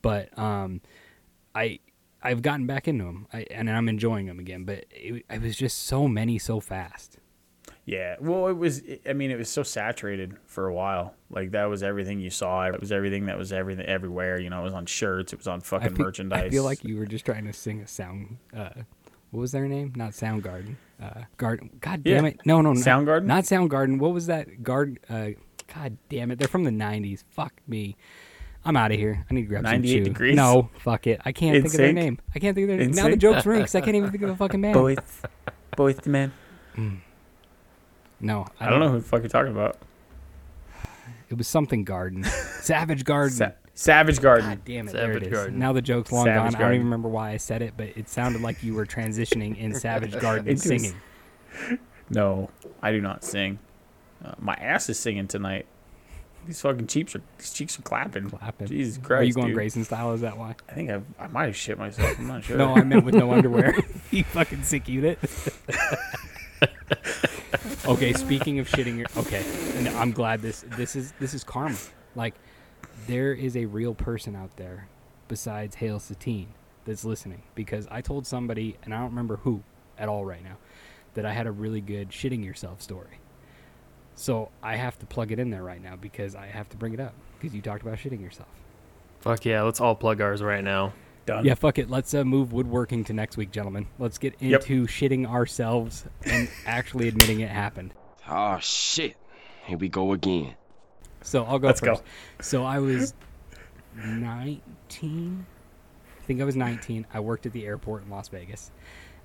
But 0.01 0.38
um 0.38 0.82
I 1.56 1.79
I've 2.21 2.41
gotten 2.41 2.65
back 2.65 2.88
into 2.88 3.03
them 3.06 3.27
I, 3.34 3.45
and 3.51 3.69
I'm 3.69 3.89
enjoying 3.89 4.27
them 4.27 4.39
again, 4.39 4.63
but 4.63 4.86
it, 4.91 5.25
it 5.29 5.41
was 5.41 5.56
just 5.56 5.84
so 5.86 6.08
many 6.08 6.39
so 6.39 6.60
fast. 6.60 7.17
Yeah. 7.86 8.15
Well, 8.19 8.47
it 8.47 8.53
was. 8.53 8.82
I 9.06 9.13
mean, 9.13 9.29
it 9.29 9.38
was 9.38 9.49
so 9.49 9.63
saturated 9.63 10.38
for 10.45 10.67
a 10.67 10.73
while. 10.73 11.15
Like 11.29 11.51
that 11.51 11.65
was 11.65 11.84
everything 11.84 12.19
you 12.19 12.29
saw. 12.29 12.65
It 12.67 12.79
was 12.79 12.91
everything 12.91 13.25
that 13.25 13.38
was 13.38 13.51
everything 13.51 13.86
everywhere. 13.86 14.39
You 14.39 14.49
know, 14.49 14.62
it 14.62 14.63
was 14.63 14.73
on 14.73 14.86
shirts. 14.86 15.34
It 15.34 15.39
was 15.39 15.47
on 15.47 15.60
I 15.60 15.63
fucking 15.63 15.95
feel, 15.95 16.06
merchandise. 16.06 16.45
I 16.45 16.49
feel 16.49 16.63
like 16.63 16.84
you 16.84 16.97
were 16.97 17.06
just 17.06 17.25
trying 17.25 17.45
to 17.45 17.53
sing 17.53 17.82
a 17.82 17.88
sound. 17.88 18.38
Uh, 18.56 18.69
what 19.32 19.41
was 19.41 19.51
their 19.51 19.67
name? 19.67 19.93
Not 19.95 20.12
Soundgarden. 20.12 20.75
Uh, 21.03 21.23
Garden. 21.37 21.69
God 21.81 22.03
damn 22.03 22.23
Yeah. 22.25 22.31
it! 22.31 22.39
No, 22.45 22.61
no, 22.61 22.71
no. 22.73 22.79
Soundgarden? 22.79 23.25
Not 23.25 23.43
Soundgarden. 23.43 23.99
What 23.99 24.13
was 24.13 24.27
that? 24.27 24.63
Guard. 24.63 24.99
Uh, 25.09 25.29
God 25.73 25.97
damn 26.07 26.31
it! 26.31 26.39
They're 26.39 26.47
from 26.47 26.63
the 26.63 26.71
'90s. 26.71 27.23
Fuck 27.31 27.53
me. 27.67 27.97
I'm 28.65 28.77
out 28.77 28.91
of 28.93 28.97
here. 28.97 29.25
I 29.29 29.33
need 29.33 29.41
to 29.41 29.47
grab 29.47 29.63
some 29.65 29.71
98 29.73 29.93
chew. 29.97 30.03
Degrees? 30.05 30.35
No, 30.37 30.69
fuck 30.79 31.05
it. 31.07 31.19
I 31.25 31.33
can't 31.33 31.57
In 31.57 31.63
think 31.63 31.73
of 31.73 31.77
their 31.79 31.91
name. 31.91 32.19
I 32.33 32.39
can't 32.39 32.55
think 32.55 32.69
of 32.69 32.77
their 32.77 32.79
In 32.79 32.91
name. 32.91 32.95
Now 32.95 33.03
the 33.03 33.09
sync? 33.11 33.21
joke's 33.21 33.45
ruined 33.45 33.63
'cause 33.65 33.75
I 33.75 33.81
can't 33.81 33.97
even 33.97 34.09
think 34.11 34.23
of 34.23 34.29
the 34.29 34.35
fucking 34.37 34.61
band. 34.61 34.73
boys, 34.75 34.97
boys, 35.75 35.97
the 35.97 36.09
man. 36.09 36.31
No, 38.19 38.45
I 38.59 38.69
don't 38.69 38.79
know 38.79 38.89
who 38.89 38.99
the 38.99 39.03
fuck 39.05 39.21
you're 39.21 39.29
talking 39.29 39.51
about. 39.51 39.77
It 41.29 41.37
was 41.37 41.47
something 41.47 41.83
Garden. 41.83 42.23
Savage 42.23 43.03
Garden. 43.03 43.35
Sa- 43.35 43.51
Savage 43.75 44.21
Garden. 44.21 44.49
God 44.49 44.65
damn 44.65 44.88
it! 44.88 44.91
there 44.93 45.17
it 45.17 45.23
is. 45.23 45.29
Garden. 45.33 45.57
Now 45.59 45.73
the 45.73 45.81
joke's 45.81 46.12
long 46.12 46.25
Savage 46.25 46.53
gone. 46.53 46.62
I 46.62 46.65
don't 46.65 46.73
even 46.75 46.86
remember 46.86 47.09
why 47.09 47.31
I 47.31 47.38
said 47.38 47.62
it, 47.62 47.73
but 47.75 47.88
it 47.97 48.07
sounded 48.07 48.41
like 48.41 48.62
you 48.63 48.75
were 48.75 48.86
transitioning 48.86 49.57
in 49.57 49.73
Savage 49.73 50.19
Garden 50.19 50.47
Into 50.47 50.71
a 50.71 50.75
s- 50.75 50.81
singing. 50.81 51.79
No, 52.09 52.49
I 52.81 52.91
do 52.91 52.99
not 53.01 53.23
sing. 53.23 53.57
Uh, 54.23 54.33
my 54.38 54.53
ass 54.55 54.89
is 54.89 54.99
singing 54.99 55.27
tonight. 55.27 55.65
These 56.45 56.59
fucking 56.62 56.88
cheeks 56.88 57.15
are 57.15 57.21
these 57.38 57.53
cheeks 57.53 57.79
are 57.79 57.81
clapping. 57.81 58.29
Clapping. 58.29 58.67
Jesus 58.67 58.97
Christ, 58.97 59.21
Are 59.21 59.23
you 59.23 59.33
going 59.33 59.47
dude. 59.47 59.55
Grayson 59.55 59.83
style? 59.86 60.12
Is 60.12 60.21
that 60.21 60.38
why? 60.38 60.55
I 60.69 60.73
think 60.73 60.91
I've, 60.91 61.05
I 61.17 61.27
might 61.27 61.45
have 61.45 61.55
shit 61.55 61.79
myself. 61.79 62.19
I'm 62.19 62.27
not 62.27 62.43
sure. 62.45 62.57
No, 62.57 62.75
I 62.75 62.83
meant 62.83 63.05
with 63.05 63.15
no 63.15 63.31
underwear. 63.33 63.73
you 64.12 64.25
fucking 64.25 64.63
sick 64.63 64.88
unit. 64.89 65.17
okay, 67.86 68.13
speaking 68.13 68.59
of 68.59 68.69
shitting 68.69 68.97
your 68.97 69.07
okay, 69.17 69.43
and 69.77 69.88
I'm 69.89 70.12
glad 70.12 70.41
this 70.41 70.65
this 70.77 70.95
is 70.95 71.13
this 71.19 71.33
is 71.33 71.43
karma. 71.43 71.77
Like 72.15 72.36
there 73.07 73.33
is 73.33 73.55
a 73.57 73.65
real 73.65 73.93
person 73.93 74.35
out 74.35 74.55
there 74.57 74.87
besides 75.27 75.75
Hale 75.75 75.99
Satine 75.99 76.53
that's 76.85 77.05
listening 77.05 77.43
because 77.55 77.87
I 77.89 78.01
told 78.01 78.27
somebody 78.27 78.77
and 78.83 78.93
I 78.93 78.97
don't 78.99 79.09
remember 79.09 79.37
who 79.37 79.63
at 79.97 80.09
all 80.09 80.25
right 80.25 80.43
now 80.43 80.57
that 81.13 81.25
I 81.25 81.33
had 81.33 81.47
a 81.47 81.51
really 81.51 81.81
good 81.81 82.09
shitting 82.09 82.43
yourself 82.43 82.81
story. 82.81 83.19
So 84.15 84.49
I 84.61 84.75
have 84.75 84.97
to 84.99 85.05
plug 85.05 85.31
it 85.31 85.39
in 85.39 85.49
there 85.49 85.63
right 85.63 85.81
now 85.81 85.95
because 85.95 86.35
I 86.35 86.47
have 86.47 86.69
to 86.69 86.77
bring 86.77 86.93
it 86.93 86.99
up 86.99 87.13
because 87.39 87.55
you 87.55 87.61
talked 87.61 87.81
about 87.81 87.97
shitting 87.97 88.21
yourself. 88.21 88.49
Fuck 89.21 89.45
yeah, 89.45 89.61
let's 89.61 89.79
all 89.81 89.95
plug 89.95 90.21
ours 90.21 90.43
right 90.43 90.63
now. 90.63 90.93
Done. 91.25 91.45
Yeah, 91.45 91.53
fuck 91.53 91.79
it. 91.79 91.89
Let's 91.89 92.13
uh, 92.13 92.25
move 92.25 92.51
woodworking 92.51 93.05
to 93.05 93.13
next 93.13 93.37
week, 93.37 93.49
gentlemen. 93.51 93.87
Let's 93.97 94.17
get 94.17 94.35
Yep. 94.41 94.61
into 94.69 94.85
shitting 94.87 95.25
ourselves 95.25 96.03
and 96.25 96.49
actually 96.65 97.07
admitting 97.07 97.39
it 97.39 97.49
happened. 97.49 97.93
Oh 98.29 98.57
shit. 98.59 99.15
Here 99.65 99.77
we 99.77 99.87
go 99.87 100.11
again. 100.11 100.55
So 101.23 101.43
I'll 101.45 101.57
go 101.59 101.67
Let's 101.67 101.81
go. 101.81 101.95
first. 101.95 102.03
So 102.41 102.63
I 102.63 102.79
was 102.79 103.13
19. 103.95 105.45
I 106.05 106.25
think 106.25 106.41
I 106.41 106.43
was 106.43 106.55
19. 106.55 107.07
I 107.13 107.19
worked 107.19 107.45
at 107.45 107.53
the 107.53 107.65
airport 107.65 108.03
in 108.03 108.09
Las 108.09 108.27
Vegas, 108.29 108.71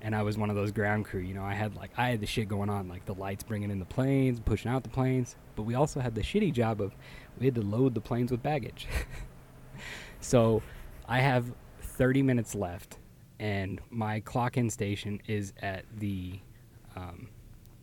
and 0.01 0.15
I 0.15 0.23
was 0.23 0.37
one 0.37 0.49
of 0.49 0.55
those 0.55 0.71
ground 0.71 1.05
crew. 1.05 1.21
You 1.21 1.33
know, 1.33 1.43
I 1.43 1.53
had 1.53 1.75
like 1.75 1.91
I 1.97 2.09
had 2.09 2.19
the 2.21 2.25
shit 2.25 2.47
going 2.47 2.69
on, 2.69 2.87
like 2.87 3.05
the 3.05 3.13
lights 3.13 3.43
bringing 3.43 3.69
in 3.71 3.79
the 3.79 3.85
planes, 3.85 4.39
pushing 4.39 4.71
out 4.71 4.83
the 4.83 4.89
planes. 4.89 5.35
But 5.55 5.63
we 5.63 5.75
also 5.75 5.99
had 5.99 6.15
the 6.15 6.21
shitty 6.21 6.53
job 6.53 6.81
of 6.81 6.95
we 7.39 7.45
had 7.45 7.55
to 7.55 7.61
load 7.61 7.93
the 7.93 8.01
planes 8.01 8.31
with 8.31 8.41
baggage. 8.41 8.87
so 10.21 10.61
I 11.07 11.19
have 11.19 11.51
30 11.81 12.21
minutes 12.23 12.55
left, 12.55 12.97
and 13.39 13.79
my 13.89 14.19
clock-in 14.21 14.69
station 14.69 15.21
is 15.27 15.53
at 15.61 15.85
the 15.97 16.39
um, 16.95 17.27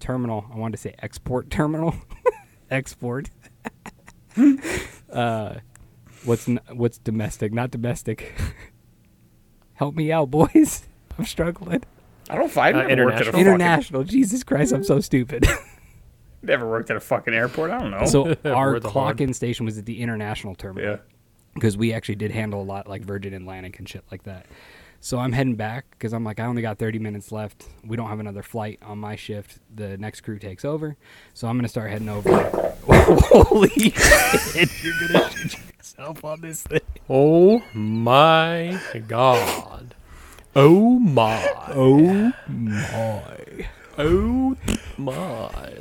terminal. 0.00 0.46
I 0.52 0.56
wanted 0.56 0.76
to 0.76 0.82
say 0.82 0.94
export 1.00 1.50
terminal. 1.50 1.94
export. 2.70 3.30
uh, 5.12 5.54
what's 6.24 6.48
n- 6.48 6.60
what's 6.72 6.98
domestic? 6.98 7.52
Not 7.52 7.70
domestic. 7.70 8.34
Help 9.74 9.94
me 9.94 10.10
out, 10.12 10.30
boys. 10.30 10.86
I'm 11.18 11.24
struggling. 11.24 11.82
I 12.28 12.36
don't 12.36 12.50
find 12.50 12.76
Uh, 12.76 12.80
I 12.80 12.94
never 12.94 13.10
at 13.12 13.22
a 13.22 13.24
fucking, 13.26 13.40
International. 13.40 14.04
Jesus 14.04 14.42
Christ, 14.42 14.72
I'm 14.72 14.84
so 14.84 15.00
stupid. 15.00 15.46
never 16.42 16.68
worked 16.68 16.90
at 16.90 16.96
a 16.96 17.00
fucking 17.00 17.34
airport. 17.34 17.70
I 17.70 17.78
don't 17.78 17.90
know. 17.90 18.04
so 18.06 18.34
our 18.44 18.72
Worth 18.72 18.82
clock-in 18.84 19.32
station 19.34 19.64
was 19.66 19.78
at 19.78 19.86
the 19.86 20.00
international 20.00 20.54
terminal. 20.54 20.90
yeah. 20.92 20.96
because 21.54 21.76
we 21.76 21.92
actually 21.92 22.16
did 22.16 22.30
handle 22.32 22.60
a 22.60 22.64
lot 22.64 22.88
like 22.88 23.02
Virgin 23.02 23.32
Atlantic 23.34 23.78
and 23.78 23.88
shit 23.88 24.04
like 24.10 24.24
that. 24.24 24.46
So 25.00 25.18
I'm 25.18 25.32
heading 25.32 25.54
back 25.54 25.86
because 25.90 26.12
I'm 26.12 26.24
like, 26.24 26.40
I 26.40 26.46
only 26.46 26.62
got 26.62 26.78
30 26.78 26.98
minutes 26.98 27.30
left. 27.30 27.66
We 27.84 27.96
don't 27.96 28.08
have 28.08 28.20
another 28.20 28.42
flight 28.42 28.78
on 28.82 28.98
my 28.98 29.16
shift. 29.16 29.58
The 29.74 29.96
next 29.98 30.22
crew 30.22 30.38
takes 30.38 30.64
over. 30.64 30.96
So 31.34 31.46
I'm 31.48 31.56
going 31.56 31.62
to 31.62 31.68
start 31.68 31.90
heading 31.90 32.08
over. 32.08 32.30
Holy 32.88 33.68
shit. 33.68 34.84
You're 34.84 34.94
going 34.98 35.30
to 35.30 35.30
shoot 35.30 35.58
yourself 35.76 36.24
on 36.24 36.40
this 36.40 36.62
thing. 36.62 36.80
Oh 37.08 37.62
my 37.72 38.80
god. 39.06 39.94
Oh 40.54 40.98
my. 40.98 41.46
Oh 41.68 42.32
my. 42.48 43.66
Oh 43.98 44.56
my. 44.96 45.72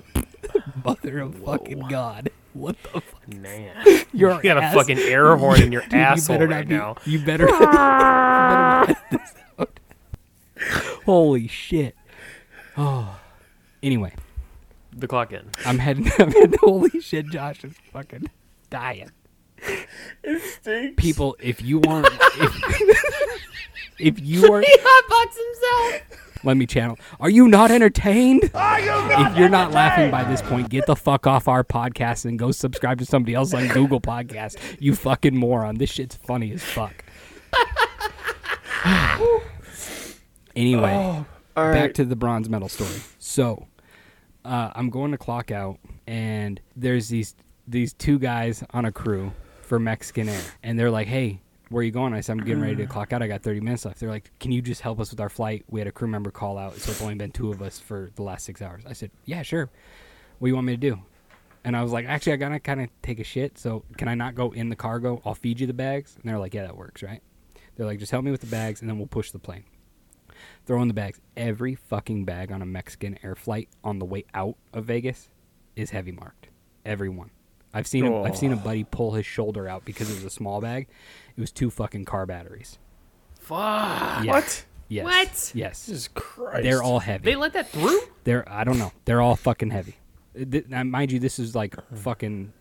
Mother 0.85 1.19
of 1.19 1.35
fucking 1.35 1.87
God. 1.87 2.29
What 2.55 2.77
the 2.83 3.01
fuck? 3.01 3.27
Man. 3.27 3.75
Your 4.13 4.35
You 4.35 4.43
got 4.43 4.57
a 4.57 4.71
fucking 4.71 4.97
air 4.97 5.35
horn 5.35 5.61
in 5.61 5.73
your 5.73 5.81
Dude, 5.81 5.91
you 5.93 5.99
asshole 5.99 6.35
better 6.37 6.47
not 6.47 6.55
right 6.55 6.67
be- 6.67 6.77
now. 6.77 6.95
You 7.05 7.19
better, 7.19 7.47
you 7.49 7.59
better 7.59 8.95
this 9.11 9.33
out. 9.59 9.79
Holy 11.05 11.47
shit. 11.47 11.95
Oh. 12.77 13.19
Anyway. 13.83 14.13
The 14.95 15.07
clock 15.07 15.33
in. 15.33 15.49
I'm 15.65 15.79
heading. 15.79 16.09
I'm 16.17 16.31
heading. 16.31 16.57
Holy 16.61 17.01
shit, 17.01 17.27
Josh 17.27 17.65
is 17.65 17.73
fucking 17.91 18.29
dying. 18.69 19.11
It 20.23 20.41
stinks. 20.41 20.93
People, 20.95 21.35
if 21.41 21.61
you 21.61 21.81
aren't, 21.85 22.07
if, 22.07 23.41
if 23.99 24.19
you 24.21 24.53
are, 24.53 24.63
let 26.45 26.57
me 26.57 26.65
channel. 26.65 26.97
Are 27.19 27.29
you 27.29 27.47
not 27.47 27.71
entertained? 27.71 28.51
if 28.53 29.37
you're 29.37 29.49
not 29.49 29.71
laughing 29.71 30.11
by 30.11 30.23
this 30.23 30.41
point, 30.41 30.69
get 30.69 30.85
the 30.85 30.95
fuck 30.95 31.27
off 31.27 31.47
our 31.47 31.63
podcast 31.63 32.25
and 32.25 32.37
go 32.37 32.51
subscribe 32.51 32.99
to 32.99 33.05
somebody 33.05 33.33
else 33.33 33.53
on 33.53 33.67
Google 33.69 33.99
Podcast. 33.99 34.57
You 34.79 34.95
fucking 34.95 35.35
moron. 35.35 35.75
This 35.77 35.89
shit's 35.89 36.15
funny 36.15 36.51
as 36.51 36.63
fuck. 36.63 37.03
anyway, 40.55 41.25
back 41.55 41.93
to 41.95 42.05
the 42.05 42.15
bronze 42.15 42.49
medal 42.49 42.69
story. 42.69 43.01
So, 43.17 43.67
uh, 44.43 44.71
I'm 44.75 44.89
going 44.89 45.11
to 45.11 45.17
clock 45.17 45.51
out, 45.51 45.79
and 46.05 46.61
there's 46.75 47.09
these 47.09 47.35
these 47.67 47.93
two 47.93 48.19
guys 48.19 48.63
on 48.71 48.85
a 48.85 48.91
crew 48.91 49.33
for 49.61 49.79
Mexican 49.79 50.29
Air, 50.29 50.41
and 50.61 50.77
they're 50.77 50.91
like, 50.91 51.07
"Hey, 51.07 51.41
where 51.69 51.81
are 51.81 51.83
you 51.83 51.91
going?" 51.91 52.13
I 52.13 52.21
said, 52.21 52.33
"I'm 52.33 52.43
getting 52.45 52.61
ready 52.61 52.75
to 52.77 52.85
mm. 52.85 52.89
clock 52.89 53.13
out. 53.13 53.21
I 53.21 53.27
got 53.27 53.41
30 53.43 53.59
minutes 53.61 53.85
left." 53.85 53.99
They're 53.99 54.09
like, 54.09 54.31
"Can 54.39 54.51
you 54.51 54.61
just 54.61 54.81
help 54.81 54.99
us 54.99 55.11
with 55.11 55.19
our 55.19 55.29
flight? 55.29 55.65
We 55.69 55.79
had 55.79 55.87
a 55.87 55.91
crew 55.91 56.07
member 56.07 56.31
call 56.31 56.57
out, 56.57 56.75
so 56.75 56.91
it's 56.91 57.01
only 57.01 57.15
been 57.15 57.31
two 57.31 57.51
of 57.51 57.61
us 57.61 57.79
for 57.79 58.11
the 58.15 58.23
last 58.23 58.45
six 58.45 58.61
hours." 58.61 58.83
I 58.85 58.93
said, 58.93 59.11
"Yeah, 59.25 59.41
sure. 59.41 59.69
What 60.39 60.47
do 60.47 60.49
you 60.49 60.55
want 60.55 60.67
me 60.67 60.73
to 60.73 60.77
do?" 60.77 60.99
And 61.63 61.75
I 61.75 61.81
was 61.81 61.91
like, 61.91 62.05
"Actually, 62.05 62.33
I 62.33 62.35
gotta 62.37 62.59
kind 62.59 62.81
of 62.81 62.89
take 63.01 63.19
a 63.19 63.23
shit. 63.23 63.57
So 63.57 63.83
can 63.97 64.07
I 64.07 64.15
not 64.15 64.35
go 64.35 64.51
in 64.51 64.69
the 64.69 64.75
cargo? 64.75 65.21
I'll 65.25 65.35
feed 65.35 65.59
you 65.59 65.67
the 65.67 65.73
bags." 65.73 66.15
And 66.15 66.29
they're 66.29 66.39
like, 66.39 66.53
"Yeah, 66.53 66.63
that 66.63 66.77
works, 66.77 67.01
right?" 67.03 67.21
They're 67.75 67.85
like, 67.85 67.99
"Just 67.99 68.11
help 68.11 68.23
me 68.23 68.31
with 68.31 68.41
the 68.41 68.47
bags, 68.47 68.81
and 68.81 68.89
then 68.89 68.97
we'll 68.97 69.07
push 69.07 69.31
the 69.31 69.39
plane." 69.39 69.63
Throw 70.65 70.81
in 70.81 70.87
the 70.87 70.93
bags. 70.93 71.19
Every 71.37 71.75
fucking 71.75 72.25
bag 72.25 72.51
on 72.51 72.61
a 72.61 72.65
Mexican 72.65 73.17
air 73.23 73.35
flight 73.35 73.69
on 73.83 73.99
the 73.99 74.05
way 74.05 74.25
out 74.33 74.57
of 74.73 74.85
Vegas 74.85 75.29
is 75.75 75.91
heavy 75.91 76.11
marked. 76.11 76.47
everyone. 76.85 77.31
I've 77.73 77.87
seen 77.87 78.05
a, 78.05 78.21
I've 78.23 78.37
seen 78.37 78.51
a 78.53 78.55
Oh. 78.55 78.59
buddy 78.59 78.83
pull 78.83 79.13
his 79.13 79.25
shoulder 79.25 79.67
out 79.67 79.83
because 79.85 80.09
it 80.09 80.13
was 80.13 80.23
a 80.23 80.29
small 80.29 80.61
bag. 80.61 80.87
It 81.37 81.41
was 81.41 81.51
two 81.51 81.69
fucking 81.69 82.05
car 82.05 82.25
batteries. 82.25 82.77
Fuck. 83.39 84.23
Yeah. 84.25 84.31
What? 84.31 84.65
Yes. 84.87 85.03
What? 85.05 85.51
Yes. 85.55 85.85
Jesus 85.85 86.07
Christ. 86.13 86.63
They're 86.63 86.83
all 86.83 86.99
heavy. 86.99 87.23
They 87.25 87.35
let 87.35 87.53
that 87.53 87.69
through? 87.69 87.99
They're 88.23 88.47
I 88.51 88.63
don't 88.63 88.77
know. 88.79 88.91
They're 89.05 89.21
all 89.21 89.35
fucking 89.35 89.71
heavy. 89.71 89.95
Uh, 90.39 90.45
th- 90.49 90.67
now, 90.67 90.83
mind 90.83 91.11
you, 91.11 91.19
this 91.19 91.39
is 91.39 91.55
like 91.55 91.75
fucking 91.95 92.53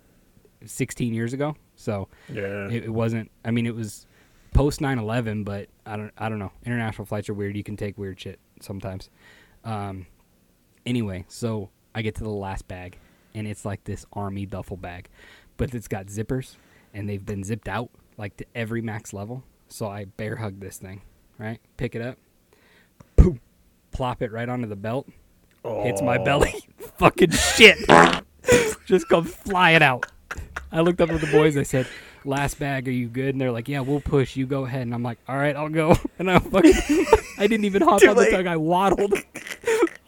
16 0.64 1.12
years 1.14 1.32
ago, 1.32 1.56
so 1.76 2.08
Yeah. 2.32 2.68
it, 2.68 2.84
it 2.84 2.90
wasn't. 2.92 3.30
I 3.44 3.50
mean, 3.50 3.66
it 3.66 3.74
was 3.74 4.06
post 4.54 4.80
9/11, 4.80 5.44
but 5.44 5.68
I 5.86 5.96
don't. 5.96 6.12
I 6.18 6.28
don't 6.28 6.38
know. 6.38 6.52
International 6.64 7.04
flights 7.04 7.28
are 7.28 7.34
weird. 7.34 7.56
You 7.56 7.64
can 7.64 7.76
take 7.76 7.98
weird 7.98 8.18
shit 8.20 8.38
sometimes. 8.60 9.10
Um. 9.64 10.06
Anyway, 10.86 11.24
so 11.28 11.70
I 11.94 12.02
get 12.02 12.14
to 12.16 12.24
the 12.24 12.30
last 12.30 12.68
bag, 12.68 12.98
and 13.34 13.46
it's 13.46 13.64
like 13.64 13.84
this 13.84 14.04
army 14.12 14.44
duffel 14.46 14.76
bag, 14.76 15.08
but 15.56 15.74
it's 15.74 15.88
got 15.88 16.06
zippers, 16.06 16.56
and 16.92 17.08
they've 17.08 17.24
been 17.24 17.42
zipped 17.44 17.68
out 17.68 17.90
like 18.16 18.36
to 18.38 18.46
every 18.54 18.82
max 18.82 19.12
level. 19.12 19.42
So 19.68 19.88
I 19.88 20.04
bear 20.04 20.36
hug 20.36 20.60
this 20.60 20.78
thing, 20.78 21.02
right? 21.38 21.58
Pick 21.76 21.94
it 21.94 22.02
up, 22.02 22.18
boom, 23.16 23.40
plop 23.90 24.22
it 24.22 24.30
right 24.30 24.48
onto 24.48 24.66
the 24.66 24.76
belt, 24.76 25.08
hits 25.64 26.02
my 26.02 26.18
oh. 26.18 26.24
belly. 26.24 26.54
Fucking 26.98 27.30
shit. 27.30 27.78
Just 28.86 29.08
comes 29.08 29.34
flying 29.34 29.82
out. 29.82 30.06
I 30.70 30.80
looked 30.80 31.00
up 31.00 31.10
at 31.10 31.20
the 31.20 31.28
boys. 31.28 31.56
I 31.56 31.62
said, 31.62 31.86
"Last 32.24 32.58
bag, 32.58 32.88
are 32.88 32.92
you 32.92 33.08
good?" 33.08 33.34
And 33.34 33.40
they're 33.40 33.52
like, 33.52 33.68
"Yeah, 33.68 33.80
we'll 33.80 34.00
push. 34.00 34.36
You 34.36 34.46
go 34.46 34.64
ahead." 34.64 34.82
And 34.82 34.94
I'm 34.94 35.02
like, 35.02 35.18
"All 35.28 35.36
right, 35.36 35.56
I'll 35.56 35.68
go." 35.68 35.96
And 36.18 36.30
I 36.30 36.38
fucking, 36.38 37.06
I 37.38 37.46
didn't 37.48 37.64
even 37.64 37.82
hop 37.82 38.00
Too 38.00 38.10
on 38.10 38.16
the 38.16 38.30
tug. 38.30 38.46
I 38.46 38.56
waddled 38.56 39.14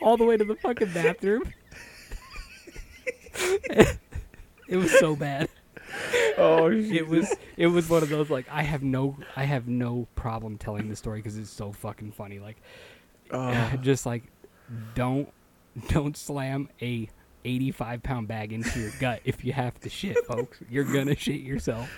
all 0.01 0.17
the 0.17 0.25
way 0.25 0.37
to 0.37 0.45
the 0.45 0.55
fucking 0.55 0.93
bathroom. 0.93 1.43
it 4.69 4.77
was 4.77 4.97
so 4.99 5.17
bad. 5.17 5.49
Oh, 6.39 6.71
It 6.71 7.09
was 7.09 7.35
it 7.57 7.69
was 7.69 7.89
one 7.89 8.03
of 8.03 8.09
those 8.09 8.29
like 8.31 8.47
I 8.51 8.63
have 8.63 8.83
no 8.83 9.17
I 9.37 9.45
have 9.45 9.69
no 9.69 10.07
problem 10.15 10.59
telling 10.59 10.89
the 10.89 10.97
story 10.97 11.21
because 11.21 11.39
it's 11.39 11.51
so 11.51 11.73
fucking 11.73 12.13
funny. 12.13 12.39
Like 12.39 12.57
ah. 13.33 13.73
just 13.81 14.05
like 14.07 14.25
don't 14.95 15.33
don't 15.89 16.17
slam 16.17 16.69
a 16.83 17.09
85 17.45 18.03
pound 18.03 18.29
bag 18.29 18.53
into 18.53 18.81
your 18.81 18.91
gut 18.99 19.21
if 19.25 19.45
you 19.45 19.53
have 19.53 19.79
to 19.81 19.89
shit, 19.89 20.19
folks. 20.27 20.59
You're 20.69 20.85
gonna 20.85 21.17
shit 21.17 21.41
yourself 21.41 21.89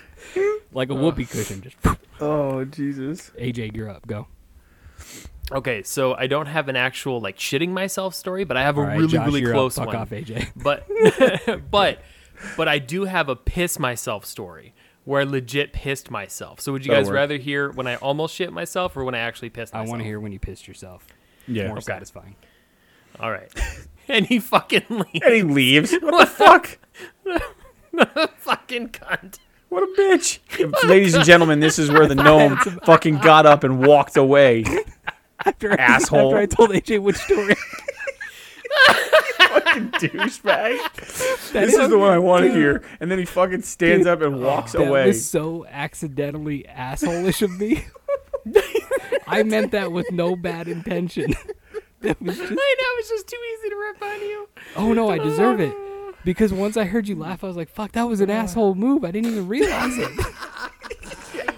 like 0.72 0.90
a 0.90 0.94
ah. 0.94 0.96
whoopee 0.96 1.24
cushion. 1.24 1.62
Just 1.62 1.76
Oh, 2.20 2.64
Jesus. 2.64 3.30
AJ, 3.38 3.76
you're 3.76 3.88
up. 3.88 4.06
Go. 4.06 4.26
Okay, 5.50 5.82
so 5.82 6.14
I 6.14 6.26
don't 6.26 6.46
have 6.46 6.68
an 6.68 6.76
actual 6.76 7.20
like 7.20 7.38
shitting 7.38 7.70
myself 7.70 8.14
story, 8.14 8.44
but 8.44 8.56
I 8.56 8.62
have 8.62 8.76
a 8.76 8.80
All 8.80 8.86
right, 8.86 8.98
really 8.98 9.08
Josh, 9.08 9.26
really 9.26 9.40
you're 9.40 9.50
up. 9.52 9.56
close 9.56 9.76
Fuck 9.76 9.86
one. 9.88 9.96
off, 9.96 10.10
AJ. 10.10 10.48
But 10.56 10.86
but 11.70 12.00
but 12.56 12.68
I 12.68 12.78
do 12.78 13.04
have 13.04 13.28
a 13.28 13.36
piss 13.36 13.78
myself 13.78 14.24
story 14.24 14.74
where 15.04 15.22
I 15.22 15.24
legit 15.24 15.72
pissed 15.72 16.10
myself. 16.10 16.60
So 16.60 16.72
would 16.72 16.84
you 16.84 16.90
That'll 16.90 17.04
guys 17.04 17.08
work. 17.08 17.14
rather 17.14 17.36
hear 17.38 17.70
when 17.70 17.86
I 17.86 17.96
almost 17.96 18.34
shit 18.34 18.52
myself 18.52 18.96
or 18.96 19.04
when 19.04 19.14
I 19.14 19.20
actually 19.20 19.48
pissed 19.48 19.72
myself? 19.72 19.88
I 19.88 19.90
want 19.90 20.00
to 20.00 20.04
hear 20.04 20.20
when 20.20 20.32
you 20.32 20.38
pissed 20.38 20.68
yourself. 20.68 21.06
Yeah. 21.46 21.68
More 21.68 21.80
satisfying. 21.80 22.36
All 23.18 23.30
right. 23.30 23.50
and 24.08 24.26
he 24.26 24.38
fucking 24.38 24.84
leaves. 24.90 25.24
And 25.24 25.34
he 25.34 25.42
leaves. 25.42 25.92
What 26.00 26.20
the 26.20 26.26
fuck? 26.26 26.78
fucking 28.36 28.90
cunt. 28.90 29.38
What 29.70 29.82
a 29.82 29.86
bitch. 29.98 30.40
Ladies 30.88 31.14
and 31.14 31.24
gentlemen, 31.24 31.60
this 31.60 31.78
is 31.78 31.90
where 31.90 32.06
the 32.06 32.14
gnome 32.14 32.56
fucking 32.56 33.18
got 33.18 33.46
up 33.46 33.64
and 33.64 33.86
walked 33.86 34.16
away. 34.16 34.64
After, 35.44 35.78
Asshole. 35.78 36.34
after 36.34 36.38
I 36.38 36.46
told 36.46 36.70
AJ 36.70 37.00
which 37.00 37.16
story. 37.16 37.54
Fucking 39.60 39.90
douchebag. 39.90 41.52
This 41.52 41.74
is 41.74 41.88
the 41.88 41.98
one 41.98 42.12
I 42.12 42.18
want 42.18 42.44
to 42.44 42.52
hear. 42.52 42.82
And 43.00 43.10
then 43.10 43.18
he 43.18 43.24
fucking 43.24 43.62
stands 43.62 44.06
up 44.06 44.20
and 44.20 44.42
walks 44.42 44.72
That 44.72 44.88
away. 44.88 45.06
was 45.06 45.28
so 45.28 45.66
accidentally 45.66 46.64
assholish 46.68 47.42
of 47.42 47.58
me. 47.58 47.86
I 49.26 49.42
meant 49.42 49.72
that 49.72 49.92
with 49.92 50.10
no 50.10 50.36
bad 50.36 50.68
intention. 50.68 51.34
that 52.00 52.20
was 52.20 52.36
just, 52.36 52.52
I 52.52 52.54
know 52.54 52.92
it's 52.98 53.08
just 53.08 53.28
too 53.28 53.38
easy 53.54 53.68
to 53.70 53.76
rip 53.76 54.02
on 54.02 54.20
you. 54.20 54.48
oh 54.76 54.92
no, 54.92 55.10
I 55.10 55.18
deserve 55.18 55.60
it. 55.60 55.74
Ah. 55.76 56.12
Because 56.24 56.52
once 56.52 56.76
I 56.76 56.84
heard 56.84 57.08
you 57.08 57.16
laugh, 57.16 57.42
I 57.42 57.46
was 57.46 57.56
like, 57.56 57.68
fuck, 57.68 57.92
that 57.92 58.04
was 58.04 58.20
an 58.20 58.30
ah. 58.30 58.34
asshole 58.34 58.74
move. 58.74 59.04
I 59.04 59.10
didn't 59.10 59.30
even 59.30 59.48
realize 59.48 59.96
it. 59.96 60.10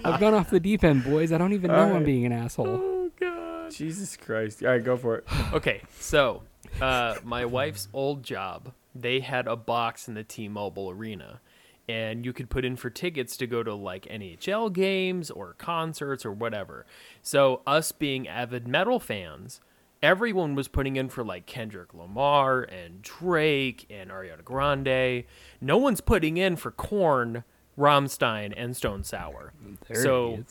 I've 0.03 0.19
gone 0.19 0.33
off 0.33 0.49
the 0.49 0.59
deep 0.59 0.83
end, 0.83 1.03
boys. 1.03 1.31
I 1.31 1.37
don't 1.37 1.53
even 1.53 1.71
know 1.71 1.95
I'm 1.95 2.03
being 2.03 2.25
an 2.25 2.31
asshole. 2.31 2.67
Oh 2.67 3.11
god. 3.19 3.71
Jesus 3.71 4.17
Christ. 4.17 4.63
All 4.63 4.69
right, 4.69 4.83
go 4.83 4.97
for 4.97 5.17
it. 5.17 5.25
Okay, 5.53 5.81
so 5.99 6.43
uh, 6.79 7.15
my 7.23 7.45
wife's 7.45 7.87
old 7.93 8.23
job, 8.23 8.73
they 8.93 9.19
had 9.19 9.47
a 9.47 9.55
box 9.55 10.07
in 10.07 10.13
the 10.13 10.23
T-Mobile 10.23 10.89
arena, 10.91 11.41
and 11.87 12.25
you 12.25 12.33
could 12.33 12.49
put 12.49 12.65
in 12.65 12.75
for 12.75 12.89
tickets 12.89 13.35
to 13.37 13.47
go 13.47 13.63
to 13.63 13.73
like 13.73 14.05
NHL 14.05 14.71
games 14.71 15.31
or 15.31 15.53
concerts 15.57 16.25
or 16.25 16.31
whatever. 16.31 16.85
So 17.21 17.61
us 17.65 17.91
being 17.91 18.27
avid 18.27 18.67
metal 18.67 18.99
fans, 18.99 19.59
everyone 20.01 20.55
was 20.55 20.67
putting 20.67 20.95
in 20.95 21.09
for 21.09 21.23
like 21.23 21.45
Kendrick 21.45 21.93
Lamar 21.93 22.61
and 22.61 23.01
Drake 23.01 23.85
and 23.89 24.09
Ariana 24.09 24.43
Grande. 24.43 25.25
No 25.59 25.77
one's 25.77 26.01
putting 26.01 26.37
in 26.37 26.55
for 26.55 26.71
Korn, 26.71 27.43
Rammstein, 27.77 28.53
and 28.55 28.75
Stone 28.75 29.03
Sour. 29.03 29.53
They're 29.87 30.03
so 30.03 30.43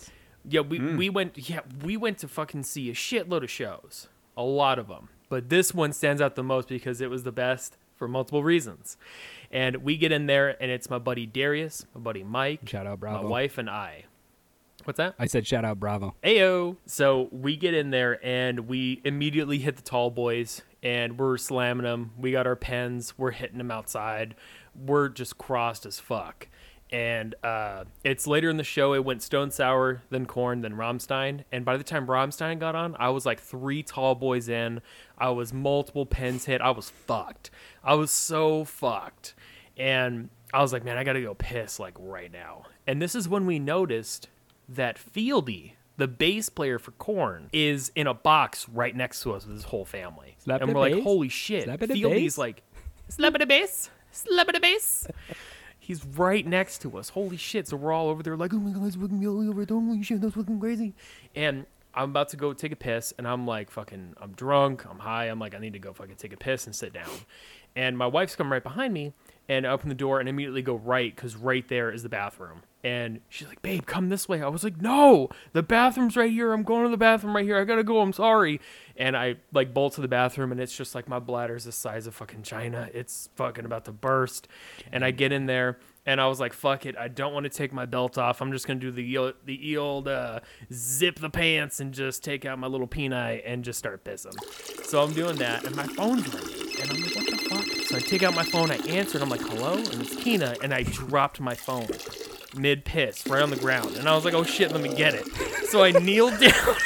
yeah, 0.49 0.61
we, 0.61 0.79
we 0.79 1.09
went 1.11 1.49
yeah, 1.49 1.61
we 1.83 1.97
went 1.97 2.19
to 2.19 2.29
fucking 2.29 2.63
see 2.63 2.91
a 2.91 2.95
shitload 2.95 3.43
of 3.43 3.51
shows. 3.51 4.09
A 4.37 4.43
lot 4.43 4.79
of 4.79 4.89
them. 4.89 5.09
But 5.31 5.49
this 5.49 5.73
one 5.73 5.95
stands 5.95 6.21
out 6.21 6.35
the 6.35 6.43
most 6.43 6.69
because 6.69 7.01
it 7.01 7.09
was 7.09 7.23
the 7.23 7.33
best 7.33 7.79
for 7.97 8.07
multiple 8.07 8.43
reasons. 8.43 8.99
And 9.51 9.77
we 9.77 9.97
get 9.97 10.13
in 10.13 10.27
there 10.27 10.61
and 10.63 10.71
it's 10.71 10.91
my 10.91 10.99
buddy 10.99 11.25
Darius, 11.25 11.87
my 11.95 12.01
buddy 12.01 12.23
Mike, 12.23 12.69
Shout 12.69 12.87
out 12.87 13.01
my 13.01 13.13
Bravo. 13.13 13.29
wife 13.29 13.57
and 13.57 13.71
I. 13.71 14.05
What's 14.85 14.97
that? 14.97 15.15
I 15.19 15.27
said 15.27 15.47
shout 15.47 15.65
out 15.65 15.79
Bravo. 15.79 16.15
Ayo. 16.25 16.77
So 16.87 17.29
we 17.31 17.57
get 17.57 17.75
in 17.75 17.91
there 17.91 18.19
and 18.27 18.61
we 18.69 19.01
immediately 19.05 19.59
hit 19.59 19.77
the 19.77 19.83
tall 19.83 20.11
boys 20.11 20.63
and 20.83 21.19
we're 21.19 21.37
slamming 21.37 21.85
them. 21.85 22.13
We 22.19 22.33
got 22.33 22.47
our 22.47 22.57
pens. 22.57 23.15
We're 23.17 23.31
hitting 23.33 23.59
them 23.59 23.71
outside. 23.71 24.35
We're 24.75 25.09
just 25.09 25.37
crossed 25.39 25.85
as 25.87 26.01
fuck. 26.01 26.49
And 26.93 27.37
uh, 27.45 27.85
it's 28.03 28.27
later 28.27 28.51
in 28.51 28.57
the 28.57 28.65
show. 28.65 28.95
It 28.95 29.05
went 29.05 29.23
Stone 29.23 29.53
Sour, 29.53 30.03
then 30.11 30.27
Korn, 30.27 30.61
then 30.63 30.75
Rammstein. 30.75 31.45
And 31.53 31.65
by 31.65 31.77
the 31.77 31.85
time 31.85 32.07
Rammstein 32.07 32.59
got 32.59 32.75
on, 32.75 32.97
I 32.99 33.11
was 33.11 33.25
like 33.25 33.41
three 33.41 33.83
tall 33.83 34.15
boys 34.17 34.49
in. 34.49 34.81
I 35.17 35.31
was 35.31 35.53
multiple 35.53 36.05
pens 36.05 36.47
hit. 36.47 36.61
I 36.61 36.71
was 36.71 36.91
fucked. 36.91 37.51
I 37.85 37.95
was 37.95 38.11
so 38.11 38.65
fucked. 38.65 39.35
And 39.77 40.31
I 40.53 40.63
was 40.63 40.73
like, 40.73 40.85
man, 40.85 40.99
I 40.99 41.05
gotta 41.05 41.21
go 41.21 41.35
piss 41.35 41.79
like 41.79 41.95
right 41.99 42.33
now. 42.33 42.65
And 42.87 43.01
this 43.01 43.15
is 43.15 43.29
when 43.29 43.47
we 43.47 43.61
noticed 43.61 44.29
that 44.69 44.99
Fieldy, 44.99 45.73
the 45.97 46.09
bass 46.09 46.49
player 46.49 46.79
for 46.79 46.91
Korn, 46.93 47.51
is 47.53 47.93
in 47.95 48.09
a 48.09 48.15
box 48.15 48.69
right 48.69 48.95
next 48.97 49.23
to 49.23 49.33
us 49.33 49.47
with 49.47 49.55
his 49.55 49.65
whole 49.65 49.85
family. 49.85 50.37
Slap 50.39 50.63
and 50.63 50.75
we're 50.75 50.81
like, 50.81 50.95
bass? 50.95 51.05
holy 51.05 51.29
shit. 51.29 51.65
Slap 51.65 51.81
Fieldy's 51.81 52.33
bass? 52.33 52.39
like, 52.39 52.63
slap 53.09 53.39
the 53.39 53.47
bass, 53.47 53.91
slap 54.11 54.49
the 54.53 54.61
bass. 54.61 55.07
He's 55.91 56.05
right 56.05 56.47
next 56.47 56.83
to 56.83 56.99
us. 56.99 57.09
Holy 57.09 57.37
shit. 57.37 57.67
So 57.67 57.77
we're 57.77 57.91
all 57.91 58.11
over 58.11 58.23
there 58.23 58.37
like, 58.37 58.55
oh 58.55 58.59
my 58.59 58.71
god, 58.71 58.87
it's 58.87 58.95
fucking 58.95 59.21
Fieldy 59.21 59.51
over 59.51 59.65
there. 59.65 59.77
Oh 59.77 59.81
Holy 59.81 60.05
shit, 60.05 60.21
that's 60.21 60.37
fucking 60.37 60.61
crazy. 60.61 60.95
And 61.35 61.67
I'm 61.93 62.11
about 62.11 62.29
to 62.29 62.37
go 62.37 62.53
take 62.53 62.71
a 62.71 62.77
piss, 62.77 63.13
and 63.19 63.27
I'm 63.27 63.45
like, 63.45 63.73
fucking, 63.73 64.15
I'm 64.21 64.31
drunk, 64.35 64.87
I'm 64.89 65.01
high. 65.01 65.25
I'm 65.25 65.41
like, 65.41 65.53
I 65.53 65.59
need 65.59 65.73
to 65.73 65.81
go 65.81 65.93
fucking 65.93 66.15
take 66.15 66.33
a 66.33 66.37
piss 66.37 66.67
and 66.67 66.77
sit 66.77 66.93
down. 66.93 67.11
And 67.75 67.99
my 67.99 68.07
wife's 68.07 68.37
come 68.37 68.53
right 68.53 68.63
behind 68.63 68.95
me, 68.95 69.15
and 69.49 69.67
open 69.67 69.89
the 69.89 69.97
door 69.97 70.21
and 70.21 70.29
immediately 70.29 70.63
go 70.63 70.77
right, 70.77 71.13
because 71.13 71.35
right 71.35 71.67
there 71.67 71.91
is 71.91 72.05
the 72.05 72.09
bathroom. 72.09 72.63
And 72.83 73.21
she's 73.29 73.47
like, 73.47 73.61
babe, 73.61 73.85
come 73.85 74.09
this 74.09 74.27
way. 74.27 74.41
I 74.43 74.49
was 74.49 74.65
like, 74.65 74.81
no, 74.81 75.29
the 75.53 75.63
bathroom's 75.63 76.17
right 76.17 76.31
here. 76.31 76.53
I'm 76.53 76.63
going 76.63 76.85
to 76.85 76.89
the 76.89 76.97
bathroom 76.97 77.37
right 77.37 77.45
here. 77.45 77.59
I 77.59 77.65
gotta 77.65 77.85
go. 77.85 78.01
I'm 78.01 78.15
sorry. 78.15 78.61
And 78.97 79.17
I 79.17 79.37
like 79.53 79.75
bolt 79.75 79.95
to 79.95 80.01
the 80.01 80.09
bathroom, 80.09 80.51
and 80.51 80.61
it's 80.61 80.75
just 80.75 80.95
like 80.95 81.09
my 81.09 81.19
bladder's 81.19 81.65
the 81.65 81.73
size 81.73 82.07
of 82.07 82.15
fucking 82.15 82.43
China. 82.43 82.89
It's 82.95 83.29
fucking 83.37 83.67
about 83.67 83.85
to 83.85 83.93
burst. 83.93 84.49
And 84.93 85.05
I 85.05 85.11
get 85.11 85.31
in 85.31 85.45
there, 85.45 85.79
and 86.07 86.21
I 86.21 86.27
was 86.27 86.41
like, 86.41 86.55
fuck 86.55 86.87
it. 86.87 86.97
I 86.97 87.09
don't 87.09 87.35
want 87.35 87.45
to 87.45 87.51
take 87.51 87.73
my 87.73 87.85
belt 87.85 88.17
off. 88.17 88.41
I'm 88.41 88.53
just 88.53 88.67
gonna 88.67 88.81
do 88.81 88.91
the 88.91 89.35
the 89.45 89.77
old 89.77 90.09
uh, 90.09 90.41
zip 90.73 91.19
the 91.19 91.31
pants 91.31 91.81
and 91.81 91.93
just 91.93 92.25
take 92.25 92.47
out 92.47 92.59
my 92.59 92.67
little 92.67 92.87
peanut 92.87 93.43
and 93.45 93.63
just 93.63 93.79
start 93.79 94.05
pissing. 94.05 94.35
So 94.85 95.03
I'm 95.03 95.13
doing 95.13 95.37
that, 95.37 95.65
and 95.67 95.77
my 95.77 95.87
phone's 95.87 96.27
ringing, 96.35 96.81
and 96.81 96.91
I'm 96.91 97.03
like, 97.03 97.15
what 97.15 97.31
the 97.31 97.37
fuck? 97.37 97.87
So 97.89 97.97
I 97.97 98.01
take 98.01 98.23
out 98.23 98.35
my 98.35 98.45
phone, 98.45 98.71
I 98.71 98.77
answer, 98.89 99.19
and 99.19 99.23
I'm 99.23 99.29
like, 99.29 99.43
hello, 99.43 99.75
and 99.75 100.03
it's 100.03 100.17
Tina, 100.17 100.57
and 100.63 100.73
I 100.73 100.83
dropped 100.85 101.41
my 101.41 101.55
phone 101.55 101.89
mid 102.57 102.85
piss 102.85 103.27
right 103.27 103.43
on 103.43 103.51
the 103.51 103.57
ground, 103.57 103.97
and 103.97 104.09
I 104.09 104.15
was 104.15 104.25
like, 104.25 104.35
oh 104.35 104.45
shit, 104.45 104.73
let 104.73 104.81
me 104.81 104.95
get 104.95 105.15
it. 105.15 105.27
So 105.69 105.83
I 105.83 105.93
kneeled 105.93 106.39
down. 106.41 106.53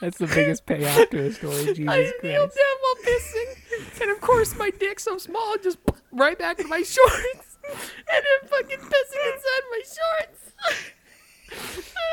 That's 0.00 0.18
the 0.18 0.26
biggest 0.26 0.66
payoff 0.66 1.08
to 1.10 1.18
a 1.18 1.32
story. 1.32 1.72
Jesus 1.72 1.88
I 1.88 2.00
kneeled 2.00 2.50
Christ. 2.50 2.58
down 2.58 2.76
while 2.82 2.96
pissing, 3.06 4.02
and 4.02 4.10
of 4.10 4.20
course 4.20 4.54
my 4.56 4.70
dick's 4.70 5.04
so 5.04 5.16
small, 5.16 5.54
it 5.54 5.62
just 5.62 5.78
right 6.12 6.38
back 6.38 6.60
in 6.60 6.68
my 6.68 6.82
shorts, 6.82 7.58
and 7.64 7.78
I'm 8.08 8.48
fucking 8.48 8.78
pissing 8.78 9.32
inside 9.32 9.64
my 9.70 9.82
shorts. 9.82 10.52
and 11.50 11.58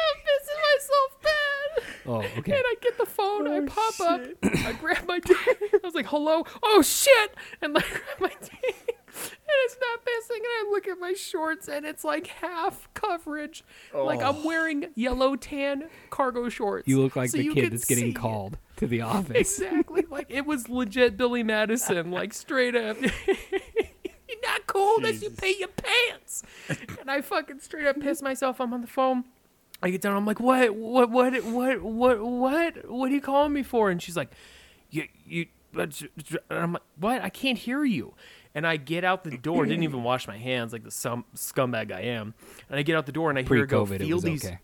I'm 0.07 0.17
pissing 0.23 0.61
myself 0.71 1.21
bad. 1.21 1.83
Oh, 2.05 2.39
okay. 2.39 2.53
And. 2.53 2.63
I 2.65 2.75
get 2.81 2.97
the 2.97 3.05
phone, 3.05 3.47
I 3.47 3.57
oh, 3.57 3.65
pop 3.65 3.99
up, 3.99 4.21
I 4.43 4.73
grab 4.79 5.05
my 5.07 5.19
dick. 5.19 5.37
I 5.73 5.79
was 5.83 5.95
like, 5.95 6.07
hello? 6.07 6.45
Oh, 6.63 6.81
shit! 6.81 7.35
And 7.61 7.73
like, 7.73 7.89
grab 7.89 8.19
my 8.21 8.33
dick. 8.41 9.00
And 9.13 9.57
it's 9.65 9.77
not 9.79 9.99
pissing. 10.01 10.37
And 10.37 10.45
I 10.45 10.69
look 10.71 10.87
at 10.87 10.99
my 10.99 11.13
shorts, 11.13 11.67
and 11.67 11.85
it's 11.85 12.03
like 12.03 12.27
half 12.27 12.87
coverage. 12.93 13.63
Like 13.93 14.21
I'm 14.21 14.37
oh. 14.37 14.45
wearing 14.45 14.87
yellow 14.95 15.35
tan 15.35 15.89
cargo 16.09 16.49
shorts. 16.49 16.87
You 16.87 17.01
look 17.01 17.15
like 17.15 17.29
so 17.29 17.37
the 17.37 17.53
kid 17.53 17.71
that's 17.71 17.85
getting 17.85 18.09
it. 18.09 18.15
called 18.15 18.57
to 18.77 18.87
the 18.87 19.01
office. 19.01 19.59
Exactly. 19.59 20.05
like 20.09 20.27
it 20.29 20.45
was 20.45 20.69
legit 20.69 21.17
Billy 21.17 21.43
Madison, 21.43 22.11
like 22.11 22.33
straight 22.33 22.75
up. 22.75 22.97
You're 24.31 24.41
not 24.43 24.65
cool 24.65 24.95
unless 24.97 25.21
you 25.21 25.29
pay 25.29 25.55
your 25.59 25.67
pants. 25.69 26.43
And 26.99 27.11
I 27.11 27.21
fucking 27.21 27.59
straight 27.59 27.85
up 27.85 27.99
piss 27.99 28.21
myself. 28.21 28.61
I'm 28.61 28.73
on 28.73 28.81
the 28.81 28.87
phone. 28.87 29.25
I 29.83 29.89
get 29.89 30.01
down. 30.01 30.15
I'm 30.15 30.25
like, 30.25 30.39
what, 30.39 30.75
what, 30.75 31.09
what, 31.09 31.43
what, 31.43 31.81
what, 31.81 32.21
what, 32.21 32.89
what 32.89 33.11
are 33.11 33.13
you 33.13 33.21
calling 33.21 33.53
me 33.53 33.63
for? 33.63 33.89
And 33.89 34.01
she's 34.01 34.15
like, 34.15 34.31
you, 34.89 35.07
you. 35.25 35.47
And 35.73 36.09
I'm 36.49 36.73
like, 36.73 36.83
what? 36.97 37.21
I 37.21 37.29
can't 37.29 37.57
hear 37.57 37.83
you. 37.83 38.13
And 38.53 38.67
I 38.67 38.77
get 38.77 39.03
out 39.03 39.23
the 39.23 39.37
door. 39.37 39.65
Didn't 39.65 39.83
even 39.83 40.03
wash 40.03 40.27
my 40.27 40.37
hands 40.37 40.73
like 40.73 40.83
the 40.83 40.89
scumbag 40.89 41.91
I 41.91 42.01
am. 42.01 42.33
And 42.69 42.79
I 42.79 42.83
get 42.83 42.95
out 42.95 43.05
the 43.05 43.11
door 43.11 43.29
and 43.29 43.39
I 43.39 43.43
hear 43.43 43.59
her 43.59 43.65
go, 43.65 43.85
Pre-COVID, 43.85 44.01
it 44.01 44.05
feel 44.05 44.17
was 44.17 44.23
these. 44.23 44.45
okay. 44.45 44.59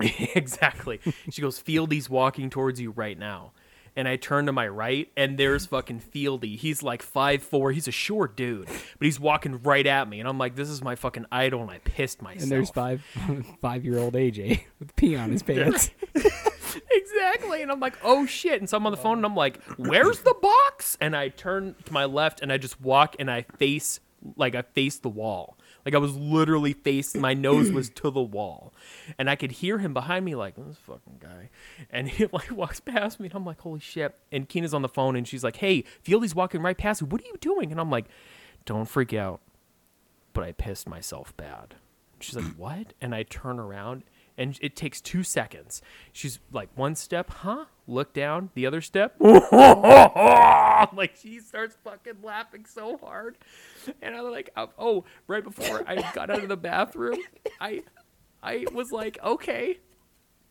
exactly. 0.34 1.00
She 1.30 1.42
goes, 1.42 1.58
Fieldy's 1.58 2.08
walking 2.08 2.50
towards 2.50 2.80
you 2.80 2.92
right 2.92 3.18
now. 3.18 3.52
And 3.98 4.06
I 4.06 4.14
turn 4.14 4.46
to 4.46 4.52
my 4.52 4.68
right, 4.68 5.10
and 5.16 5.36
there's 5.36 5.66
fucking 5.66 6.00
Fieldy. 6.00 6.56
He's 6.56 6.84
like 6.84 7.02
five 7.02 7.42
four. 7.42 7.72
He's 7.72 7.88
a 7.88 7.92
short 7.92 8.36
dude, 8.36 8.66
but 8.66 9.04
he's 9.04 9.18
walking 9.18 9.60
right 9.64 9.84
at 9.84 10.08
me. 10.08 10.20
And 10.20 10.28
I'm 10.28 10.38
like, 10.38 10.54
this 10.54 10.68
is 10.68 10.80
my 10.80 10.94
fucking 10.94 11.26
idol, 11.32 11.62
and 11.62 11.70
I 11.72 11.78
pissed 11.78 12.22
myself. 12.22 12.42
And 12.44 12.52
there's 12.52 12.70
five 12.70 13.02
five 13.60 13.84
year 13.84 13.98
old 13.98 14.14
AJ 14.14 14.60
with 14.78 14.94
pee 14.94 15.16
on 15.16 15.32
his 15.32 15.42
pants. 15.42 15.90
exactly. 16.92 17.60
And 17.60 17.72
I'm 17.72 17.80
like, 17.80 17.98
oh 18.04 18.24
shit. 18.24 18.60
And 18.60 18.70
so 18.70 18.76
I'm 18.76 18.86
on 18.86 18.92
the 18.92 18.98
phone, 18.98 19.18
and 19.18 19.26
I'm 19.26 19.34
like, 19.34 19.60
where's 19.76 20.20
the 20.20 20.36
box? 20.40 20.96
And 21.00 21.16
I 21.16 21.30
turn 21.30 21.74
to 21.86 21.92
my 21.92 22.04
left, 22.04 22.40
and 22.40 22.52
I 22.52 22.56
just 22.56 22.80
walk, 22.80 23.16
and 23.18 23.28
I 23.28 23.42
face 23.56 23.98
like 24.36 24.54
I 24.54 24.62
face 24.62 24.98
the 24.98 25.08
wall. 25.08 25.57
Like 25.88 25.94
I 25.94 25.98
was 26.00 26.14
literally 26.18 26.74
faced. 26.74 27.16
My 27.16 27.32
nose 27.32 27.72
was 27.72 27.88
to 27.88 28.10
the 28.10 28.20
wall, 28.20 28.74
and 29.18 29.30
I 29.30 29.36
could 29.36 29.52
hear 29.52 29.78
him 29.78 29.94
behind 29.94 30.22
me, 30.22 30.34
like 30.34 30.54
this 30.54 30.76
fucking 30.76 31.18
guy. 31.18 31.48
And 31.88 32.06
he 32.06 32.26
like 32.32 32.50
walks 32.50 32.78
past 32.78 33.18
me, 33.18 33.28
and 33.28 33.34
I'm 33.34 33.46
like, 33.46 33.58
holy 33.58 33.80
shit. 33.80 34.14
And 34.30 34.46
Keena's 34.46 34.74
on 34.74 34.82
the 34.82 34.88
phone, 34.90 35.16
and 35.16 35.26
she's 35.26 35.42
like, 35.42 35.56
hey, 35.56 35.84
Fieldy's 36.02 36.34
walking 36.34 36.60
right 36.60 36.76
past 36.76 37.00
you. 37.00 37.06
What 37.06 37.22
are 37.22 37.26
you 37.26 37.38
doing? 37.40 37.72
And 37.72 37.80
I'm 37.80 37.90
like, 37.90 38.04
don't 38.66 38.84
freak 38.84 39.14
out. 39.14 39.40
But 40.34 40.44
I 40.44 40.52
pissed 40.52 40.86
myself 40.86 41.34
bad. 41.38 41.76
She's 42.20 42.36
like, 42.36 42.44
what? 42.58 42.92
And 43.00 43.14
I 43.14 43.22
turn 43.22 43.58
around, 43.58 44.02
and 44.38 44.56
it 44.62 44.76
takes 44.76 45.00
two 45.00 45.22
seconds. 45.22 45.82
She's 46.12 46.38
like, 46.52 46.70
one 46.76 46.94
step, 46.94 47.30
huh? 47.30 47.66
Look 47.86 48.14
down. 48.14 48.50
The 48.54 48.66
other 48.66 48.80
step, 48.80 49.16
like 49.20 51.16
she 51.20 51.40
starts 51.40 51.76
fucking 51.82 52.22
laughing 52.22 52.64
so 52.66 52.96
hard, 52.98 53.36
and 54.00 54.14
I'm 54.14 54.30
like, 54.30 54.50
oh, 54.56 54.70
oh, 54.78 55.04
right 55.26 55.42
before 55.42 55.82
I 55.86 55.96
got 56.12 56.30
out 56.30 56.42
of 56.42 56.48
the 56.48 56.56
bathroom, 56.56 57.18
I, 57.60 57.82
I 58.42 58.66
was 58.72 58.92
like, 58.92 59.18
okay, 59.24 59.78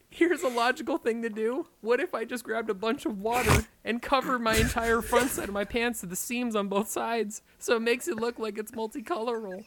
here's 0.09 0.41
a 0.41 0.49
logical 0.49 0.97
thing 0.97 1.21
to 1.21 1.29
do. 1.29 1.67
What 1.81 1.99
if 1.99 2.13
I 2.13 2.25
just 2.25 2.43
grabbed 2.43 2.69
a 2.69 2.73
bunch 2.73 3.05
of 3.05 3.19
water 3.19 3.67
and 3.85 4.01
covered 4.01 4.39
my 4.39 4.55
entire 4.55 5.01
front 5.01 5.29
side 5.31 5.47
of 5.47 5.53
my 5.53 5.63
pants 5.65 6.01
to 6.01 6.07
the 6.07 6.15
seams 6.15 6.55
on 6.55 6.67
both 6.67 6.89
sides, 6.89 7.41
so 7.59 7.77
it 7.77 7.81
makes 7.81 8.07
it 8.07 8.17
look 8.17 8.39
like 8.39 8.57
it's 8.57 8.71
multicoloral, 8.71 9.63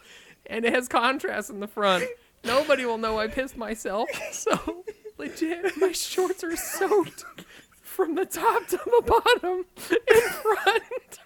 and 0.46 0.64
it 0.64 0.74
has 0.74 0.88
contrast 0.88 1.50
in 1.50 1.60
the 1.60 1.68
front. 1.68 2.04
Nobody 2.44 2.84
will 2.86 2.98
know 2.98 3.18
I 3.18 3.26
pissed 3.28 3.56
myself. 3.56 4.08
So 4.32 4.84
legit, 5.18 5.76
my 5.76 5.92
shorts 5.92 6.42
are 6.44 6.56
soaked 6.56 7.24
from 7.82 8.14
the 8.14 8.24
top 8.24 8.66
to 8.68 8.76
the 8.78 9.02
bottom 9.06 9.64
in 9.80 10.20
front. 10.30 11.18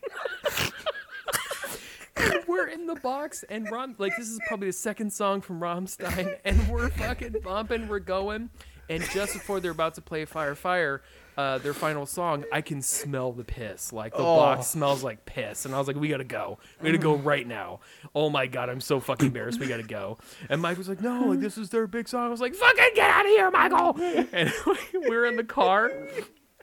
And 2.16 2.44
we're 2.46 2.68
in 2.68 2.86
the 2.86 2.94
box, 2.96 3.44
and 3.48 3.70
Rom 3.70 3.94
like 3.98 4.16
this 4.16 4.28
is 4.28 4.40
probably 4.46 4.68
the 4.68 4.72
second 4.72 5.12
song 5.12 5.40
from 5.40 5.60
Rammstein, 5.60 6.38
and 6.44 6.68
we're 6.68 6.88
fucking 6.90 7.36
bumping, 7.42 7.88
we're 7.88 7.98
going, 7.98 8.50
and 8.88 9.02
just 9.10 9.32
before 9.34 9.60
they're 9.60 9.72
about 9.72 9.94
to 9.94 10.00
play 10.00 10.24
Feuer 10.24 10.56
Frei, 10.56 10.98
uh, 11.36 11.58
their 11.58 11.74
final 11.74 12.06
song, 12.06 12.44
I 12.52 12.60
can 12.60 12.82
smell 12.82 13.32
the 13.32 13.44
piss. 13.44 13.92
Like 13.92 14.12
the 14.12 14.22
box 14.22 14.68
smells 14.68 15.02
like 15.02 15.24
piss, 15.24 15.64
and 15.64 15.74
I 15.74 15.78
was 15.78 15.86
like, 15.86 15.96
"We 15.96 16.08
gotta 16.08 16.24
go, 16.24 16.58
we 16.80 16.88
gotta 16.88 16.98
go 17.02 17.14
right 17.16 17.46
now." 17.46 17.80
Oh 18.14 18.30
my 18.30 18.46
god, 18.46 18.68
I'm 18.68 18.80
so 18.80 19.00
fucking 19.00 19.28
embarrassed. 19.28 19.60
We 19.60 19.66
gotta 19.66 19.82
go. 19.82 20.18
And 20.48 20.62
Mike 20.62 20.78
was 20.78 20.88
like, 20.88 21.00
"No, 21.00 21.24
like 21.26 21.40
this 21.40 21.58
is 21.58 21.70
their 21.70 21.86
big 21.86 22.08
song." 22.08 22.26
I 22.26 22.30
was 22.30 22.40
like, 22.40 22.54
"Fucking 22.54 22.90
get 22.94 23.10
out 23.10 23.24
of 23.26 23.30
here, 23.30 23.50
Michael!" 23.50 23.96
And 24.32 24.52
we're 24.94 25.26
in 25.26 25.36
the 25.36 25.44
car, 25.44 25.90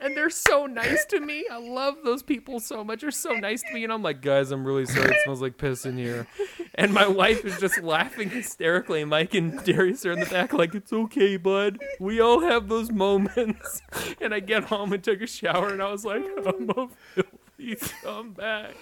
and 0.01 0.17
they're 0.17 0.29
so 0.29 0.65
nice 0.65 1.05
to 1.05 1.19
me. 1.19 1.45
I 1.49 1.57
love 1.57 1.97
those 2.03 2.23
people 2.23 2.59
so 2.59 2.83
much. 2.83 3.01
They're 3.01 3.11
so 3.11 3.33
nice 3.33 3.61
to 3.63 3.73
me, 3.73 3.83
and 3.83 3.93
I'm 3.93 4.01
like, 4.01 4.21
guys, 4.21 4.51
I'm 4.51 4.65
really 4.65 4.85
sorry. 4.85 5.11
It 5.11 5.21
smells 5.23 5.41
like 5.41 5.57
piss 5.57 5.85
in 5.85 5.97
here. 5.97 6.27
And 6.75 6.93
my 6.93 7.07
wife 7.07 7.45
is 7.45 7.59
just 7.59 7.81
laughing 7.81 8.29
hysterically. 8.29 9.01
And 9.01 9.09
Mike 9.09 9.33
and 9.33 9.63
Darius 9.63 10.05
are 10.05 10.11
in 10.11 10.19
the 10.19 10.25
back, 10.25 10.53
like, 10.53 10.73
it's 10.73 10.91
okay, 10.91 11.37
bud. 11.37 11.79
We 11.99 12.19
all 12.19 12.41
have 12.41 12.67
those 12.67 12.91
moments. 12.91 13.81
And 14.19 14.33
I 14.33 14.39
get 14.39 14.65
home 14.65 14.93
and 14.93 15.03
took 15.03 15.21
a 15.21 15.27
shower, 15.27 15.69
and 15.69 15.81
I 15.81 15.91
was 15.91 16.03
like, 16.03 16.23
I'm 16.45 16.69
a 16.69 16.87
filthy 17.15 17.75
scumbag. 17.75 18.73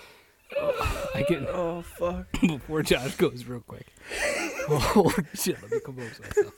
I 1.14 1.24
get 1.28 1.44
Oh 1.50 1.82
fuck. 1.82 2.32
before 2.42 2.82
Josh 2.82 3.16
goes 3.16 3.46
real 3.46 3.62
quick. 3.62 3.88
Holy 4.68 5.14
shit, 5.36 5.62
let 5.62 5.72
me 5.72 5.80
compose 5.84 6.20
myself. 6.20 6.54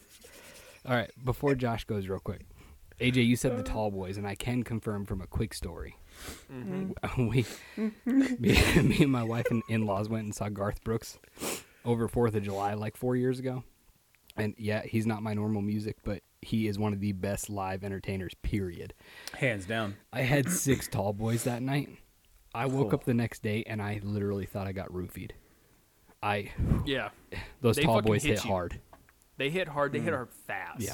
All 0.86 0.96
right, 0.96 1.12
before 1.24 1.56
Josh 1.56 1.84
goes 1.86 2.08
real 2.08 2.20
quick. 2.20 2.46
AJ, 3.02 3.26
you 3.26 3.36
said 3.36 3.58
the 3.58 3.64
tall 3.64 3.90
boys, 3.90 4.18
and 4.18 4.28
I 4.28 4.36
can 4.36 4.64
confirm 4.64 5.06
from 5.06 5.22
a 5.22 5.28
quick 5.28 5.54
story. 5.54 5.98
Mm-hmm. 6.52 6.92
We, 7.28 7.46
me, 8.06 8.62
me 8.84 9.04
and 9.04 9.12
my 9.12 9.24
wife 9.24 9.48
and 9.50 9.64
in-laws 9.70 10.08
went 10.08 10.26
and 10.26 10.36
saw 10.36 10.50
Garth 10.50 10.84
Brooks 10.84 11.20
over 11.84 12.08
Fourth 12.08 12.36
of 12.36 12.44
July 12.44 12.74
like 12.76 12.96
four 12.96 13.16
years 13.16 13.40
ago. 13.40 13.64
And 14.38 14.54
yeah, 14.58 14.84
he's 14.84 15.06
not 15.06 15.24
my 15.24 15.34
normal 15.34 15.62
music, 15.62 15.98
but 16.04 16.22
he 16.42 16.68
is 16.68 16.78
one 16.78 16.94
of 16.94 17.00
the 17.00 17.12
best 17.12 17.50
live 17.50 17.84
entertainers. 17.84 18.34
Period. 18.42 18.94
Hands 19.38 19.66
down. 19.66 19.96
I 20.14 20.22
had 20.22 20.50
six 20.50 20.88
tall 20.88 21.14
boys 21.14 21.44
that 21.44 21.62
night. 21.62 21.90
I 22.54 22.66
woke 22.66 22.90
Cool. 22.90 22.96
up 22.96 23.04
the 23.06 23.14
next 23.14 23.44
day 23.44 23.64
and 23.66 23.82
I 23.82 24.00
literally 24.04 24.46
thought 24.46 24.68
I 24.68 24.72
got 24.74 24.90
roofied. 24.90 25.32
I 26.22 26.52
Yeah. 26.86 27.10
those 27.62 27.78
They 27.78 27.84
tall 27.84 28.02
boys 28.02 28.24
hit 28.24 28.40
hit 28.40 28.48
hard. 28.48 28.80
They 29.38 29.50
hit 29.50 29.68
hard. 29.68 29.92
They 29.92 30.00
hit 30.00 30.14
mm. 30.14 30.18
hard 30.18 30.30
fast. 30.30 30.82
Yeah, 30.82 30.94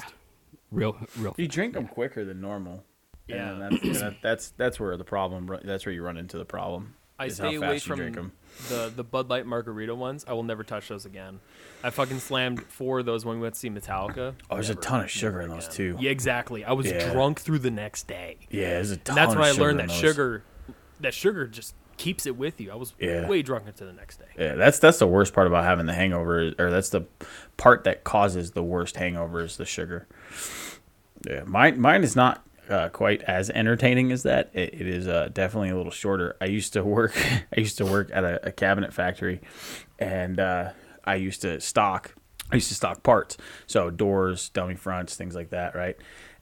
real, 0.70 0.96
real. 1.16 1.34
You 1.36 1.46
fast. 1.46 1.54
drink 1.54 1.74
them 1.74 1.86
quicker 1.88 2.24
than 2.24 2.40
normal. 2.40 2.84
Yeah. 3.26 3.50
And 3.52 3.62
that's, 3.62 3.82
and 3.84 3.94
that, 3.96 4.14
that's 4.22 4.50
that's 4.56 4.80
where 4.80 4.96
the 4.96 5.04
problem. 5.04 5.58
That's 5.64 5.84
where 5.86 5.92
you 5.92 6.02
run 6.02 6.16
into 6.16 6.38
the 6.38 6.44
problem. 6.44 6.94
I 7.20 7.26
is 7.26 7.34
stay 7.34 7.42
how 7.44 7.48
away 7.58 7.74
fast 7.74 7.86
you 7.86 7.90
from 7.90 7.98
drink 7.98 8.16
'em. 8.16 8.32
the 8.68 8.92
the 8.94 9.02
Bud 9.04 9.28
Light 9.28 9.44
margarita 9.44 9.94
ones. 9.94 10.24
I 10.28 10.32
will 10.34 10.44
never 10.44 10.62
touch 10.64 10.88
those 10.88 11.04
again. 11.04 11.40
I 11.82 11.90
fucking 11.90 12.20
slammed 12.20 12.62
four 12.62 13.00
of 13.00 13.06
those 13.06 13.24
when 13.24 13.36
we 13.36 13.42
went 13.42 13.54
to 13.54 13.60
see 13.60 13.70
Metallica. 13.70 14.34
Oh, 14.48 14.54
there's 14.54 14.70
a 14.70 14.74
ton 14.76 15.02
of 15.02 15.10
sugar 15.10 15.40
in 15.40 15.50
those 15.50 15.64
again. 15.66 15.76
too. 15.76 15.96
Yeah, 16.00 16.10
exactly. 16.10 16.64
I 16.64 16.72
was 16.72 16.86
Yeah. 16.86 17.12
drunk 17.12 17.40
through 17.40 17.58
the 17.58 17.70
next 17.72 18.06
day. 18.06 18.38
Yeah, 18.50 18.70
there's 18.74 18.92
a 18.92 18.96
ton. 18.98 19.18
And 19.18 19.18
that's 19.18 19.32
of 19.34 19.38
when 19.40 19.48
I 19.48 19.50
sugar 19.52 19.62
learned 19.64 19.80
that 19.80 19.88
those. 19.88 19.96
sugar, 19.98 20.44
that 21.00 21.12
sugar 21.14 21.46
just 21.48 21.74
keeps 21.98 22.24
it 22.26 22.36
with 22.36 22.60
you. 22.60 22.70
I 22.70 22.74
was 22.76 22.94
Yeah. 22.98 23.28
way 23.28 23.42
drunker 23.42 23.72
to 23.72 23.84
the 23.84 23.92
next 23.92 24.16
day. 24.18 24.26
Yeah, 24.38 24.54
that's 24.54 24.78
that's 24.78 24.98
the 24.98 25.06
worst 25.06 25.34
part 25.34 25.46
about 25.46 25.64
having 25.64 25.86
the 25.86 25.94
hangover, 25.94 26.52
or 26.58 26.70
that's 26.70 26.88
the 26.88 27.02
part 27.56 27.84
that 27.84 28.04
causes 28.04 28.52
the 28.52 28.62
worst 28.62 28.96
hangover 28.96 29.40
is 29.44 29.56
the 29.56 29.66
sugar. 29.66 30.06
Yeah, 31.28 31.42
mine 31.44 31.80
mine 31.80 32.04
is 32.04 32.14
not 32.16 32.44
uh, 32.70 32.88
quite 32.90 33.22
as 33.22 33.50
entertaining 33.50 34.12
as 34.12 34.22
that. 34.22 34.50
It, 34.52 34.74
it 34.74 34.86
is 34.86 35.08
uh, 35.08 35.30
definitely 35.32 35.70
a 35.70 35.76
little 35.76 35.92
shorter. 35.92 36.36
I 36.40 36.46
used 36.46 36.72
to 36.74 36.84
work 36.84 37.14
I 37.56 37.60
used 37.60 37.78
to 37.78 37.84
work 37.86 38.10
at 38.12 38.24
a, 38.24 38.48
a 38.48 38.52
cabinet 38.52 38.94
factory, 38.94 39.40
and 39.98 40.38
uh, 40.38 40.70
I 41.04 41.16
used 41.16 41.42
to 41.42 41.60
stock 41.60 42.14
I 42.50 42.54
used 42.56 42.68
to 42.68 42.74
stock 42.74 43.02
parts, 43.02 43.36
so 43.66 43.90
doors, 43.90 44.48
dummy 44.50 44.74
fronts, 44.74 45.16
things 45.16 45.34
like 45.34 45.50
that, 45.50 45.74
right? 45.74 45.96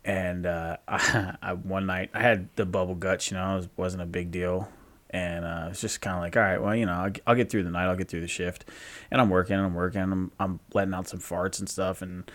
And 0.05 0.47
uh, 0.47 0.77
I, 0.87 1.35
I 1.43 1.53
one 1.55 1.87
night 1.87 2.11
I 2.15 2.21
had 2.23 2.49
the 2.57 2.65
bubble 2.67 2.95
guts, 2.95 3.31
you 3.31 3.37
know, 3.37 3.55
it 3.55 3.57
was, 3.57 3.69
wasn't 3.77 4.03
a 4.03 4.07
big 4.07 4.31
deal 4.31 4.69
and 5.11 5.45
uh, 5.45 5.69
it's 5.71 5.81
just 5.81 6.01
kind 6.01 6.17
of 6.17 6.23
like, 6.23 6.37
all 6.37 6.43
right, 6.43 6.61
well, 6.61 6.75
you 6.75 6.87
know, 6.87 6.93
I'll, 6.93 7.13
I'll 7.27 7.35
get 7.35 7.51
through 7.51 7.63
the 7.63 7.71
night, 7.71 7.87
I'll 7.87 7.97
get 7.97 8.09
through 8.09 8.23
the 8.23 8.29
shift, 8.29 8.65
and 9.11 9.21
I'm 9.21 9.31
working, 9.31 9.57
I'm 9.57 9.75
working, 9.75 10.01
I'm 10.01 10.33
I'm 10.39 10.61
letting 10.75 10.95
out 10.95 11.09
some 11.09 11.21
farts 11.21 11.59
and 11.59 11.69
stuff, 11.69 12.03
and 12.03 12.31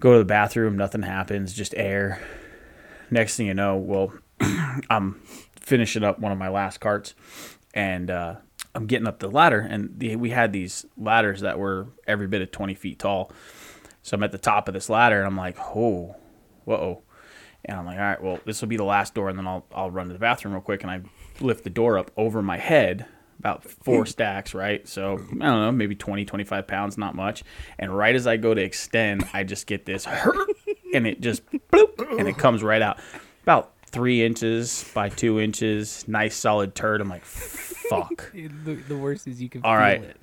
go 0.00 0.12
to 0.12 0.18
the 0.18 0.24
bathroom, 0.24 0.76
nothing 0.76 1.02
happens, 1.02 1.54
just 1.54 1.74
air. 1.76 2.20
Next 3.10 3.36
thing 3.36 3.46
you 3.46 3.54
know, 3.54 3.76
well, 3.76 4.12
I'm 4.90 5.20
finishing 5.60 6.04
up 6.04 6.18
one 6.18 6.32
of 6.32 6.38
my 6.38 6.48
last 6.48 6.78
carts, 6.78 7.14
and 7.74 8.10
uh, 8.10 8.36
I'm 8.74 8.86
getting 8.86 9.06
up 9.06 9.20
the 9.20 9.28
ladder, 9.30 9.60
and 9.60 9.98
the, 9.98 10.16
we 10.16 10.30
had 10.30 10.52
these 10.52 10.84
ladders 10.96 11.40
that 11.40 11.58
were 11.58 11.88
every 12.06 12.26
bit 12.26 12.42
of 12.42 12.50
20 12.50 12.74
feet 12.74 12.98
tall. 12.98 13.32
So 14.02 14.16
I'm 14.16 14.22
at 14.22 14.32
the 14.32 14.38
top 14.38 14.68
of 14.68 14.74
this 14.74 14.88
ladder, 14.88 15.18
and 15.18 15.26
I'm 15.26 15.36
like, 15.36 15.58
oh, 15.58 16.16
whoa. 16.64 17.02
And 17.64 17.78
I'm 17.78 17.86
like, 17.86 17.98
all 17.98 18.04
right, 18.04 18.22
well, 18.22 18.40
this 18.44 18.60
will 18.60 18.68
be 18.68 18.76
the 18.76 18.84
last 18.84 19.14
door, 19.14 19.28
and 19.28 19.38
then 19.38 19.46
I'll 19.46 19.66
I'll 19.74 19.90
run 19.90 20.06
to 20.06 20.12
the 20.12 20.18
bathroom 20.18 20.54
real 20.54 20.62
quick, 20.62 20.82
and 20.82 20.90
I 20.90 21.00
lift 21.40 21.64
the 21.64 21.70
door 21.70 21.98
up 21.98 22.10
over 22.16 22.42
my 22.42 22.58
head, 22.58 23.06
about 23.38 23.64
four 23.64 24.04
hmm. 24.04 24.08
stacks, 24.08 24.54
right? 24.54 24.86
So 24.86 25.14
I 25.14 25.16
don't 25.16 25.40
know, 25.40 25.72
maybe 25.72 25.94
20, 25.94 26.24
25 26.24 26.66
pounds, 26.66 26.98
not 26.98 27.14
much. 27.14 27.44
And 27.78 27.96
right 27.96 28.14
as 28.14 28.26
I 28.26 28.36
go 28.36 28.54
to 28.54 28.62
extend, 28.62 29.24
I 29.32 29.44
just 29.44 29.66
get 29.66 29.86
this 29.86 30.04
hurt, 30.04 30.48
and 30.94 31.06
it 31.06 31.20
just 31.20 31.44
bloop, 31.70 32.18
and 32.18 32.28
it 32.28 32.38
comes 32.38 32.62
right 32.62 32.82
out. 32.82 32.98
About 33.42 33.72
three 33.86 34.24
inches 34.24 34.90
by 34.94 35.08
two 35.08 35.40
inches, 35.40 36.06
nice 36.06 36.36
solid 36.36 36.74
turd. 36.74 37.00
I'm 37.00 37.08
like, 37.08 37.24
fuck. 37.24 38.32
The, 38.64 38.74
the 38.74 38.96
worst 38.96 39.26
is 39.26 39.40
you 39.40 39.48
can 39.48 39.62
All 39.62 39.72
feel 39.72 39.80
right. 39.80 40.02
it. 40.02 40.16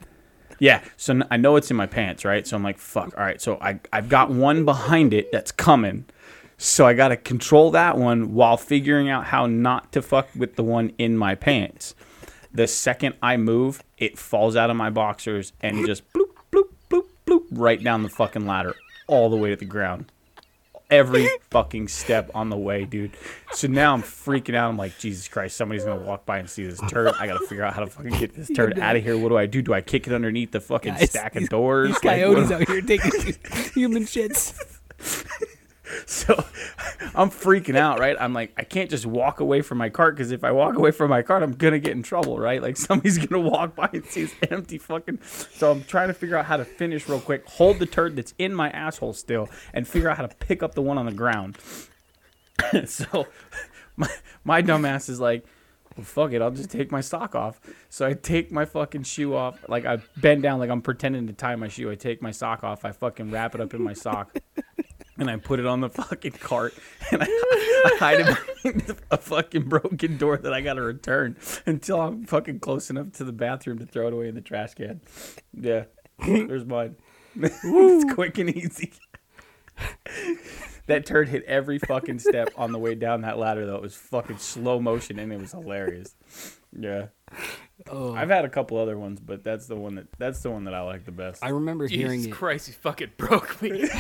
Yeah, 0.59 0.83
so 0.95 1.21
I 1.29 1.37
know 1.37 1.55
it's 1.57 1.69
in 1.69 1.77
my 1.77 1.85
pants, 1.85 2.23
right? 2.23 2.45
So 2.47 2.55
I'm 2.55 2.63
like, 2.63 2.77
fuck. 2.77 3.17
All 3.17 3.23
right, 3.23 3.41
so 3.41 3.57
I 3.59 3.79
I've 3.91 4.07
got 4.07 4.29
one 4.29 4.65
behind 4.65 5.13
it 5.13 5.31
that's 5.31 5.51
coming. 5.51 6.05
So 6.57 6.85
I 6.87 6.93
got 6.93 7.09
to 7.09 7.17
control 7.17 7.71
that 7.71 7.97
one 7.97 8.33
while 8.33 8.57
figuring 8.57 9.09
out 9.09 9.25
how 9.25 9.45
not 9.45 9.91
to 9.91 10.01
fuck 10.01 10.29
with 10.35 10.55
the 10.55 10.63
one 10.63 10.93
in 10.97 11.17
my 11.17 11.35
pants. 11.35 11.95
The 12.53 12.67
second 12.67 13.15
I 13.21 13.35
move, 13.37 13.83
it 13.97 14.17
falls 14.17 14.55
out 14.55 14.69
of 14.69 14.77
my 14.77 14.89
boxers 14.89 15.51
and 15.61 15.85
just 15.85 16.09
bloop 16.13 16.29
bloop 16.51 16.69
bloop 16.89 17.05
bloop 17.27 17.43
right 17.51 17.83
down 17.83 18.03
the 18.03 18.09
fucking 18.09 18.45
ladder 18.47 18.75
all 19.07 19.29
the 19.29 19.35
way 19.35 19.49
to 19.49 19.57
the 19.57 19.65
ground. 19.65 20.05
Every 20.89 21.27
fucking 21.49 21.89
step 21.89 22.31
on 22.33 22.49
the 22.49 22.57
way, 22.57 22.85
dude. 22.85 23.11
So 23.51 23.67
now 23.67 23.93
I'm 23.93 24.01
freaking 24.03 24.55
out. 24.55 24.69
I'm 24.69 24.77
like, 24.77 24.97
Jesus 24.99 25.27
Christ, 25.27 25.57
somebody's 25.57 25.83
gonna 25.83 25.99
walk 26.01 26.25
by 26.25 26.37
and 26.37 26.49
see 26.49 26.65
this 26.65 26.79
turd. 26.89 27.13
I 27.19 27.27
gotta 27.27 27.45
figure 27.47 27.65
out 27.65 27.73
how 27.73 27.81
to 27.81 27.87
fucking 27.87 28.13
get 28.19 28.33
this 28.35 28.49
turd 28.55 28.79
out 28.79 28.95
of 28.95 29.03
here. 29.03 29.17
What 29.17 29.29
do 29.29 29.37
I 29.37 29.47
do? 29.47 29.61
Do 29.61 29.73
I 29.73 29.81
kick 29.81 30.07
it 30.07 30.13
underneath 30.13 30.51
the 30.51 30.61
fucking 30.61 30.93
Guys, 30.93 31.09
stack 31.09 31.35
of 31.35 31.49
doors? 31.49 31.87
These 31.89 32.03
Like, 32.05 32.21
coyotes 32.21 32.49
what- 32.51 32.61
out 32.61 32.67
here 32.69 32.81
taking 32.81 33.11
human 33.73 34.03
shits. 34.03 34.53
So 36.07 36.33
I'm 37.13 37.29
freaking 37.29 37.75
out, 37.75 37.99
right? 37.99 38.15
I'm 38.19 38.33
like, 38.33 38.53
I 38.57 38.63
can't 38.63 38.89
just 38.89 39.05
walk 39.05 39.39
away 39.39 39.61
from 39.61 39.77
my 39.77 39.89
cart 39.89 40.15
because 40.15 40.31
if 40.31 40.43
I 40.43 40.51
walk 40.51 40.75
away 40.75 40.91
from 40.91 41.09
my 41.09 41.21
cart, 41.21 41.43
I'm 41.43 41.53
gonna 41.53 41.79
get 41.79 41.91
in 41.91 42.03
trouble, 42.03 42.39
right? 42.39 42.61
Like 42.61 42.77
somebody's 42.87 43.17
gonna 43.17 43.41
walk 43.41 43.75
by 43.75 43.89
and 43.93 44.05
see 44.05 44.23
this 44.23 44.35
empty 44.51 44.77
fucking. 44.77 45.19
So 45.21 45.71
I'm 45.71 45.83
trying 45.83 46.07
to 46.09 46.13
figure 46.13 46.37
out 46.37 46.45
how 46.45 46.57
to 46.57 46.65
finish 46.65 47.07
real 47.07 47.19
quick, 47.19 47.47
hold 47.47 47.79
the 47.79 47.85
turd 47.85 48.15
that's 48.15 48.33
in 48.37 48.53
my 48.53 48.69
asshole 48.69 49.13
still, 49.13 49.49
and 49.73 49.87
figure 49.87 50.09
out 50.09 50.17
how 50.17 50.25
to 50.25 50.35
pick 50.35 50.63
up 50.63 50.75
the 50.75 50.81
one 50.81 50.97
on 50.97 51.05
the 51.05 51.11
ground. 51.11 51.57
so 52.85 53.27
my 53.95 54.09
my 54.43 54.61
dumbass 54.61 55.09
is 55.09 55.19
like, 55.19 55.45
well, 55.95 56.05
fuck 56.05 56.33
it, 56.33 56.41
I'll 56.41 56.51
just 56.51 56.71
take 56.71 56.91
my 56.91 57.01
sock 57.01 57.35
off. 57.35 57.59
So 57.89 58.05
I 58.05 58.13
take 58.13 58.51
my 58.51 58.65
fucking 58.65 59.03
shoe 59.03 59.35
off, 59.35 59.63
like 59.69 59.85
I 59.85 59.99
bend 60.17 60.43
down, 60.43 60.59
like 60.59 60.69
I'm 60.69 60.81
pretending 60.81 61.27
to 61.27 61.33
tie 61.33 61.55
my 61.55 61.67
shoe. 61.67 61.89
I 61.91 61.95
take 61.95 62.21
my 62.21 62.31
sock 62.31 62.63
off, 62.63 62.85
I 62.85 62.91
fucking 62.91 63.31
wrap 63.31 63.55
it 63.55 63.61
up 63.61 63.73
in 63.73 63.81
my 63.81 63.93
sock, 63.93 64.37
and 65.17 65.29
I 65.29 65.37
put 65.37 65.59
it 65.59 65.65
on 65.65 65.81
the 65.81 65.89
fucking 65.89 66.33
cart, 66.33 66.73
and 67.11 67.23
I, 67.23 67.25
I 67.25 67.95
hide 67.99 68.19
it 68.21 68.25
behind 68.63 68.95
a 69.11 69.17
fucking 69.17 69.69
broken 69.69 70.17
door 70.17 70.37
that 70.37 70.53
I 70.53 70.61
gotta 70.61 70.81
return 70.81 71.37
until 71.65 72.01
I'm 72.01 72.25
fucking 72.25 72.59
close 72.59 72.89
enough 72.89 73.11
to 73.13 73.23
the 73.23 73.31
bathroom 73.33 73.79
to 73.79 73.85
throw 73.85 74.07
it 74.07 74.13
away 74.13 74.27
in 74.27 74.35
the 74.35 74.41
trash 74.41 74.73
can. 74.75 75.01
Yeah, 75.53 75.85
there's 76.25 76.65
mine. 76.65 76.95
it's 77.35 78.13
quick 78.13 78.37
and 78.37 78.49
easy. 78.49 78.93
That 80.87 81.05
turd 81.05 81.29
hit 81.29 81.43
every 81.45 81.79
fucking 81.79 82.19
step 82.19 82.49
on 82.57 82.71
the 82.71 82.77
way 82.77 82.93
down 82.95 83.21
that 83.21 83.37
ladder, 83.39 83.65
though. 83.65 83.75
It 83.77 83.81
was 83.81 83.95
fucking 83.95 84.37
slow 84.37 84.79
motion, 84.79 85.17
and 85.17 85.33
it 85.33 85.39
was 85.41 85.51
hilarious. 85.51 86.15
Yeah, 86.77 87.07
Oh, 87.91 88.13
I've 88.13 88.29
had 88.29 88.45
a 88.45 88.49
couple 88.49 88.77
other 88.77 88.97
ones, 88.97 89.19
but 89.19 89.43
that's 89.43 89.67
the 89.67 89.75
one 89.75 89.95
that 89.95 90.07
that's 90.17 90.41
the 90.41 90.49
one 90.49 90.63
that 90.63 90.73
I 90.73 90.81
like 90.81 91.05
the 91.05 91.11
best 91.11 91.43
I 91.43 91.49
remember 91.49 91.87
hearing 91.87 92.19
Jesus 92.19 92.27
it. 92.27 92.35
Christ, 92.35 92.67
you 92.69 92.73
fucking 92.75 93.11
broke 93.17 93.61
me. 93.61 93.89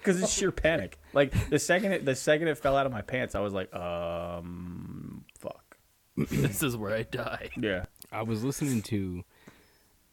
because 0.00 0.20
it's 0.20 0.32
sheer 0.32 0.50
panic. 0.50 0.98
Like 1.12 1.32
the 1.48 1.58
second 1.58 1.92
it 1.92 2.04
the 2.04 2.14
second 2.14 2.48
it 2.48 2.58
fell 2.58 2.76
out 2.76 2.86
of 2.86 2.92
my 2.92 3.02
pants, 3.02 3.34
I 3.34 3.40
was 3.40 3.52
like, 3.52 3.72
um, 3.74 5.24
fuck. 5.38 5.76
this 6.16 6.62
is 6.62 6.76
where 6.76 6.94
I 6.94 7.02
die. 7.02 7.50
Yeah, 7.56 7.84
I 8.12 8.22
was 8.22 8.42
listening 8.44 8.82
to, 8.82 9.24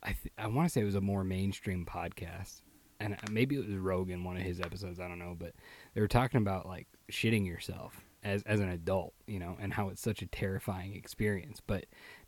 I 0.04 0.14
th- 0.14 0.34
I 0.38 0.48
want 0.48 0.68
to 0.68 0.72
say 0.72 0.82
it 0.82 0.86
was 0.86 0.96
a 0.96 1.02
more 1.02 1.24
mainstream 1.24 1.86
podcast, 1.86 2.62
and 3.00 3.14
uh, 3.14 3.18
maybe 3.32 3.56
it 3.56 3.68
was 3.68 3.76
Rogan, 3.76 4.24
one 4.24 4.38
of 4.38 4.44
his 4.44 4.60
episodes. 4.60 5.00
I 5.00 5.08
don't 5.08 5.20
know, 5.20 5.36
but 5.38 5.54
they 5.94 6.02
were 6.02 6.08
talking 6.08 6.38
about 6.38 6.66
like 6.66 6.88
shitting 7.12 7.46
yourself 7.46 8.06
as 8.24 8.44
as 8.44 8.60
an 8.60 8.70
adult, 8.70 9.14
you 9.26 9.40
know, 9.40 9.58
and 9.60 9.74
how 9.74 9.90
it's 9.90 10.02
such 10.02 10.22
a 10.22 10.28
terrifying 10.28 10.96
experience. 10.96 11.62
But 11.66 11.86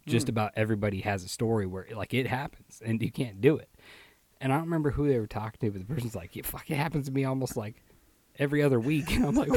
just 0.09 0.27
about 0.27 0.51
everybody 0.55 1.01
has 1.01 1.23
a 1.23 1.27
story 1.27 1.65
where 1.65 1.85
like 1.95 2.13
it 2.13 2.27
happens 2.27 2.81
and 2.83 3.01
you 3.01 3.11
can't 3.11 3.39
do 3.39 3.57
it. 3.57 3.69
And 4.41 4.53
I 4.53 4.55
don't 4.55 4.65
remember 4.65 4.91
who 4.91 5.07
they 5.07 5.19
were 5.19 5.27
talking 5.27 5.59
to, 5.61 5.71
but 5.71 5.87
the 5.87 5.93
person's 5.93 6.15
like, 6.15 6.35
"Yeah, 6.35 6.43
fuck, 6.45 6.69
it 6.71 6.75
happens 6.75 7.07
to 7.07 7.11
me 7.11 7.25
almost 7.25 7.57
like 7.57 7.75
every 8.37 8.63
other 8.63 8.79
week." 8.79 9.11
And 9.15 9.25
I'm 9.25 9.35
like, 9.35 9.49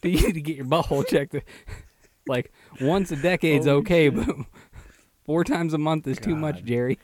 "Do 0.00 0.08
you 0.08 0.26
need 0.26 0.34
to 0.34 0.40
get 0.40 0.56
your 0.56 0.66
butthole 0.66 1.06
checked?" 1.06 1.34
like 2.26 2.52
once 2.80 3.10
a 3.12 3.16
decade's 3.16 3.66
Holy 3.66 3.78
okay, 3.78 4.08
but 4.10 4.28
four 5.24 5.44
times 5.44 5.72
a 5.74 5.78
month 5.78 6.06
is 6.06 6.18
too 6.18 6.36
much, 6.36 6.64
Jerry. 6.64 6.98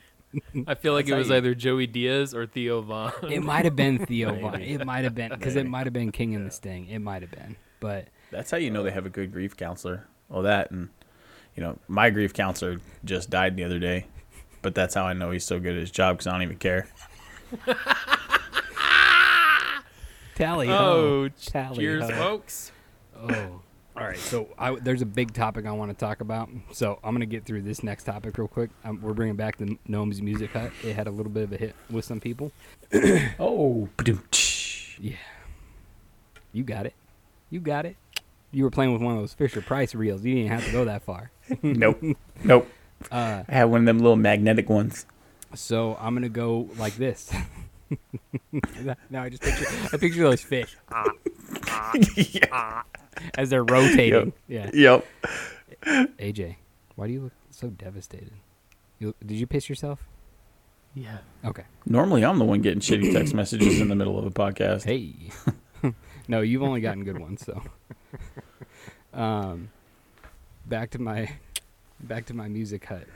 I 0.66 0.74
feel 0.74 0.93
like 0.95 1.07
That's 1.07 1.14
it 1.14 1.18
was 1.18 1.28
you- 1.28 1.37
either 1.37 1.55
Joey 1.55 1.87
Diaz 1.87 2.35
or 2.35 2.45
Theo 2.47 2.82
Von. 2.82 3.12
It 3.30 3.43
might 3.43 3.64
have 3.64 3.76
been 3.76 4.05
Theo 4.05 4.30
Maybe. 4.32 4.43
Von. 4.43 4.61
It 4.61 4.85
might 4.85 5.05
have 5.05 5.14
been 5.14 5.30
because 5.30 5.55
it 5.57 5.64
might 5.66 5.87
have 5.87 5.93
been 5.93 6.11
King 6.12 6.35
and 6.35 6.45
the 6.45 6.51
Sting. 6.51 6.89
It 6.89 6.99
might 6.99 7.22
have 7.22 7.30
been, 7.30 7.57
but 7.80 8.09
that's 8.30 8.51
how 8.51 8.57
you 8.57 8.70
know 8.70 8.82
they 8.82 8.91
have 8.91 9.07
a 9.07 9.11
good 9.11 9.32
grief 9.32 9.57
counselor. 9.57 10.07
Well, 10.28 10.43
that 10.43 10.70
and 10.70 10.89
you 11.57 11.62
know 11.62 11.78
my 11.89 12.11
grief 12.11 12.35
counselor 12.35 12.80
just 13.05 13.30
died 13.30 13.57
the 13.57 13.62
other 13.64 13.78
day, 13.78 14.07
but 14.65 14.75
that's 14.75 14.95
how 14.95 15.05
I 15.05 15.12
know 15.12 15.31
he's 15.31 15.45
so 15.45 15.61
good 15.61 15.75
at 15.75 15.81
his 15.81 15.91
job 15.93 16.17
because 16.17 16.27
I 16.27 16.33
don't 16.33 16.43
even 16.43 16.57
care. 16.57 16.89
tally 20.35 20.69
oh, 20.69 21.29
tally 21.29 21.77
cheers, 21.77 22.09
ho. 22.11 22.17
folks. 22.17 22.73
Oh, 23.15 23.61
all 23.95 24.05
right. 24.05 24.17
So 24.17 24.49
I, 24.59 24.75
there's 24.75 25.03
a 25.03 25.07
big 25.07 25.35
topic 25.35 25.67
I 25.67 25.73
want 25.73 25.91
to 25.91 25.97
talk 25.97 26.23
about. 26.23 26.49
So 26.73 26.99
I'm 27.05 27.15
gonna 27.15 27.27
get 27.27 27.45
through 27.45 27.61
this 27.62 27.85
next 27.85 28.05
topic 28.05 28.39
real 28.39 28.49
quick. 28.49 28.71
Um, 28.85 29.03
we're 29.03 29.12
bringing 29.12 29.37
back 29.37 29.59
the 29.59 29.77
Gnomes 29.87 30.23
Music 30.23 30.51
Hut. 30.53 30.73
It 30.83 30.97
had 30.97 31.07
a 31.07 31.11
little 31.11 31.31
bit 31.31 31.45
of 31.45 31.53
a 31.53 31.59
hit 31.59 31.77
with 31.91 32.05
some 32.05 32.21
people. 32.21 32.51
Oh. 33.39 33.89
Yeah, 34.99 35.17
you 36.53 36.65
got 36.65 36.87
it. 36.87 36.95
You 37.51 37.61
got 37.61 37.85
it. 37.85 37.97
You 38.51 38.65
were 38.65 38.71
playing 38.71 38.93
with 38.95 39.03
one 39.03 39.15
of 39.15 39.21
those 39.21 39.35
Fisher 39.35 39.61
Price 39.61 39.95
reels. 39.95 40.25
You 40.25 40.37
didn't 40.37 40.53
have 40.53 40.65
to 40.65 40.73
go 40.73 40.85
that 40.87 41.03
far. 41.03 41.31
nope, 41.62 42.03
nope. 42.45 42.67
Uh, 43.11 43.45
I 43.49 43.53
had 43.53 43.65
one 43.65 43.81
of 43.81 43.87
them 43.87 43.99
little 43.99 44.17
magnetic 44.17 44.69
ones. 44.69 45.07
So 45.55 45.97
I'm 46.01 46.15
gonna 46.15 46.29
go 46.29 46.69
like 46.79 46.97
this. 46.97 47.33
now 49.11 49.23
I 49.23 49.29
just 49.29 49.43
picture 49.43 49.67
I 49.93 49.97
picture 49.97 50.23
those 50.23 50.43
fish 50.43 50.77
yeah. 52.17 52.83
as 53.39 53.51
they're 53.51 53.65
rotating. 53.65 54.33
Yeah. 54.49 54.71
Yep. 54.73 55.07
AJ, 55.85 56.57
why 56.97 57.07
do 57.07 57.13
you 57.13 57.21
look 57.23 57.33
so 57.51 57.69
devastated? 57.69 58.33
You, 58.99 59.15
did 59.25 59.35
you 59.35 59.47
piss 59.47 59.69
yourself? 59.69 60.01
Yeah. 60.95 61.19
Okay. 61.45 61.65
Normally, 61.87 62.25
I'm 62.25 62.39
the 62.39 62.45
one 62.45 62.63
getting 62.63 62.81
shitty 62.81 63.13
text 63.13 63.35
messages 63.35 63.81
in 63.81 63.89
the 63.89 63.95
middle 63.95 64.19
of 64.19 64.25
a 64.25 64.31
podcast. 64.31 64.85
Hey. 64.85 65.15
no, 66.29 66.41
you've 66.41 66.63
only 66.63 66.81
gotten 66.81 67.05
good 67.05 67.19
ones, 67.19 67.45
so. 67.45 67.63
Um, 69.13 69.71
back 70.67 70.91
to 70.91 70.99
my, 71.01 71.31
back 72.01 72.27
to 72.27 72.35
my 72.35 72.49
music 72.49 72.85
hut. 72.85 73.07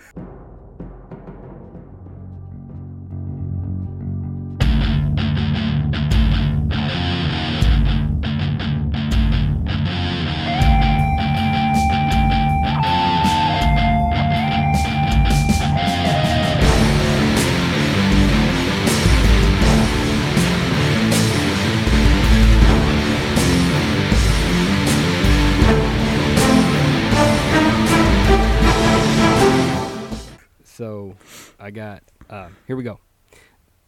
So, 30.79 31.17
I 31.59 31.73
got. 31.73 32.05
Uh, 32.31 32.51
here 32.69 32.77
we 32.77 32.85
go. 32.85 33.01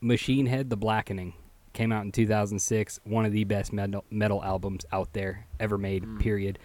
Machine 0.00 0.46
Head: 0.46 0.70
The 0.70 0.76
Blackening 0.76 1.34
came 1.72 1.92
out 1.92 2.04
in 2.04 2.10
2006. 2.10 2.98
One 3.04 3.24
of 3.24 3.30
the 3.30 3.44
best 3.44 3.72
metal 3.72 4.04
metal 4.10 4.42
albums 4.42 4.84
out 4.90 5.12
there 5.12 5.46
ever 5.60 5.78
made. 5.78 6.18
Period. 6.18 6.58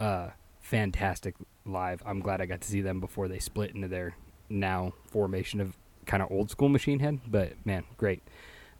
Uh, 0.00 0.30
fantastic 0.60 1.36
live. 1.64 2.02
I'm 2.04 2.18
glad 2.18 2.40
I 2.40 2.46
got 2.46 2.62
to 2.62 2.68
see 2.68 2.80
them 2.80 2.98
before 2.98 3.28
they 3.28 3.38
split 3.38 3.76
into 3.76 3.86
their 3.86 4.16
now 4.48 4.92
formation 5.06 5.60
of 5.60 5.76
kind 6.04 6.20
of 6.20 6.32
old 6.32 6.50
school 6.50 6.68
Machine 6.68 6.98
Head. 6.98 7.20
But 7.24 7.52
man, 7.64 7.84
great. 7.96 8.24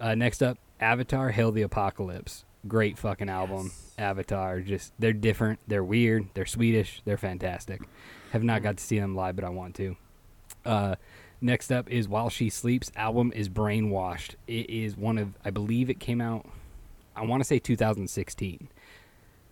Uh, 0.00 0.16
next 0.16 0.42
up, 0.42 0.58
Avatar: 0.80 1.30
Hail 1.30 1.52
the 1.52 1.62
Apocalypse. 1.62 2.44
Great 2.66 2.98
fucking 2.98 3.28
album. 3.28 3.70
Avatar. 3.96 4.58
Just 4.58 4.92
they're 4.98 5.12
different. 5.12 5.60
They're 5.68 5.84
weird. 5.84 6.30
They're 6.34 6.46
Swedish. 6.46 7.00
They're 7.04 7.16
fantastic. 7.16 7.80
Have 8.32 8.42
not 8.42 8.64
got 8.64 8.78
to 8.78 8.82
see 8.82 8.98
them 8.98 9.14
live, 9.14 9.36
but 9.36 9.44
I 9.44 9.50
want 9.50 9.76
to. 9.76 9.96
Uh, 10.64 10.96
next 11.40 11.70
up 11.70 11.90
is 11.90 12.08
While 12.08 12.30
She 12.30 12.50
Sleeps. 12.50 12.90
Album 12.96 13.32
is 13.34 13.48
Brainwashed. 13.48 14.34
It 14.46 14.70
is 14.70 14.96
one 14.96 15.18
of, 15.18 15.34
I 15.44 15.50
believe 15.50 15.90
it 15.90 16.00
came 16.00 16.20
out, 16.20 16.46
I 17.16 17.24
want 17.24 17.40
to 17.40 17.44
say 17.44 17.58
2016. 17.58 18.68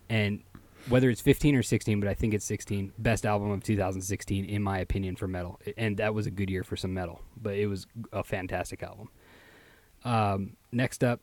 And 0.09 0.43
whether 0.89 1.09
it's 1.11 1.21
15 1.21 1.55
or 1.55 1.63
16, 1.63 2.01
but 2.01 2.09
I 2.09 2.15
think 2.15 2.35
it's 2.35 2.45
16. 2.45 2.93
Best 2.99 3.25
album 3.25 3.51
of 3.51 3.63
2016, 3.63 4.45
in 4.45 4.63
my 4.63 4.79
opinion, 4.79 5.17
for 5.17 5.29
metal. 5.29 5.61
And 5.77 5.97
that 5.99 6.15
was 6.15 6.27
a 6.27 6.31
good 6.31 6.51
year 6.51 6.65
for 6.65 6.77
some 6.77 6.93
metal, 6.93 7.23
but 7.41 7.55
it 7.55 7.67
was 7.67 7.87
a 8.13 8.25
fantastic 8.25 8.83
album. 8.83 9.09
Um, 10.05 10.57
next 10.73 11.05
up, 11.05 11.21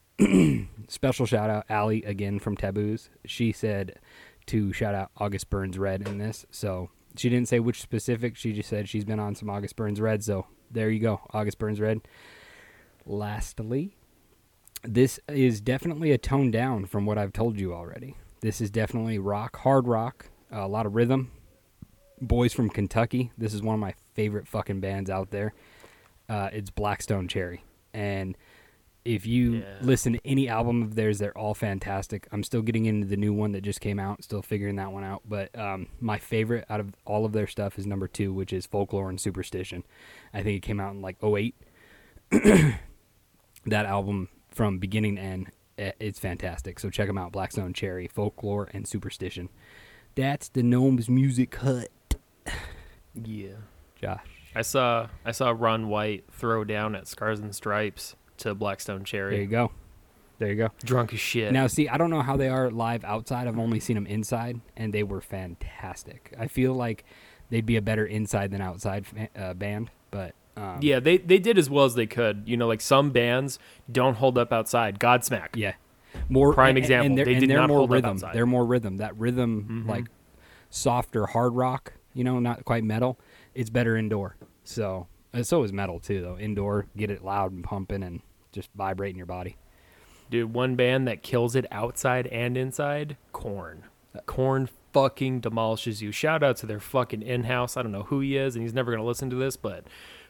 special 0.87 1.25
shout 1.25 1.49
out 1.49 1.65
Allie 1.69 2.03
again 2.03 2.39
from 2.39 2.55
Taboos. 2.55 3.09
She 3.25 3.51
said 3.51 3.99
to 4.47 4.71
shout 4.71 4.95
out 4.95 5.11
August 5.17 5.49
Burns 5.49 5.77
Red 5.77 6.07
in 6.07 6.17
this. 6.17 6.45
So 6.51 6.89
she 7.15 7.29
didn't 7.29 7.47
say 7.47 7.59
which 7.59 7.81
specific. 7.81 8.35
She 8.35 8.53
just 8.53 8.69
said 8.69 8.87
she's 8.87 9.05
been 9.05 9.19
on 9.19 9.35
some 9.35 9.49
August 9.49 9.75
Burns 9.75 9.99
Red. 10.01 10.23
So 10.23 10.45
there 10.71 10.89
you 10.89 10.99
go, 10.99 11.21
August 11.31 11.57
Burns 11.57 11.79
Red. 11.79 12.01
Lastly, 13.05 13.95
this 14.83 15.19
is 15.27 15.61
definitely 15.61 16.11
a 16.11 16.17
tone 16.17 16.51
down 16.51 16.85
from 16.85 17.05
what 17.05 17.17
I've 17.17 17.33
told 17.33 17.59
you 17.59 17.73
already. 17.73 18.15
This 18.41 18.61
is 18.61 18.69
definitely 18.69 19.19
rock, 19.19 19.57
hard 19.57 19.87
rock, 19.87 20.29
a 20.51 20.67
lot 20.67 20.85
of 20.85 20.95
rhythm. 20.95 21.31
Boys 22.21 22.53
from 22.53 22.69
Kentucky. 22.69 23.31
This 23.37 23.53
is 23.53 23.61
one 23.61 23.73
of 23.73 23.79
my 23.79 23.93
favorite 24.13 24.47
fucking 24.47 24.79
bands 24.79 25.09
out 25.09 25.31
there. 25.31 25.53
Uh, 26.27 26.49
it's 26.53 26.69
Black 26.69 27.01
Stone 27.01 27.27
Cherry, 27.27 27.63
and 27.93 28.37
if 29.11 29.25
you 29.25 29.53
Yeah. 29.55 29.77
listen 29.81 30.13
to 30.13 30.19
any 30.23 30.47
album 30.47 30.83
of 30.83 30.93
theirs, 30.95 31.17
they're 31.17 31.35
all 31.37 31.55
fantastic. 31.55 32.27
I'm 32.31 32.43
still 32.43 32.61
getting 32.61 32.85
into 32.85 33.07
the 33.07 33.17
new 33.17 33.33
one 33.33 33.53
that 33.53 33.61
just 33.61 33.81
came 33.81 33.99
out, 33.99 34.23
still 34.23 34.41
figuring 34.43 34.75
that 34.75 34.91
one 34.91 35.03
out. 35.03 35.23
But 35.27 35.57
um, 35.57 35.87
my 35.99 36.19
favorite 36.19 36.65
out 36.69 36.79
of 36.79 36.93
all 37.05 37.25
of 37.25 37.31
their 37.33 37.47
stuff 37.47 37.79
is 37.79 37.87
number 37.87 38.07
two, 38.07 38.31
which 38.33 38.53
is 38.53 38.65
Folklore 38.67 39.09
and 39.09 39.19
Superstition. 39.19 39.83
I 40.33 40.43
think 40.43 40.57
it 40.57 40.61
came 40.61 40.79
out 40.79 40.93
in 40.93 41.01
like 41.01 41.17
08. 41.23 41.55
that 42.31 43.85
album 43.85 44.29
from 44.51 44.77
beginning 44.77 45.15
to 45.15 45.21
end, 45.21 45.51
it's 45.77 46.19
fantastic. 46.19 46.79
So 46.79 46.89
check 46.89 47.07
them 47.07 47.17
out 47.17 47.31
Black 47.31 47.51
Stone 47.51 47.73
Cherry, 47.73 48.07
Folklore 48.07 48.69
and 48.73 48.87
Superstition. 48.87 49.49
That's 50.15 50.49
the 50.49 50.61
Gnomes 50.63 51.09
Music 51.09 51.55
Hut. 51.55 51.89
Yeah. 53.15 53.49
Josh. 53.99 54.25
I 54.55 54.61
saw 54.61 55.07
I 55.25 55.31
saw 55.31 55.53
Ron 55.57 55.87
White 55.89 56.25
throw 56.31 56.63
down 56.63 56.95
at 56.95 57.07
Scars 57.07 57.39
and 57.39 57.53
Stripes 57.55 58.15
to 58.39 58.55
Black 58.55 58.79
Stone 58.81 59.03
Cherry. 59.05 59.33
There 59.35 59.41
you 59.41 59.47
go. 59.47 59.71
There 60.39 60.47
you 60.49 60.55
go. 60.55 60.69
Drunk 60.85 61.13
as 61.13 61.19
shit. 61.19 61.51
Now, 61.51 61.67
see, 61.67 61.89
I 61.89 61.97
don't 61.97 62.09
know 62.09 62.21
how 62.21 62.37
they 62.37 62.47
are 62.49 62.71
live 62.71 63.03
outside. 63.03 63.47
I've 63.47 63.59
only 63.59 63.79
seen 63.81 63.95
them 63.95 64.07
inside, 64.07 64.61
and 64.77 64.93
they 64.93 65.03
were 65.03 65.19
fantastic. 65.21 66.33
I 66.39 66.47
feel 66.47 66.73
like 66.73 67.03
they'd 67.49 67.65
be 67.65 67.75
a 67.75 67.81
better 67.81 68.05
inside 68.05 68.51
than 68.51 68.61
outside 68.61 69.05
uh, 69.35 69.53
band, 69.53 69.91
but 70.11 70.35
um, 70.55 70.79
yeah, 70.81 70.99
they 70.99 71.17
they 71.17 71.39
did 71.39 71.57
as 71.57 71.69
well 71.69 71.83
as 71.85 71.95
they 71.95 72.05
could. 72.07 72.43
You 72.45 72.55
know, 72.57 72.67
like 72.67 72.81
some 72.81 73.11
bands 73.11 73.59
don't 73.91 74.15
hold 74.15 74.37
up 74.37 74.51
outside. 74.53 74.97
Godsmack. 74.99 75.49
yeah, 75.55 75.73
more 76.29 76.53
Prime 76.53 76.69
and- 76.69 76.77
example. 76.79 77.05
And 77.07 77.17
they're, 77.17 77.25
They 77.25 77.35
did 77.39 77.49
they're 77.49 77.57
not 77.57 77.67
more 77.69 77.79
hold 77.79 77.89
up 77.91 77.95
rhythm. 77.95 78.09
outside. 78.11 78.33
They're 78.35 78.45
more 78.45 78.65
rhythm. 78.65 78.97
That 78.97 79.17
rhythm, 79.17 79.85
like 79.87 80.05
softer 80.69 81.25
hard 81.27 81.53
rock. 81.53 81.93
You 82.13 82.23
know, 82.23 82.39
not 82.39 82.65
quite 82.65 82.83
metal. 82.83 83.19
It's 83.53 83.69
better 83.69 83.95
indoor. 83.97 84.35
So, 84.63 85.07
so 85.41 85.63
is 85.63 85.71
metal 85.73 85.99
too, 85.99 86.21
though. 86.21 86.37
Indoor, 86.37 86.87
get 86.97 87.09
it 87.11 87.23
loud 87.23 87.51
and 87.51 87.63
pumping, 87.63 88.03
and 88.03 88.21
just 88.51 88.69
vibrating 88.75 89.17
your 89.17 89.25
body. 89.25 89.57
Dude, 90.29 90.53
one 90.53 90.75
band 90.75 91.07
that 91.07 91.23
kills 91.23 91.55
it 91.55 91.65
outside 91.71 92.27
and 92.27 92.55
inside, 92.57 93.17
Korn. 93.31 93.83
Korn 94.25 94.69
fucking 94.93 95.39
demolishes 95.39 96.01
you. 96.01 96.11
Shout 96.11 96.43
out 96.43 96.57
to 96.57 96.65
their 96.65 96.79
fucking 96.79 97.21
in-house. 97.21 97.77
I 97.77 97.81
don't 97.83 97.91
know 97.91 98.03
who 98.03 98.19
he 98.19 98.37
is, 98.37 98.55
and 98.55 98.63
he's 98.63 98.73
never 98.73 98.91
gonna 98.91 99.03
listen 99.03 99.29
to 99.31 99.35
this, 99.35 99.55
but 99.55 99.85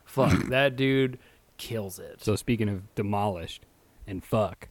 fuck, 0.06 0.44
that 0.50 0.76
dude 0.76 1.18
kills 1.58 2.00
it. 2.00 2.24
So 2.24 2.36
speaking 2.36 2.70
of 2.70 2.94
demolished 2.96 3.64
and 4.08 4.24
fuck, 4.24 4.70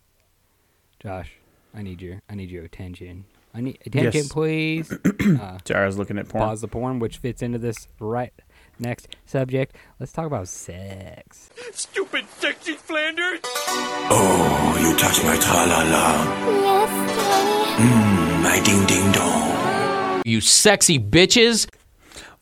Josh, 1.00 1.34
I 1.74 1.82
need 1.82 2.00
your 2.02 2.20
I 2.28 2.34
need 2.34 2.50
your 2.50 2.64
attention. 2.64 3.24
I 3.54 3.60
need 3.60 3.78
attention, 3.86 4.12
Yes. 4.22 4.28
please. 4.32 4.92
uh, 5.40 5.58
Sorry, 5.64 5.82
I 5.82 5.86
was 5.86 5.96
looking 5.98 6.18
at 6.18 6.28
porn. 6.28 6.44
pause 6.44 6.60
the 6.60 6.68
porn, 6.68 6.98
which 6.98 7.16
fits 7.18 7.42
into 7.42 7.58
this 7.58 7.88
right 7.98 8.32
next 8.80 9.16
subject. 9.26 9.76
Let's 9.98 10.12
talk 10.12 10.26
about 10.26 10.48
sex. 10.48 11.50
Stupid 11.72 12.28
sexy 12.38 12.72
Flanders! 12.74 13.40
Oh, 13.44 14.78
you 14.80 14.96
touch 14.96 15.22
my 15.24 15.36
tra-la-la. 15.36 16.24
Yes, 16.60 17.16
Daddy. 17.16 17.82
Mmm, 17.82 18.42
my 18.42 18.60
ding-ding-dong. 18.64 20.22
You 20.24 20.40
sexy 20.40 20.98
bitches. 20.98 21.68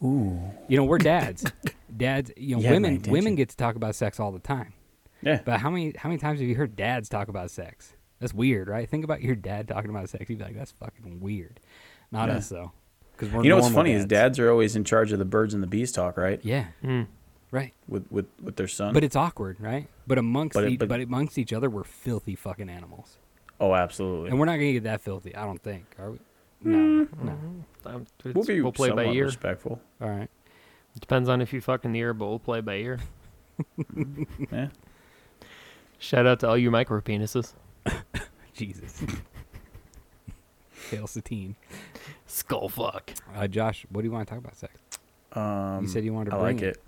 Ooh. 0.02 0.40
You 0.68 0.76
know, 0.76 0.84
we're 0.84 0.98
dads. 0.98 1.44
dads, 1.96 2.30
you 2.36 2.56
know, 2.56 2.62
You 2.62 2.68
had 2.68 2.82
my 2.82 2.88
women 2.90 3.02
women 3.10 3.34
get 3.34 3.48
to 3.50 3.56
talk 3.56 3.76
about 3.76 3.94
sex 3.94 4.18
all 4.20 4.32
the 4.32 4.38
time. 4.38 4.72
Yeah. 5.22 5.40
But 5.44 5.60
how 5.60 5.70
many 5.70 5.94
how 5.96 6.08
many 6.08 6.18
times 6.18 6.40
have 6.40 6.48
you 6.48 6.54
heard 6.54 6.76
dads 6.76 7.08
talk 7.08 7.28
about 7.28 7.50
sex? 7.50 7.92
That's 8.20 8.32
weird, 8.34 8.68
right? 8.68 8.88
Think 8.88 9.04
about 9.04 9.22
your 9.22 9.34
dad 9.36 9.68
talking 9.68 9.90
about 9.90 10.08
sex. 10.08 10.28
You'd 10.28 10.38
be 10.38 10.44
like, 10.44 10.56
that's 10.56 10.72
fucking 10.72 11.20
weird. 11.20 11.60
Not 12.10 12.28
Yeah. 12.28 12.36
us 12.36 12.48
though, 12.48 12.72
because 13.16 13.32
You 13.32 13.48
know 13.50 13.56
what's 13.56 13.66
normal 13.66 13.78
funny 13.78 13.92
is 13.92 14.04
dads 14.04 14.38
are 14.38 14.50
always 14.50 14.76
in 14.76 14.84
charge 14.84 15.12
of 15.12 15.18
the 15.18 15.24
birds 15.24 15.54
and 15.54 15.62
the 15.62 15.66
bees 15.66 15.92
talk, 15.92 16.16
right? 16.16 16.40
Yeah, 16.42 16.66
Hmm. 16.82 17.02
right. 17.50 17.72
With 17.88 18.06
with 18.10 18.26
with 18.42 18.56
their 18.56 18.68
son. 18.68 18.92
But 18.94 19.04
it's 19.04 19.16
awkward, 19.16 19.58
right? 19.60 19.88
But 20.06 20.18
amongst 20.18 20.54
But 20.54 20.64
it- 20.64 20.70
the, 20.70 20.76
but- 20.78 20.88
but, 20.88 21.00
amongst 21.00 21.38
each 21.38 21.52
other, 21.52 21.68
we're 21.70 21.84
filthy 21.84 22.34
fucking 22.34 22.68
animals, 22.68 23.18
oh, 23.60 23.74
absolutely. 23.74 24.30
and 24.30 24.38
we're 24.38 24.46
not 24.46 24.56
gonna 24.56 24.72
get 24.72 24.84
that 24.84 25.00
filthy. 25.00 25.34
I 25.34 25.44
don't 25.44 25.62
think. 25.62 25.84
Are 25.98 26.10
we? 26.12 26.18
No, 26.62 27.04
Mm-hmm. 27.06 27.26
no. 27.26 27.38
Um, 27.86 28.06
we'll 28.34 28.44
be 28.44 28.60
we'll 28.60 28.72
play 28.72 28.88
by 28.90 29.02
somewhat 29.04 29.14
ear. 29.16 29.24
respectful. 29.26 29.80
All 30.00 30.08
right. 30.10 30.28
Depends 30.98 31.28
on 31.28 31.40
if 31.42 31.52
you 31.52 31.60
fuck 31.60 31.84
in 31.84 31.92
the 31.92 31.98
ear, 32.00 32.14
but 32.14 32.26
we'll 32.26 32.38
play 32.38 32.60
by 32.60 32.76
ear. 32.76 32.98
Yeah. 34.52 34.68
Shout 35.98 36.26
out 36.26 36.40
to 36.40 36.48
all 36.48 36.58
you 36.58 36.70
micro 36.70 37.00
penises. 37.00 37.54
Jesus. 38.54 39.02
Hail 40.90 41.06
Satine. 41.06 41.56
Skull 42.26 42.68
fuck. 42.68 43.10
Uh, 43.34 43.46
Josh, 43.46 43.86
what 43.90 44.02
do 44.02 44.06
you 44.08 44.12
want 44.12 44.26
to 44.26 44.34
talk 44.34 44.42
about 44.42 44.56
sex? 44.56 44.72
Um, 45.32 45.82
You 45.82 45.88
said 45.88 46.04
you 46.04 46.12
wanted 46.12 46.30
to 46.30 46.36
I 46.36 46.40
bring 46.40 46.56
like 46.56 46.62
it. 46.64 46.76
it. 46.76 46.82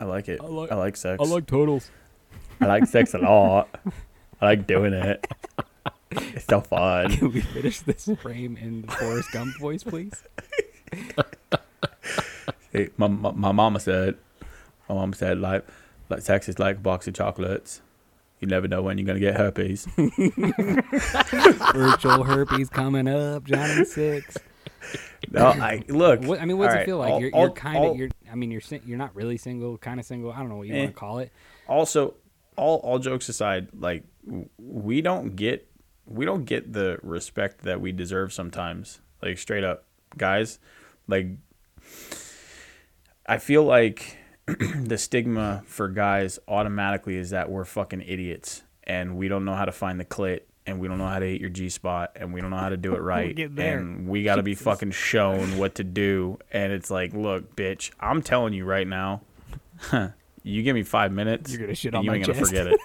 I 0.00 0.04
like 0.04 0.28
it. 0.28 0.40
I 0.42 0.46
like- 0.46 0.96
sex. 0.96 1.20
I 1.20 1.24
like 1.24 1.42
sex. 1.42 1.46
totals. 1.50 1.90
I 2.60 2.66
like 2.66 2.86
sex 2.86 3.14
a 3.14 3.18
lot. 3.18 3.68
I 4.40 4.44
like 4.46 4.66
doing 4.66 4.92
it. 4.92 5.26
It's 6.10 6.44
so 6.46 6.60
fun. 6.60 7.10
Can 7.10 7.32
we 7.32 7.40
finish 7.40 7.80
this 7.80 8.08
frame 8.20 8.56
in 8.56 8.82
the 8.82 8.92
Forrest 8.92 9.32
Gump 9.32 9.56
voice, 9.58 9.82
please? 9.84 10.22
Hey, 12.72 12.88
my, 12.96 13.06
my 13.08 13.30
my 13.32 13.52
mama 13.52 13.78
said, 13.80 14.16
my 14.88 14.94
mama 14.96 15.14
said 15.14 15.38
like 15.38 15.64
like 16.08 16.20
sex 16.22 16.48
is 16.48 16.58
like 16.58 16.76
a 16.76 16.80
box 16.80 17.06
of 17.08 17.14
chocolates. 17.14 17.80
You 18.40 18.48
never 18.48 18.66
know 18.68 18.82
when 18.82 18.98
you're 18.98 19.06
gonna 19.06 19.20
get 19.20 19.36
herpes. 19.36 19.86
Virtual 21.72 22.24
herpes 22.24 22.68
coming 22.68 23.08
up, 23.08 23.44
Johnny 23.44 23.84
Six. 23.84 24.36
No, 25.34 25.46
I 25.62 25.82
look. 25.88 26.22
What, 26.22 26.40
I 26.40 26.44
mean, 26.44 26.58
what's 26.58 26.74
all 26.74 26.80
it 26.80 26.84
feel 26.86 26.98
like? 26.98 27.12
all- 27.12 27.20
you're 27.20 27.30
you're 27.34 27.50
kind 27.50 27.84
of 27.84 27.96
you're. 27.96 28.08
I 28.30 28.34
mean, 28.34 28.50
you're 28.50 28.62
you're 28.86 28.98
not 28.98 29.14
really 29.14 29.36
single, 29.36 29.76
kind 29.78 30.00
of 30.00 30.06
single. 30.06 30.32
I 30.32 30.38
don't 30.38 30.48
know 30.48 30.56
what 30.56 30.66
you 30.68 30.74
Eh. 30.74 30.78
want 30.80 30.90
to 30.94 30.98
call 30.98 31.18
it. 31.18 31.30
also 31.68 32.14
all 32.56 32.76
all 32.78 32.98
jokes 33.00 33.28
aside 33.28 33.66
like 33.76 34.04
we 34.58 35.00
don't 35.02 35.34
get 35.34 35.68
we 36.06 36.24
don't 36.24 36.44
get 36.44 36.72
the 36.72 36.98
respect 37.02 37.62
that 37.62 37.80
we 37.80 37.90
deserve 37.90 38.32
sometimes 38.32 39.00
like 39.22 39.36
straight 39.38 39.64
up 39.64 39.84
guys 40.16 40.60
like 41.08 41.26
i 43.26 43.38
feel 43.38 43.64
like 43.64 44.18
the 44.46 44.96
stigma 44.96 45.62
for 45.66 45.88
guys 45.88 46.38
automatically 46.46 47.16
is 47.16 47.30
that 47.30 47.50
we're 47.50 47.64
fucking 47.64 48.02
idiots 48.02 48.62
and 48.84 49.16
we 49.16 49.26
don't 49.26 49.44
know 49.44 49.54
how 49.54 49.64
to 49.64 49.72
find 49.72 49.98
the 49.98 50.04
clit 50.04 50.42
and 50.66 50.80
we 50.80 50.88
don't 50.88 50.98
know 50.98 51.06
how 51.06 51.18
to 51.18 51.26
hit 51.26 51.40
your 51.40 51.50
G 51.50 51.68
spot 51.68 52.12
and 52.16 52.32
we 52.32 52.40
don't 52.40 52.50
know 52.50 52.56
how 52.56 52.68
to 52.70 52.76
do 52.76 52.94
it 52.94 53.00
right. 53.02 53.34
getting 53.34 53.54
there. 53.54 53.78
And 53.78 54.08
we 54.08 54.24
got 54.24 54.36
to 54.36 54.42
be 54.42 54.54
fucking 54.54 54.92
shown 54.92 55.58
what 55.58 55.74
to 55.76 55.84
do. 55.84 56.38
And 56.52 56.72
it's 56.72 56.90
like, 56.90 57.12
look, 57.12 57.54
bitch, 57.56 57.90
I'm 58.00 58.22
telling 58.22 58.54
you 58.54 58.64
right 58.64 58.86
now, 58.86 59.22
you 60.42 60.62
give 60.62 60.74
me 60.74 60.82
five 60.82 61.12
minutes, 61.12 61.50
You're 61.52 61.60
gonna 61.62 61.74
shit 61.74 61.90
and 61.90 61.98
on 61.98 62.04
you 62.04 62.10
my 62.10 62.16
ain't 62.16 62.26
chest. 62.26 62.36
gonna 62.38 62.46
forget 62.46 62.66
it. 62.68 62.80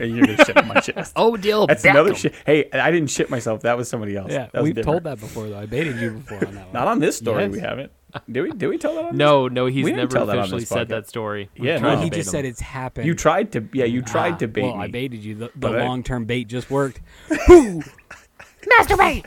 And 0.00 0.10
you're 0.16 0.26
gonna 0.26 0.44
shit 0.44 0.56
on 0.56 0.68
my 0.68 0.80
chest. 0.80 1.12
Oh, 1.16 1.36
deal. 1.36 1.66
That's 1.66 1.84
another 1.84 2.14
shit. 2.14 2.34
Hey, 2.46 2.70
I 2.72 2.90
didn't 2.90 3.10
shit 3.10 3.30
myself. 3.30 3.62
That 3.62 3.76
was 3.76 3.88
somebody 3.88 4.16
else. 4.16 4.30
Yeah, 4.30 4.48
that 4.52 4.54
was 4.54 4.62
we've 4.62 4.74
different. 4.74 4.94
told 4.94 5.04
that 5.04 5.20
before 5.20 5.48
though. 5.48 5.58
I 5.58 5.66
baited 5.66 5.96
you 5.96 6.10
before 6.12 6.46
on 6.46 6.54
that 6.54 6.64
one. 6.66 6.72
Not 6.72 6.88
on 6.88 6.98
this 7.00 7.16
story. 7.16 7.44
Yes. 7.44 7.52
We 7.52 7.60
haven't. 7.60 7.92
Did 8.30 8.42
we? 8.42 8.50
Did 8.52 8.68
we 8.68 8.78
tell 8.78 8.94
that 8.94 9.04
on? 9.06 9.16
No, 9.16 9.48
no, 9.48 9.66
he's 9.66 9.84
We 9.84 9.92
never 9.92 10.10
tell 10.10 10.26
that 10.26 10.38
officially 10.38 10.64
said 10.64 10.86
podcast. 10.86 10.90
that 10.90 11.08
story. 11.08 11.50
We 11.58 11.68
Yeah, 11.68 11.78
tried 11.78 11.94
no. 11.96 12.00
he 12.02 12.10
just 12.10 12.28
him. 12.28 12.32
said 12.32 12.44
it's 12.46 12.60
happened. 12.60 13.06
You 13.06 13.14
tried 13.14 13.52
to. 13.52 13.68
Yeah, 13.72 13.84
you 13.84 14.00
tried 14.02 14.34
Ah, 14.34 14.38
to 14.38 14.48
bait 14.48 14.62
well, 14.62 14.76
me. 14.76 14.84
I 14.84 14.88
baited 14.88 15.22
you. 15.22 15.34
The, 15.34 15.50
the 15.56 15.70
long 15.70 16.02
term 16.02 16.24
bait 16.24 16.44
just 16.48 16.70
worked. 16.70 17.00
Masturbate! 17.28 19.26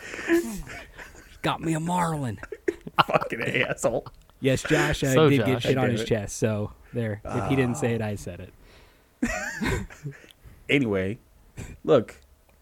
Got 1.41 1.61
me 1.61 1.73
a 1.73 1.79
marlin. 1.79 2.39
fucking 3.07 3.41
asshole. 3.41 4.07
Yes, 4.39 4.63
Josh 4.63 5.03
uh, 5.03 5.13
So, 5.13 5.29
did 5.29 5.45
get 5.45 5.61
shit 5.61 5.77
on 5.77 5.89
his 5.91 6.01
it. 6.01 6.05
chest. 6.07 6.37
So 6.37 6.71
there, 6.93 7.21
if 7.23 7.47
he 7.49 7.55
didn't 7.55 7.77
say 7.77 7.93
it, 7.93 8.01
I 8.01 8.15
said 8.15 8.39
it. 9.21 9.87
Anyway, 10.69 11.19
look, 11.83 12.15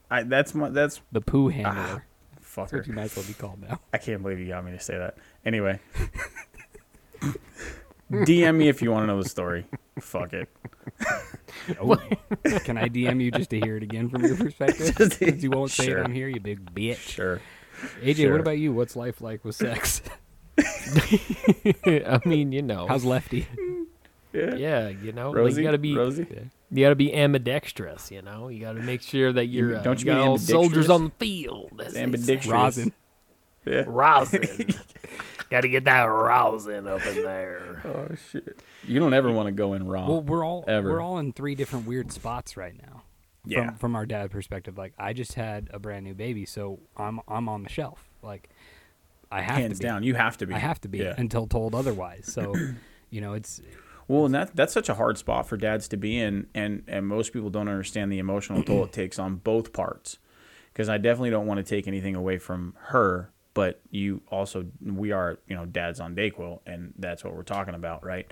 I 0.10 0.24
that's 0.24 0.54
my 0.56 0.70
that's 0.70 1.02
The 1.12 1.22
poo 1.22 1.48
handler. 1.50 2.06
That's 2.36 2.56
fucker. 2.56 2.78
what 2.78 2.88
you 2.88 2.94
might 2.94 3.04
as 3.04 3.16
well 3.16 3.26
be 3.26 3.34
called 3.34 3.62
now. 3.62 3.80
I 3.94 3.98
can't 3.98 4.22
believe 4.22 4.40
you 4.40 4.48
got 4.48 4.66
me 4.66 4.72
to 4.72 4.80
say 4.80 4.98
that. 4.98 5.18
Anyway, 5.46 5.80
DM 8.12 8.56
me 8.56 8.68
if 8.70 8.82
you 8.82 8.92
want 8.92 9.04
to 9.04 9.08
know 9.08 9.22
the 9.22 9.30
story. 9.30 9.66
Fuck 10.00 10.34
it. 10.34 10.50
Oh. 11.80 11.96
Can 12.64 12.78
I 12.78 12.90
DM 12.90 13.22
you 13.22 13.30
just 13.32 13.52
to 13.52 13.60
hear 13.60 13.78
it 13.78 13.84
again 13.84 14.10
from 14.10 14.24
your 14.24 14.36
perspective? 14.36 14.96
Since 15.14 15.44
you 15.44 15.52
won't 15.52 15.70
say 15.70 15.86
sure. 15.86 16.00
it 16.00 16.06
on 16.06 16.12
here, 16.12 16.28
you 16.28 16.40
big 16.40 16.74
bitch. 16.74 16.98
Sure. 16.98 17.42
AJ, 18.02 18.16
Sure. 18.16 18.32
what 18.32 18.42
about 18.42 18.58
you? 18.58 18.74
What's 18.74 18.96
life 18.96 19.22
like 19.22 19.44
with 19.46 19.56
sex? 19.56 20.02
I 20.60 22.20
mean, 22.26 22.52
you 22.52 22.62
know. 22.64 22.88
How's 22.88 23.06
Lefty? 23.06 23.48
Yeah. 24.34 24.56
Yeah, 24.56 24.88
you 24.90 25.12
know, 25.12 25.30
like 25.30 25.38
Rosie? 25.38 25.62
you 25.62 25.68
gotta 25.68 25.78
be 25.78 25.96
Rosie? 25.96 26.28
you 26.72 26.84
gotta 26.84 26.96
be 26.96 27.14
ambidextrous. 27.14 28.10
You 28.10 28.22
know, 28.24 28.48
you 28.48 28.62
gotta 28.62 28.82
make 28.82 29.02
sure 29.02 29.32
that 29.34 29.46
you're 29.48 29.78
uh, 29.78 29.82
don't 29.82 30.00
you 30.00 30.06
got 30.06 30.20
mean 30.20 30.28
all 30.28 30.38
soldiers 30.38 30.90
ambidextrous? 30.90 30.90
on 30.90 31.04
the 31.06 31.12
field. 31.26 31.82
as 31.86 31.94
they 31.94 32.00
say. 32.00 32.04
Ambidextrous. 32.04 32.52
Rosin. 32.52 32.94
Yeah. 33.66 33.84
rosin. 33.88 34.44
gotta 35.50 35.68
get 35.68 35.84
that 35.86 36.04
rousing 36.04 36.88
up 36.88 37.06
in 37.06 37.24
there. 37.24 37.82
Oh 37.86 38.16
shit. 38.32 38.60
You 38.88 39.00
don't 39.00 39.14
ever 39.14 39.32
want 39.32 39.48
to 39.48 39.52
go 39.52 39.74
in 39.74 39.88
raw. 39.88 40.08
Well, 40.08 40.22
we're 40.22 40.46
all 40.46 40.64
Ever. 40.68 40.90
we're 40.92 41.02
all 41.02 41.18
in 41.20 41.34
three 41.34 41.56
different 41.56 41.86
weird 41.88 42.12
spots 42.12 42.56
right 42.58 42.76
now. 42.82 43.04
Yeah. 43.46 43.68
From 43.70 43.76
from 43.78 43.96
our 43.96 44.06
dad 44.06 44.32
perspective, 44.32 44.78
like 44.78 44.94
I 44.98 45.14
just 45.14 45.34
had 45.34 45.70
a 45.74 45.80
brand 45.80 46.06
new 46.06 46.14
baby, 46.14 46.46
so 46.46 46.80
I'm 46.98 47.20
I'm 47.28 47.50
on 47.50 47.64
the 47.64 47.70
shelf. 47.70 48.10
Like 48.22 48.50
I 49.32 49.42
have 49.42 49.58
Hands 49.58 49.78
to 49.78 49.84
be. 49.84 49.88
down, 49.88 50.04
you 50.04 50.16
have 50.16 50.38
to 50.38 50.48
be. 50.48 50.54
I 50.54 50.60
have 50.60 50.82
to 50.82 50.88
be 50.88 51.00
Yeah. 51.00 51.14
until 51.18 51.46
told 51.48 51.76
otherwise. 51.76 52.26
So, 52.32 52.54
you 53.10 53.22
know, 53.22 53.34
it's 53.34 53.62
Well, 54.08 54.26
and 54.26 54.34
that 54.36 54.56
that's 54.56 54.74
such 54.74 54.90
a 54.90 54.96
hard 54.96 55.18
spot 55.18 55.48
for 55.48 55.56
dads 55.58 55.88
to 55.90 55.98
be 55.98 56.18
in, 56.20 56.48
and 56.56 56.84
and 56.88 57.08
most 57.08 57.32
people 57.34 57.50
don't 57.50 57.68
understand 57.68 58.12
the 58.12 58.20
emotional 58.20 58.64
toll 58.64 58.86
it 58.86 58.92
takes 58.94 59.20
on 59.20 59.36
both 59.36 59.72
parts. 59.74 60.18
Because 60.74 60.90
I 60.90 60.98
definitely 60.98 61.30
don't 61.32 61.46
want 61.48 61.58
to 61.58 61.64
take 61.64 61.88
anything 61.88 62.16
away 62.16 62.38
from 62.38 62.74
her, 62.88 63.32
but 63.60 63.82
you 63.92 64.22
also 64.32 64.66
we 64.82 65.12
are 65.12 65.38
you 65.46 65.54
know 65.54 65.66
dads 65.66 66.00
on 66.00 66.16
Dayquil, 66.16 66.62
and 66.66 66.94
that's 66.98 67.26
what 67.26 67.36
we're 67.36 67.44
talking 67.44 67.76
about, 67.76 68.06
right? 68.06 68.32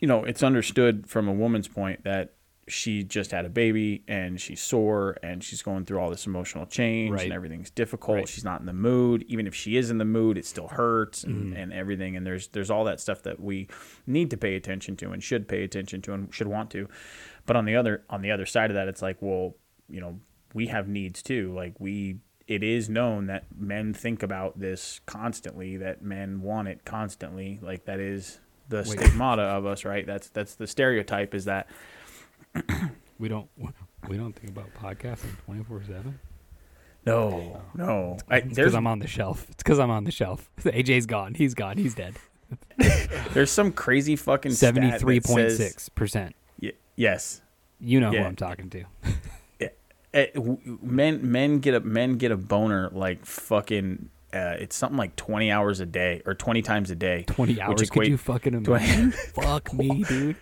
You 0.00 0.08
know, 0.08 0.24
it's 0.24 0.42
understood 0.42 1.06
from 1.06 1.28
a 1.28 1.32
woman's 1.32 1.68
point 1.68 2.02
that 2.02 2.32
she 2.66 3.04
just 3.04 3.30
had 3.30 3.44
a 3.44 3.48
baby 3.48 4.02
and 4.08 4.40
she's 4.40 4.60
sore 4.60 5.16
and 5.22 5.44
she's 5.44 5.62
going 5.62 5.84
through 5.84 6.00
all 6.00 6.10
this 6.10 6.26
emotional 6.26 6.66
change 6.66 7.12
Right. 7.12 7.24
and 7.24 7.32
everything's 7.32 7.70
difficult. 7.70 8.16
Right. 8.16 8.28
She's 8.28 8.42
not 8.42 8.58
in 8.58 8.66
the 8.66 8.72
mood. 8.72 9.24
Even 9.28 9.46
if 9.46 9.54
she 9.54 9.76
is 9.76 9.90
in 9.90 9.98
the 9.98 10.04
mood, 10.04 10.38
it 10.38 10.44
still 10.44 10.66
hurts 10.66 11.22
and, 11.22 11.52
mm-hmm. 11.52 11.56
and 11.56 11.72
everything. 11.72 12.16
And 12.16 12.26
there's 12.26 12.48
there's 12.48 12.72
all 12.72 12.82
that 12.84 12.98
stuff 12.98 13.22
that 13.22 13.38
we 13.38 13.68
need 14.08 14.28
to 14.30 14.36
pay 14.36 14.56
attention 14.56 14.96
to 14.96 15.12
and 15.12 15.22
should 15.22 15.46
pay 15.46 15.62
attention 15.62 16.02
to 16.02 16.14
and 16.14 16.34
should 16.34 16.48
want 16.48 16.72
to. 16.72 16.88
But 17.46 17.54
on 17.54 17.64
the 17.64 17.76
other 17.76 18.02
on 18.10 18.22
the 18.22 18.32
other 18.32 18.46
side 18.46 18.70
of 18.72 18.74
that, 18.74 18.88
it's 18.88 19.02
like, 19.02 19.18
well, 19.20 19.54
you 19.88 20.00
know, 20.00 20.18
we 20.52 20.66
have 20.66 20.88
needs 20.88 21.22
too. 21.22 21.54
Like 21.54 21.78
we 21.78 22.18
it 22.46 22.62
is 22.62 22.88
known 22.88 23.26
that 23.26 23.44
men 23.56 23.94
think 23.94 24.22
about 24.22 24.58
this 24.58 25.00
constantly, 25.06 25.76
that 25.78 26.02
men 26.02 26.42
want 26.42 26.68
it 26.68 26.84
constantly. 26.84 27.58
Like 27.62 27.86
that 27.86 28.00
is 28.00 28.40
the 28.68 28.84
stigmata 28.84 29.42
of 29.42 29.66
us, 29.66 29.84
right? 29.84 30.06
That's 30.06 30.28
that's 30.28 30.54
the 30.54 30.66
stereotype 30.66 31.34
is 31.34 31.46
that 31.46 31.68
we 33.18 33.28
don't 33.28 33.48
we 34.08 34.16
don't 34.16 34.34
think 34.34 34.50
about 34.50 34.68
podcasting 34.74 35.38
twenty 35.44 35.64
four 35.64 35.82
seven. 35.86 36.18
no, 37.06 37.60
no. 37.74 38.18
It's 38.30 38.54
because 38.54 38.74
I'm 38.74 38.86
on 38.86 38.98
the 38.98 39.06
shelf. 39.06 39.46
It's 39.50 39.62
because 39.62 39.78
I'm 39.78 39.90
on 39.90 40.04
the 40.04 40.10
shelf. 40.12 40.50
AJ's 40.60 41.06
gone. 41.06 41.34
He's 41.34 41.54
gone. 41.54 41.76
He's 41.76 41.94
dead. 41.94 42.14
there's 43.32 43.50
some 43.50 43.72
crazy 43.72 44.16
fucking 44.16 44.52
Seventy 44.52 44.96
three 44.98 45.20
point 45.20 45.50
six 45.52 45.88
percent. 45.88 46.34
Yes, 46.96 47.40
You 47.80 47.98
know 48.00 48.12
who 48.12 48.18
I'm 48.18 48.36
talking 48.36 48.70
to. 48.70 48.84
Eh, 50.14 50.26
men 50.80 51.28
men 51.30 51.58
get 51.58 51.74
a 51.74 51.80
men 51.80 52.16
get 52.18 52.30
a 52.32 52.36
boner 52.36 52.88
like 52.92 53.26
fucking. 53.26 54.08
Uh, 54.32 54.56
it's 54.58 54.74
something 54.76 54.96
like 54.96 55.14
twenty 55.16 55.50
hours 55.50 55.80
a 55.80 55.86
day 55.86 56.22
or 56.24 56.34
twenty 56.34 56.62
times 56.62 56.90
a 56.90 56.94
day. 56.94 57.24
Twenty 57.26 57.52
which 57.54 57.60
hours. 57.60 57.90
Could 57.90 58.06
you 58.06 58.16
fucking 58.16 58.62
20 58.64 58.84
imagine? 58.84 59.10
Fuck 59.34 59.72
me, 59.74 60.04
dude. 60.04 60.36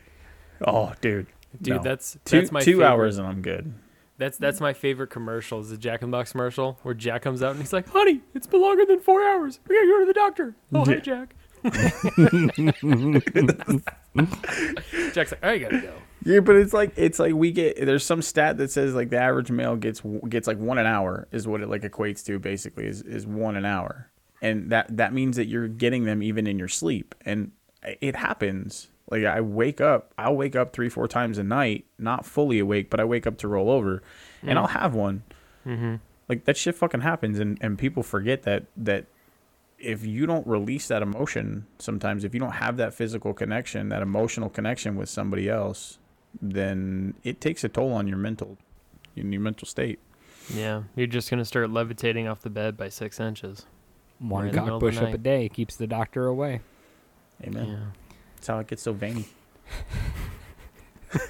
Oh, 0.64 0.92
dude, 1.00 1.26
Dude, 1.60 1.76
No. 1.78 1.82
that's 1.82 2.16
two 2.24 2.46
my 2.52 2.60
two 2.60 2.72
favorite. 2.72 2.86
hours 2.86 3.18
and 3.18 3.26
I'm 3.26 3.42
good. 3.42 3.74
That's 4.18 4.36
that's 4.38 4.60
my 4.60 4.72
favorite 4.74 5.08
commercial. 5.08 5.58
Is 5.60 5.70
the 5.70 5.76
Jack 5.78 6.02
in 6.02 6.10
the 6.10 6.16
Box 6.16 6.30
commercial 6.32 6.78
where 6.82 6.94
Jack 6.94 7.22
comes 7.22 7.42
out 7.42 7.52
and 7.52 7.60
he's 7.60 7.72
like, 7.72 7.88
"Honey, 7.88 8.20
it's 8.34 8.46
been 8.46 8.60
longer 8.62 8.84
than 8.86 9.00
four 9.00 9.22
hours. 9.22 9.58
We 9.68 9.74
gotta 9.74 9.86
go 9.88 10.00
to 10.00 10.06
the 10.06 10.12
doctor." 10.12 10.54
Oh, 10.72 10.84
Yeah. 10.86 10.94
hey, 10.94 11.00
Jack. 11.00 11.34
Jack's 15.14 15.32
like, 15.32 15.44
"I 15.44 15.58
gotta 15.58 15.80
go." 15.80 15.94
Yeah, 16.24 16.40
but 16.40 16.56
it's 16.56 16.72
like 16.72 16.92
it's 16.96 17.18
like 17.18 17.34
we 17.34 17.50
get 17.50 17.76
there's 17.84 18.04
some 18.04 18.22
stat 18.22 18.56
that 18.58 18.70
says 18.70 18.94
like 18.94 19.10
the 19.10 19.18
average 19.18 19.50
male 19.50 19.76
gets 19.76 20.02
gets 20.28 20.46
like 20.46 20.58
one 20.58 20.78
an 20.78 20.86
hour 20.86 21.26
is 21.32 21.46
what 21.46 21.60
it 21.60 21.68
like 21.68 21.82
equates 21.82 22.24
to 22.26 22.38
basically 22.38 22.86
is 22.86 23.02
is 23.02 23.26
one 23.26 23.56
an 23.56 23.64
hour, 23.64 24.10
and 24.40 24.70
that 24.70 24.96
that 24.96 25.12
means 25.12 25.36
that 25.36 25.46
you're 25.46 25.68
getting 25.68 26.04
them 26.04 26.22
even 26.22 26.46
in 26.46 26.58
your 26.58 26.68
sleep, 26.68 27.14
and 27.24 27.52
it 27.82 28.16
happens. 28.16 28.88
Like 29.10 29.24
I 29.24 29.40
wake 29.40 29.80
up, 29.80 30.14
I'll 30.16 30.36
wake 30.36 30.56
up 30.56 30.72
three 30.72 30.88
four 30.88 31.08
times 31.08 31.38
a 31.38 31.42
night, 31.42 31.86
not 31.98 32.24
fully 32.24 32.58
awake, 32.58 32.88
but 32.88 33.00
I 33.00 33.04
wake 33.04 33.26
up 33.26 33.36
to 33.38 33.48
roll 33.48 33.70
over, 33.70 34.02
and 34.42 34.58
I'll 34.58 34.68
have 34.68 34.94
one. 34.94 35.24
Mm-hmm. 35.66 35.96
Like 36.28 36.44
that 36.44 36.56
shit 36.56 36.76
fucking 36.76 37.00
happens, 37.00 37.38
and 37.38 37.58
and 37.60 37.78
people 37.78 38.02
forget 38.02 38.44
that 38.44 38.66
that 38.76 39.06
if 39.78 40.06
you 40.06 40.26
don't 40.26 40.46
release 40.46 40.86
that 40.88 41.02
emotion, 41.02 41.66
sometimes 41.78 42.22
if 42.22 42.32
you 42.32 42.40
don't 42.40 42.52
have 42.52 42.76
that 42.76 42.94
physical 42.94 43.34
connection, 43.34 43.88
that 43.88 44.00
emotional 44.00 44.48
connection 44.48 44.94
with 44.94 45.08
somebody 45.08 45.48
else, 45.48 45.98
then 46.40 47.14
it 47.22 47.40
takes 47.40 47.64
a 47.64 47.68
toll 47.68 47.92
on 47.92 48.06
your 48.08 48.18
mental, 48.18 48.58
in 49.16 49.32
your 49.32 49.40
mental 49.40 49.66
state. 49.66 49.98
Yeah, 50.52 50.84
you're 50.96 51.06
just 51.06 51.30
gonna 51.30 51.44
start 51.44 51.70
levitating 51.70 52.26
off 52.26 52.40
the 52.42 52.50
bed 52.50 52.76
by 52.76 52.88
six 52.88 53.20
inches. 53.20 53.66
One 54.18 54.44
Right 54.44 54.50
in 54.50 54.56
the 54.56 54.62
middle 54.62 54.80
cock 54.80 54.88
of 54.88 54.94
push 54.94 55.02
up 55.02 55.14
a 55.14 55.18
day 55.18 55.48
keeps 55.48 55.76
the 55.76 55.86
doctor 55.86 56.26
away. 56.26 56.60
Amen. 57.44 57.66
Yeah. 57.66 58.02
That's 58.36 58.46
how 58.46 58.58
it 58.58 58.66
gets 58.68 58.82
so 58.82 58.92
veiny. 58.92 59.26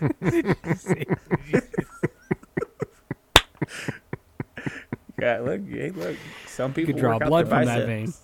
yeah, 5.21 5.39
look, 5.41 5.61
hey, 5.69 5.91
look. 5.91 6.17
Some 6.47 6.71
You 6.71 6.75
people 6.75 6.95
could 6.95 7.01
draw 7.01 7.19
blood 7.19 7.49
from 7.49 7.65
that 7.67 7.87
vein. 7.87 8.13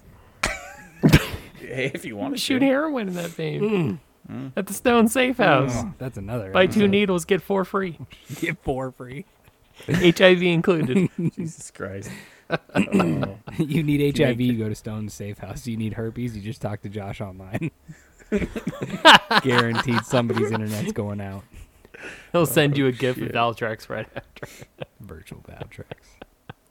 Hey, 1.60 1.90
if 1.92 2.06
you 2.06 2.16
want 2.16 2.34
to 2.34 2.40
Shoot 2.40 2.62
heroin 2.62 3.08
in 3.08 3.14
that 3.14 3.28
vein 3.28 3.60
mm. 3.60 3.98
Mm. 4.30 4.52
at 4.56 4.66
the 4.66 4.74
Stone 4.74 5.08
Safe 5.08 5.40
oh, 5.40 5.44
House. 5.44 5.72
Oh, 5.74 5.94
that's 5.98 6.18
another. 6.18 6.50
Buy 6.50 6.66
two 6.66 6.86
needles, 6.86 7.24
get 7.24 7.40
four 7.40 7.64
free. 7.64 7.98
Get 8.40 8.58
four 8.62 8.92
free. 8.92 9.24
HIV 9.86 10.42
included. 10.42 11.08
Jesus 11.34 11.70
Christ. 11.70 12.10
you 12.76 13.82
need 13.82 14.00
you 14.18 14.26
HIV, 14.26 14.38
make- 14.38 14.40
you 14.40 14.58
go 14.58 14.68
to 14.68 14.74
Stone's 14.74 15.14
Safe 15.14 15.38
House. 15.38 15.66
You 15.66 15.76
need 15.76 15.94
herpes, 15.94 16.36
you 16.36 16.42
just 16.42 16.60
talk 16.60 16.82
to 16.82 16.88
Josh 16.88 17.20
online. 17.20 17.70
Guaranteed 19.42 20.04
somebody's 20.04 20.50
internet's 20.50 20.92
going 20.92 21.20
out. 21.20 21.44
He'll 22.32 22.46
send 22.46 22.76
you 22.76 22.86
a 22.86 22.88
oh, 22.90 22.92
gift 22.92 23.18
shit. 23.18 23.34
of 23.34 23.34
Valtrex 23.34 23.88
right 23.88 24.06
after. 24.14 24.46
Virtual 25.00 25.40
Valtrex. 25.48 25.84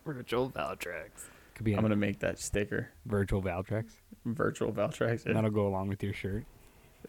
Virtual 0.06 0.50
Valtrex. 0.52 1.10
Could 1.56 1.64
be 1.64 1.74
a 1.74 1.78
I'm 1.78 1.82
gonna 1.82 1.96
make 1.96 2.20
that 2.20 2.40
sticker. 2.40 2.90
virtual 3.06 3.42
Valtrex. 3.42 3.86
Virtual 4.26 4.72
Valtrex. 4.72 5.26
And 5.26 5.36
that'll 5.36 5.50
go 5.50 5.66
along 5.66 5.88
with 5.88 6.04
your 6.04 6.14
shirt. 6.14 6.46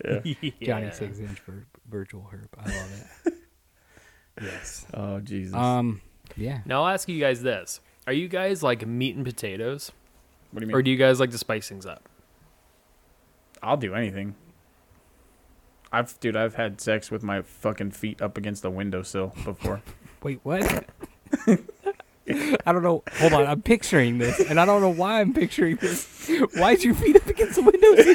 Yeah. 0.04 0.20
Johnny 0.62 0.86
Yeah. 0.86 0.90
Six 0.92 1.18
Inch 1.18 1.40
for 1.40 1.66
virtual 1.90 2.30
herp. 2.32 2.48
I 2.56 2.64
love 2.68 3.06
it. 3.26 3.34
yes. 4.42 4.86
Oh 4.94 5.18
Jesus. 5.20 5.54
Um. 5.54 6.00
Yeah. 6.36 6.60
Now 6.64 6.84
I'll 6.84 6.94
ask 6.94 7.08
you 7.08 7.18
guys 7.18 7.42
this: 7.42 7.80
Are 8.06 8.12
you 8.12 8.28
guys 8.28 8.62
like 8.62 8.86
meat 8.86 9.16
and 9.16 9.24
potatoes, 9.24 9.90
what 10.52 10.60
do 10.60 10.64
you 10.64 10.68
mean? 10.68 10.76
or 10.76 10.82
do 10.82 10.90
you 10.90 10.96
guys 10.96 11.18
like 11.18 11.30
to 11.32 11.38
spice 11.38 11.68
things 11.68 11.84
up? 11.84 12.08
I'll 13.62 13.76
do 13.76 13.94
anything. 13.94 14.36
I've 15.90 16.18
dude, 16.20 16.36
I've 16.36 16.54
had 16.54 16.80
sex 16.80 17.10
with 17.10 17.22
my 17.22 17.42
fucking 17.42 17.92
feet 17.92 18.20
up 18.22 18.36
against 18.38 18.62
the 18.62 18.70
windowsill 18.70 19.34
before. 19.44 19.82
Wait, 20.22 20.40
what? 20.42 20.86
I 21.46 22.72
don't 22.72 22.82
know. 22.82 23.02
Hold 23.14 23.32
on. 23.32 23.46
I'm 23.46 23.62
picturing 23.62 24.18
this, 24.18 24.38
and 24.40 24.60
I 24.60 24.64
don't 24.66 24.82
know 24.82 24.90
why 24.90 25.20
I'm 25.20 25.32
picturing 25.32 25.76
this. 25.76 26.28
Why'd 26.54 26.82
you 26.84 26.94
feet 26.94 27.16
up 27.16 27.26
against 27.26 27.54
the 27.54 27.62
window? 27.62 28.14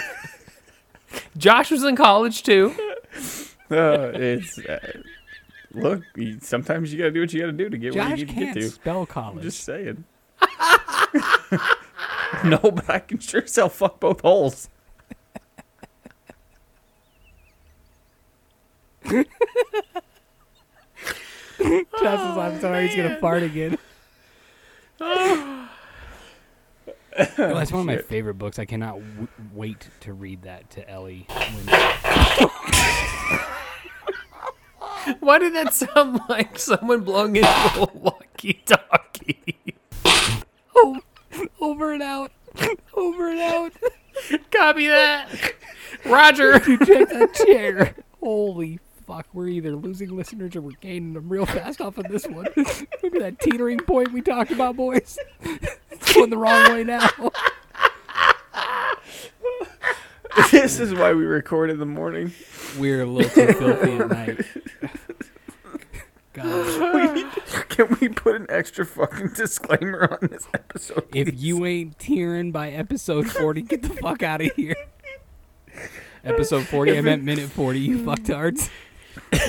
Josh 1.43 1.71
was 1.71 1.83
in 1.83 1.97
college 1.97 2.41
too. 2.41 2.73
uh, 3.69 4.11
it's 4.13 4.57
uh, 4.59 4.79
look. 5.73 6.01
You, 6.15 6.39
sometimes 6.39 6.93
you 6.93 6.99
gotta 6.99 7.11
do 7.11 7.19
what 7.19 7.33
you 7.33 7.41
gotta 7.41 7.51
do 7.51 7.69
to 7.69 7.77
get 7.77 7.93
where 7.93 8.07
you 8.11 8.15
need 8.15 8.27
to 8.29 8.33
get 8.33 8.43
can't 8.45 8.53
to. 8.55 8.69
spell 8.69 9.01
I'm 9.01 9.07
college. 9.07 9.43
just 9.43 9.65
saying. 9.65 10.05
no, 12.45 12.57
but 12.59 12.89
I 12.89 12.99
can 12.99 13.19
sure 13.19 13.43
as 13.43 13.53
hell 13.53 13.67
fuck 13.67 13.99
both 13.99 14.21
holes. 14.21 14.69
Josh 19.09 19.25
is, 21.59 22.37
I'm 22.37 22.61
sorry, 22.61 22.87
he's 22.87 22.95
gonna 22.95 23.17
fart 23.17 23.43
again. 23.43 23.77
No, 27.18 27.26
that's 27.55 27.72
one 27.72 27.82
of 27.82 27.86
my 27.86 27.97
favorite 27.97 28.36
books. 28.36 28.59
I 28.59 28.66
cannot 28.66 28.95
w- 28.99 29.28
wait 29.53 29.88
to 30.01 30.14
read 30.14 30.43
that 30.43 30.70
to 30.72 30.89
Ellie. 30.89 31.26
When, 31.30 31.66
Why 35.20 35.38
did 35.38 35.53
that 35.55 35.74
sound 35.74 36.22
like 36.30 36.57
someone 36.57 37.01
blowing 37.01 37.36
into 37.36 37.49
a 37.82 37.89
walkie-talkie? 37.93 39.53
Oh, 40.76 40.99
over 41.61 41.93
and 41.93 42.01
out. 42.01 42.32
Over 42.95 43.30
and 43.30 43.39
out. 43.39 43.74
Copy 44.51 44.88
that, 44.88 45.30
Roger. 46.03 46.57
Check 46.59 47.09
that 47.09 47.34
chair. 47.36 47.93
Holy 48.20 48.80
fuck, 49.05 49.28
we're 49.34 49.49
either 49.49 49.76
losing 49.76 50.09
listeners 50.18 50.55
or 50.55 50.61
we're 50.61 50.72
gaining 50.82 51.14
them 51.14 51.30
real 51.30 51.45
fast 51.45 51.80
off 51.80 51.99
of 51.99 52.07
this 52.07 52.26
one. 52.26 52.47
Look 52.57 53.14
at 53.16 53.20
that 53.20 53.39
teetering 53.39 53.80
point 53.82 54.11
we 54.14 54.22
talked 54.22 54.49
about, 54.51 54.76
boys. 54.76 55.18
It's 56.03 56.13
going 56.13 56.29
the 56.29 56.37
wrong 56.37 56.73
way 56.73 56.83
now. 56.83 57.07
this 60.51 60.77
is 60.81 60.93
why 60.93 61.13
we 61.13 61.23
record 61.23 61.69
in 61.69 61.79
the 61.79 61.85
morning. 61.85 62.33
we're 62.77 63.03
a 63.03 63.05
little 63.05 63.31
too 63.31 63.53
filthy 63.53 63.93
at 63.93 64.09
night. 64.09 64.45
God. 66.33 67.31
Can 67.69 67.97
we 68.01 68.09
put 68.09 68.35
an 68.35 68.47
extra 68.49 68.85
fucking 68.85 69.29
disclaimer 69.29 70.11
on 70.11 70.27
this 70.29 70.45
episode? 70.53 71.07
If 71.13 71.41
you 71.41 71.65
ain't 71.65 71.97
tearing 71.99 72.51
by 72.51 72.69
episode 72.71 73.31
40, 73.31 73.61
get 73.61 73.81
the 73.83 73.89
fuck 73.89 74.23
out 74.23 74.41
of 74.41 74.51
here. 74.57 74.75
Episode 76.25 76.65
40, 76.67 76.97
I 76.97 77.01
meant 77.01 77.23
minute 77.23 77.49
40, 77.49 77.79
you 77.79 77.99
fucktards. 77.99 78.69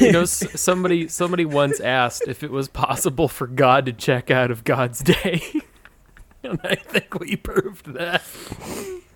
You 0.00 0.12
know, 0.12 0.24
somebody 0.24 1.08
somebody 1.08 1.44
once 1.44 1.80
asked 1.80 2.28
if 2.28 2.44
it 2.44 2.52
was 2.52 2.68
possible 2.68 3.26
for 3.26 3.48
God 3.48 3.86
to 3.86 3.92
check 3.92 4.30
out 4.30 4.52
of 4.52 4.62
God's 4.62 5.00
day, 5.00 5.42
and 6.44 6.60
I 6.64 6.74
think 6.74 7.18
we 7.18 7.36
proved 7.36 7.92
that. 7.94 8.22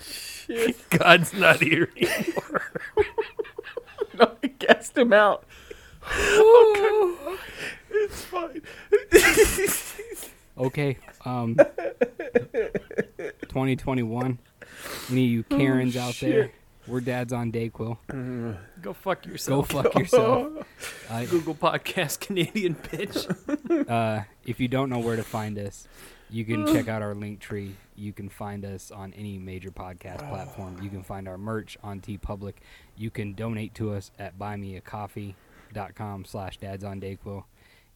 Shit. 0.00 0.76
God's 0.98 1.32
not 1.34 1.60
here 1.60 1.90
anymore. 1.96 2.72
no, 4.18 4.32
I 4.42 4.46
guessed 4.46 4.96
him 4.96 5.12
out. 5.12 5.44
It's 7.90 8.22
fine. 8.24 8.62
Okay, 10.56 10.96
um, 11.24 11.54
2021. 13.14 14.38
Any 15.10 15.24
of 15.24 15.30
you 15.30 15.42
Karens 15.44 15.96
out 15.96 16.14
there, 16.20 16.50
we're 16.86 17.00
dads 17.00 17.32
on 17.32 17.52
Dayquil. 17.52 17.98
Go 18.80 18.92
fuck 18.92 19.26
yourself. 19.26 19.68
Go 19.68 19.82
fuck 19.82 19.94
yourself. 19.94 20.66
Uh, 21.10 21.24
Google 21.30 21.54
Podcast 21.54 22.20
Canadian 22.20 22.74
bitch. 22.74 23.88
uh, 23.88 24.24
if 24.44 24.58
you 24.60 24.68
don't 24.68 24.88
know 24.90 24.98
where 24.98 25.16
to 25.16 25.22
find 25.22 25.58
us, 25.58 25.86
you 26.30 26.44
can 26.44 26.66
check 26.72 26.88
out 26.88 27.02
our 27.02 27.14
link 27.14 27.40
tree. 27.40 27.74
You 27.96 28.12
can 28.12 28.28
find 28.28 28.64
us 28.64 28.90
on 28.90 29.12
any 29.14 29.38
major 29.38 29.70
podcast 29.70 30.28
platform. 30.28 30.78
You 30.82 30.90
can 30.90 31.02
find 31.02 31.26
our 31.28 31.38
merch 31.38 31.76
on 31.82 32.00
TeePublic. 32.00 32.54
You 32.96 33.10
can 33.10 33.34
donate 33.34 33.74
to 33.74 33.92
us 33.92 34.10
at 34.18 34.38
buymeacoffee.com 34.38 36.24
slash 36.24 36.56
dads 36.58 36.84
on 36.84 37.00
Dayquil. 37.00 37.44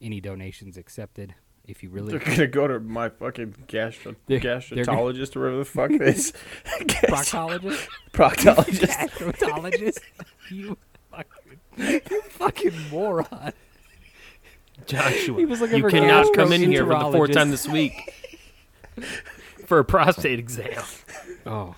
Any 0.01 0.21
donations 0.21 0.77
accepted. 0.77 1.35
If 1.65 1.85
you 1.85 1.91
really 1.91 2.11
They're 2.11 2.19
gonna 2.19 2.47
go 2.49 2.67
to 2.67 2.81
my 2.81 3.09
fucking 3.09 3.55
gastro- 3.69 4.17
They're- 4.27 4.41
they're 4.41 4.59
gastrologist 4.59 5.37
or 5.37 5.41
whatever 5.43 5.59
the 5.59 5.65
fuck 5.65 5.91
this 5.93 6.33
proctologist, 6.67 7.87
Proctologist. 8.13 9.11
gastrologist, 9.13 9.99
you 10.51 10.77
fucking, 11.13 11.61
you 11.77 12.01
fucking 12.23 12.73
moron. 12.91 13.53
Joshua, 14.87 15.39
He 15.39 15.45
was 15.47 15.61
looking 15.61 15.79
you 15.79 15.83
for 15.83 15.91
cannot 15.91 16.33
come 16.35 16.53
in 16.53 16.63
here 16.63 16.85
for 16.87 16.95
the 16.99 17.13
fourth 17.13 17.33
time 17.33 17.51
this 17.51 17.69
week 17.69 18.15
for 19.67 19.79
a 19.79 19.85
prostate 19.85 20.39
exam. 20.39 20.83
Oh. 21.47 21.75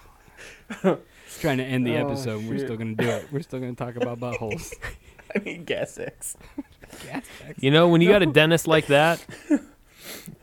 Trying 1.41 1.59
to 1.59 1.65
end 1.65 1.87
the 1.87 1.97
Oh, 1.97 2.07
episode. 2.09 2.41
and 2.41 2.49
We're 2.49 2.59
still 2.59 2.77
going 2.77 2.97
to 2.97 3.05
do 3.05 3.09
it. 3.11 3.29
We're 3.33 3.43
still 3.43 3.61
going 3.61 3.75
to 3.75 3.85
talk 3.85 3.97
about 3.97 4.19
buttholes. 4.21 4.73
I 5.35 5.39
mean 5.41 5.65
gas 5.65 5.99
X. 5.99 6.37
Gas 7.07 7.25
tax. 7.41 7.63
You 7.63 7.71
know, 7.71 7.89
when 7.89 8.01
you 8.01 8.09
got 8.09 8.23
a 8.23 8.27
dentist 8.27 8.67
like 8.69 8.87
that, 8.87 9.25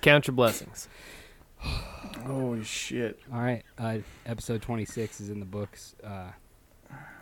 count 0.02 0.28
your 0.28 0.36
blessings. 0.36 0.88
Holy 2.26 2.64
shit. 2.64 3.20
All 3.34 3.40
right. 3.42 3.64
Uh, 3.78 4.00
episode 4.26 4.62
26 4.62 5.22
is 5.22 5.30
in 5.30 5.40
the 5.40 5.46
books. 5.46 5.96
Uh, 6.04 6.32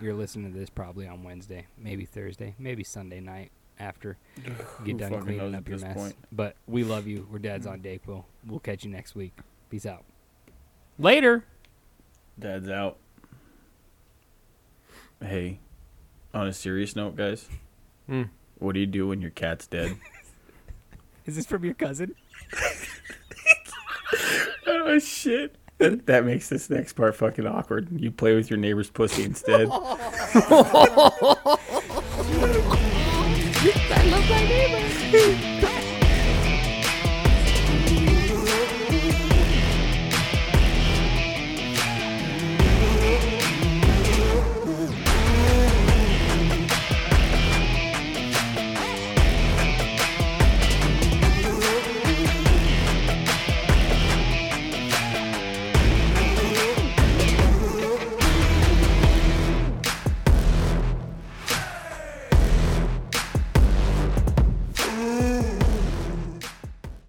you're 0.02 0.14
listening 0.16 0.52
to 0.52 0.58
this 0.60 0.70
probably 0.70 1.08
on 1.08 1.24
Wednesday, 1.24 1.68
maybe 1.78 2.06
Thursday, 2.06 2.56
maybe 2.58 2.84
Sunday 2.84 3.20
night 3.20 3.52
after 3.80 4.18
you 4.44 4.52
get 4.86 4.98
done 4.98 5.22
cleaning 5.22 5.56
up 5.56 5.68
your 5.68 5.80
mess. 5.80 5.94
point? 5.96 6.16
But 6.32 6.56
we 6.68 6.84
love 6.84 7.08
you. 7.08 7.28
We're 7.32 7.40
dads 7.40 7.66
on 7.66 7.80
Dayquil. 7.82 8.24
We'll 8.46 8.60
catch 8.60 8.84
you 8.84 8.92
next 8.92 9.16
week. 9.16 9.34
Peace 9.70 9.86
out. 9.86 10.04
Later. 10.98 11.46
Dad's 12.38 12.70
out. 12.70 12.98
Hey, 15.22 15.60
on 16.34 16.48
a 16.48 16.54
serious 16.54 16.96
note, 16.96 17.16
guys, 17.18 17.48
Hmm. 18.08 18.24
what 18.58 18.74
do 18.74 18.80
you 18.80 18.86
do 18.88 19.08
when 19.10 19.22
your 19.22 19.32
cat's 19.32 19.68
dead? 19.68 19.98
Is 21.26 21.36
this 21.36 21.46
from 21.46 21.64
your 21.66 21.74
cousin? 21.74 22.16
oh 24.68 24.98
shit. 25.00 25.56
That, 25.78 26.06
that 26.08 26.26
makes 26.26 26.50
this 26.50 26.70
next 26.70 26.94
part 26.94 27.16
fucking 27.16 27.46
awkward. 27.48 27.88
You 27.92 28.12
play 28.12 28.36
with 28.36 28.50
your 28.50 28.60
neighbor's 28.60 28.90
pussy 28.90 29.24
instead. 29.24 29.70
Neighbor. 35.12 35.46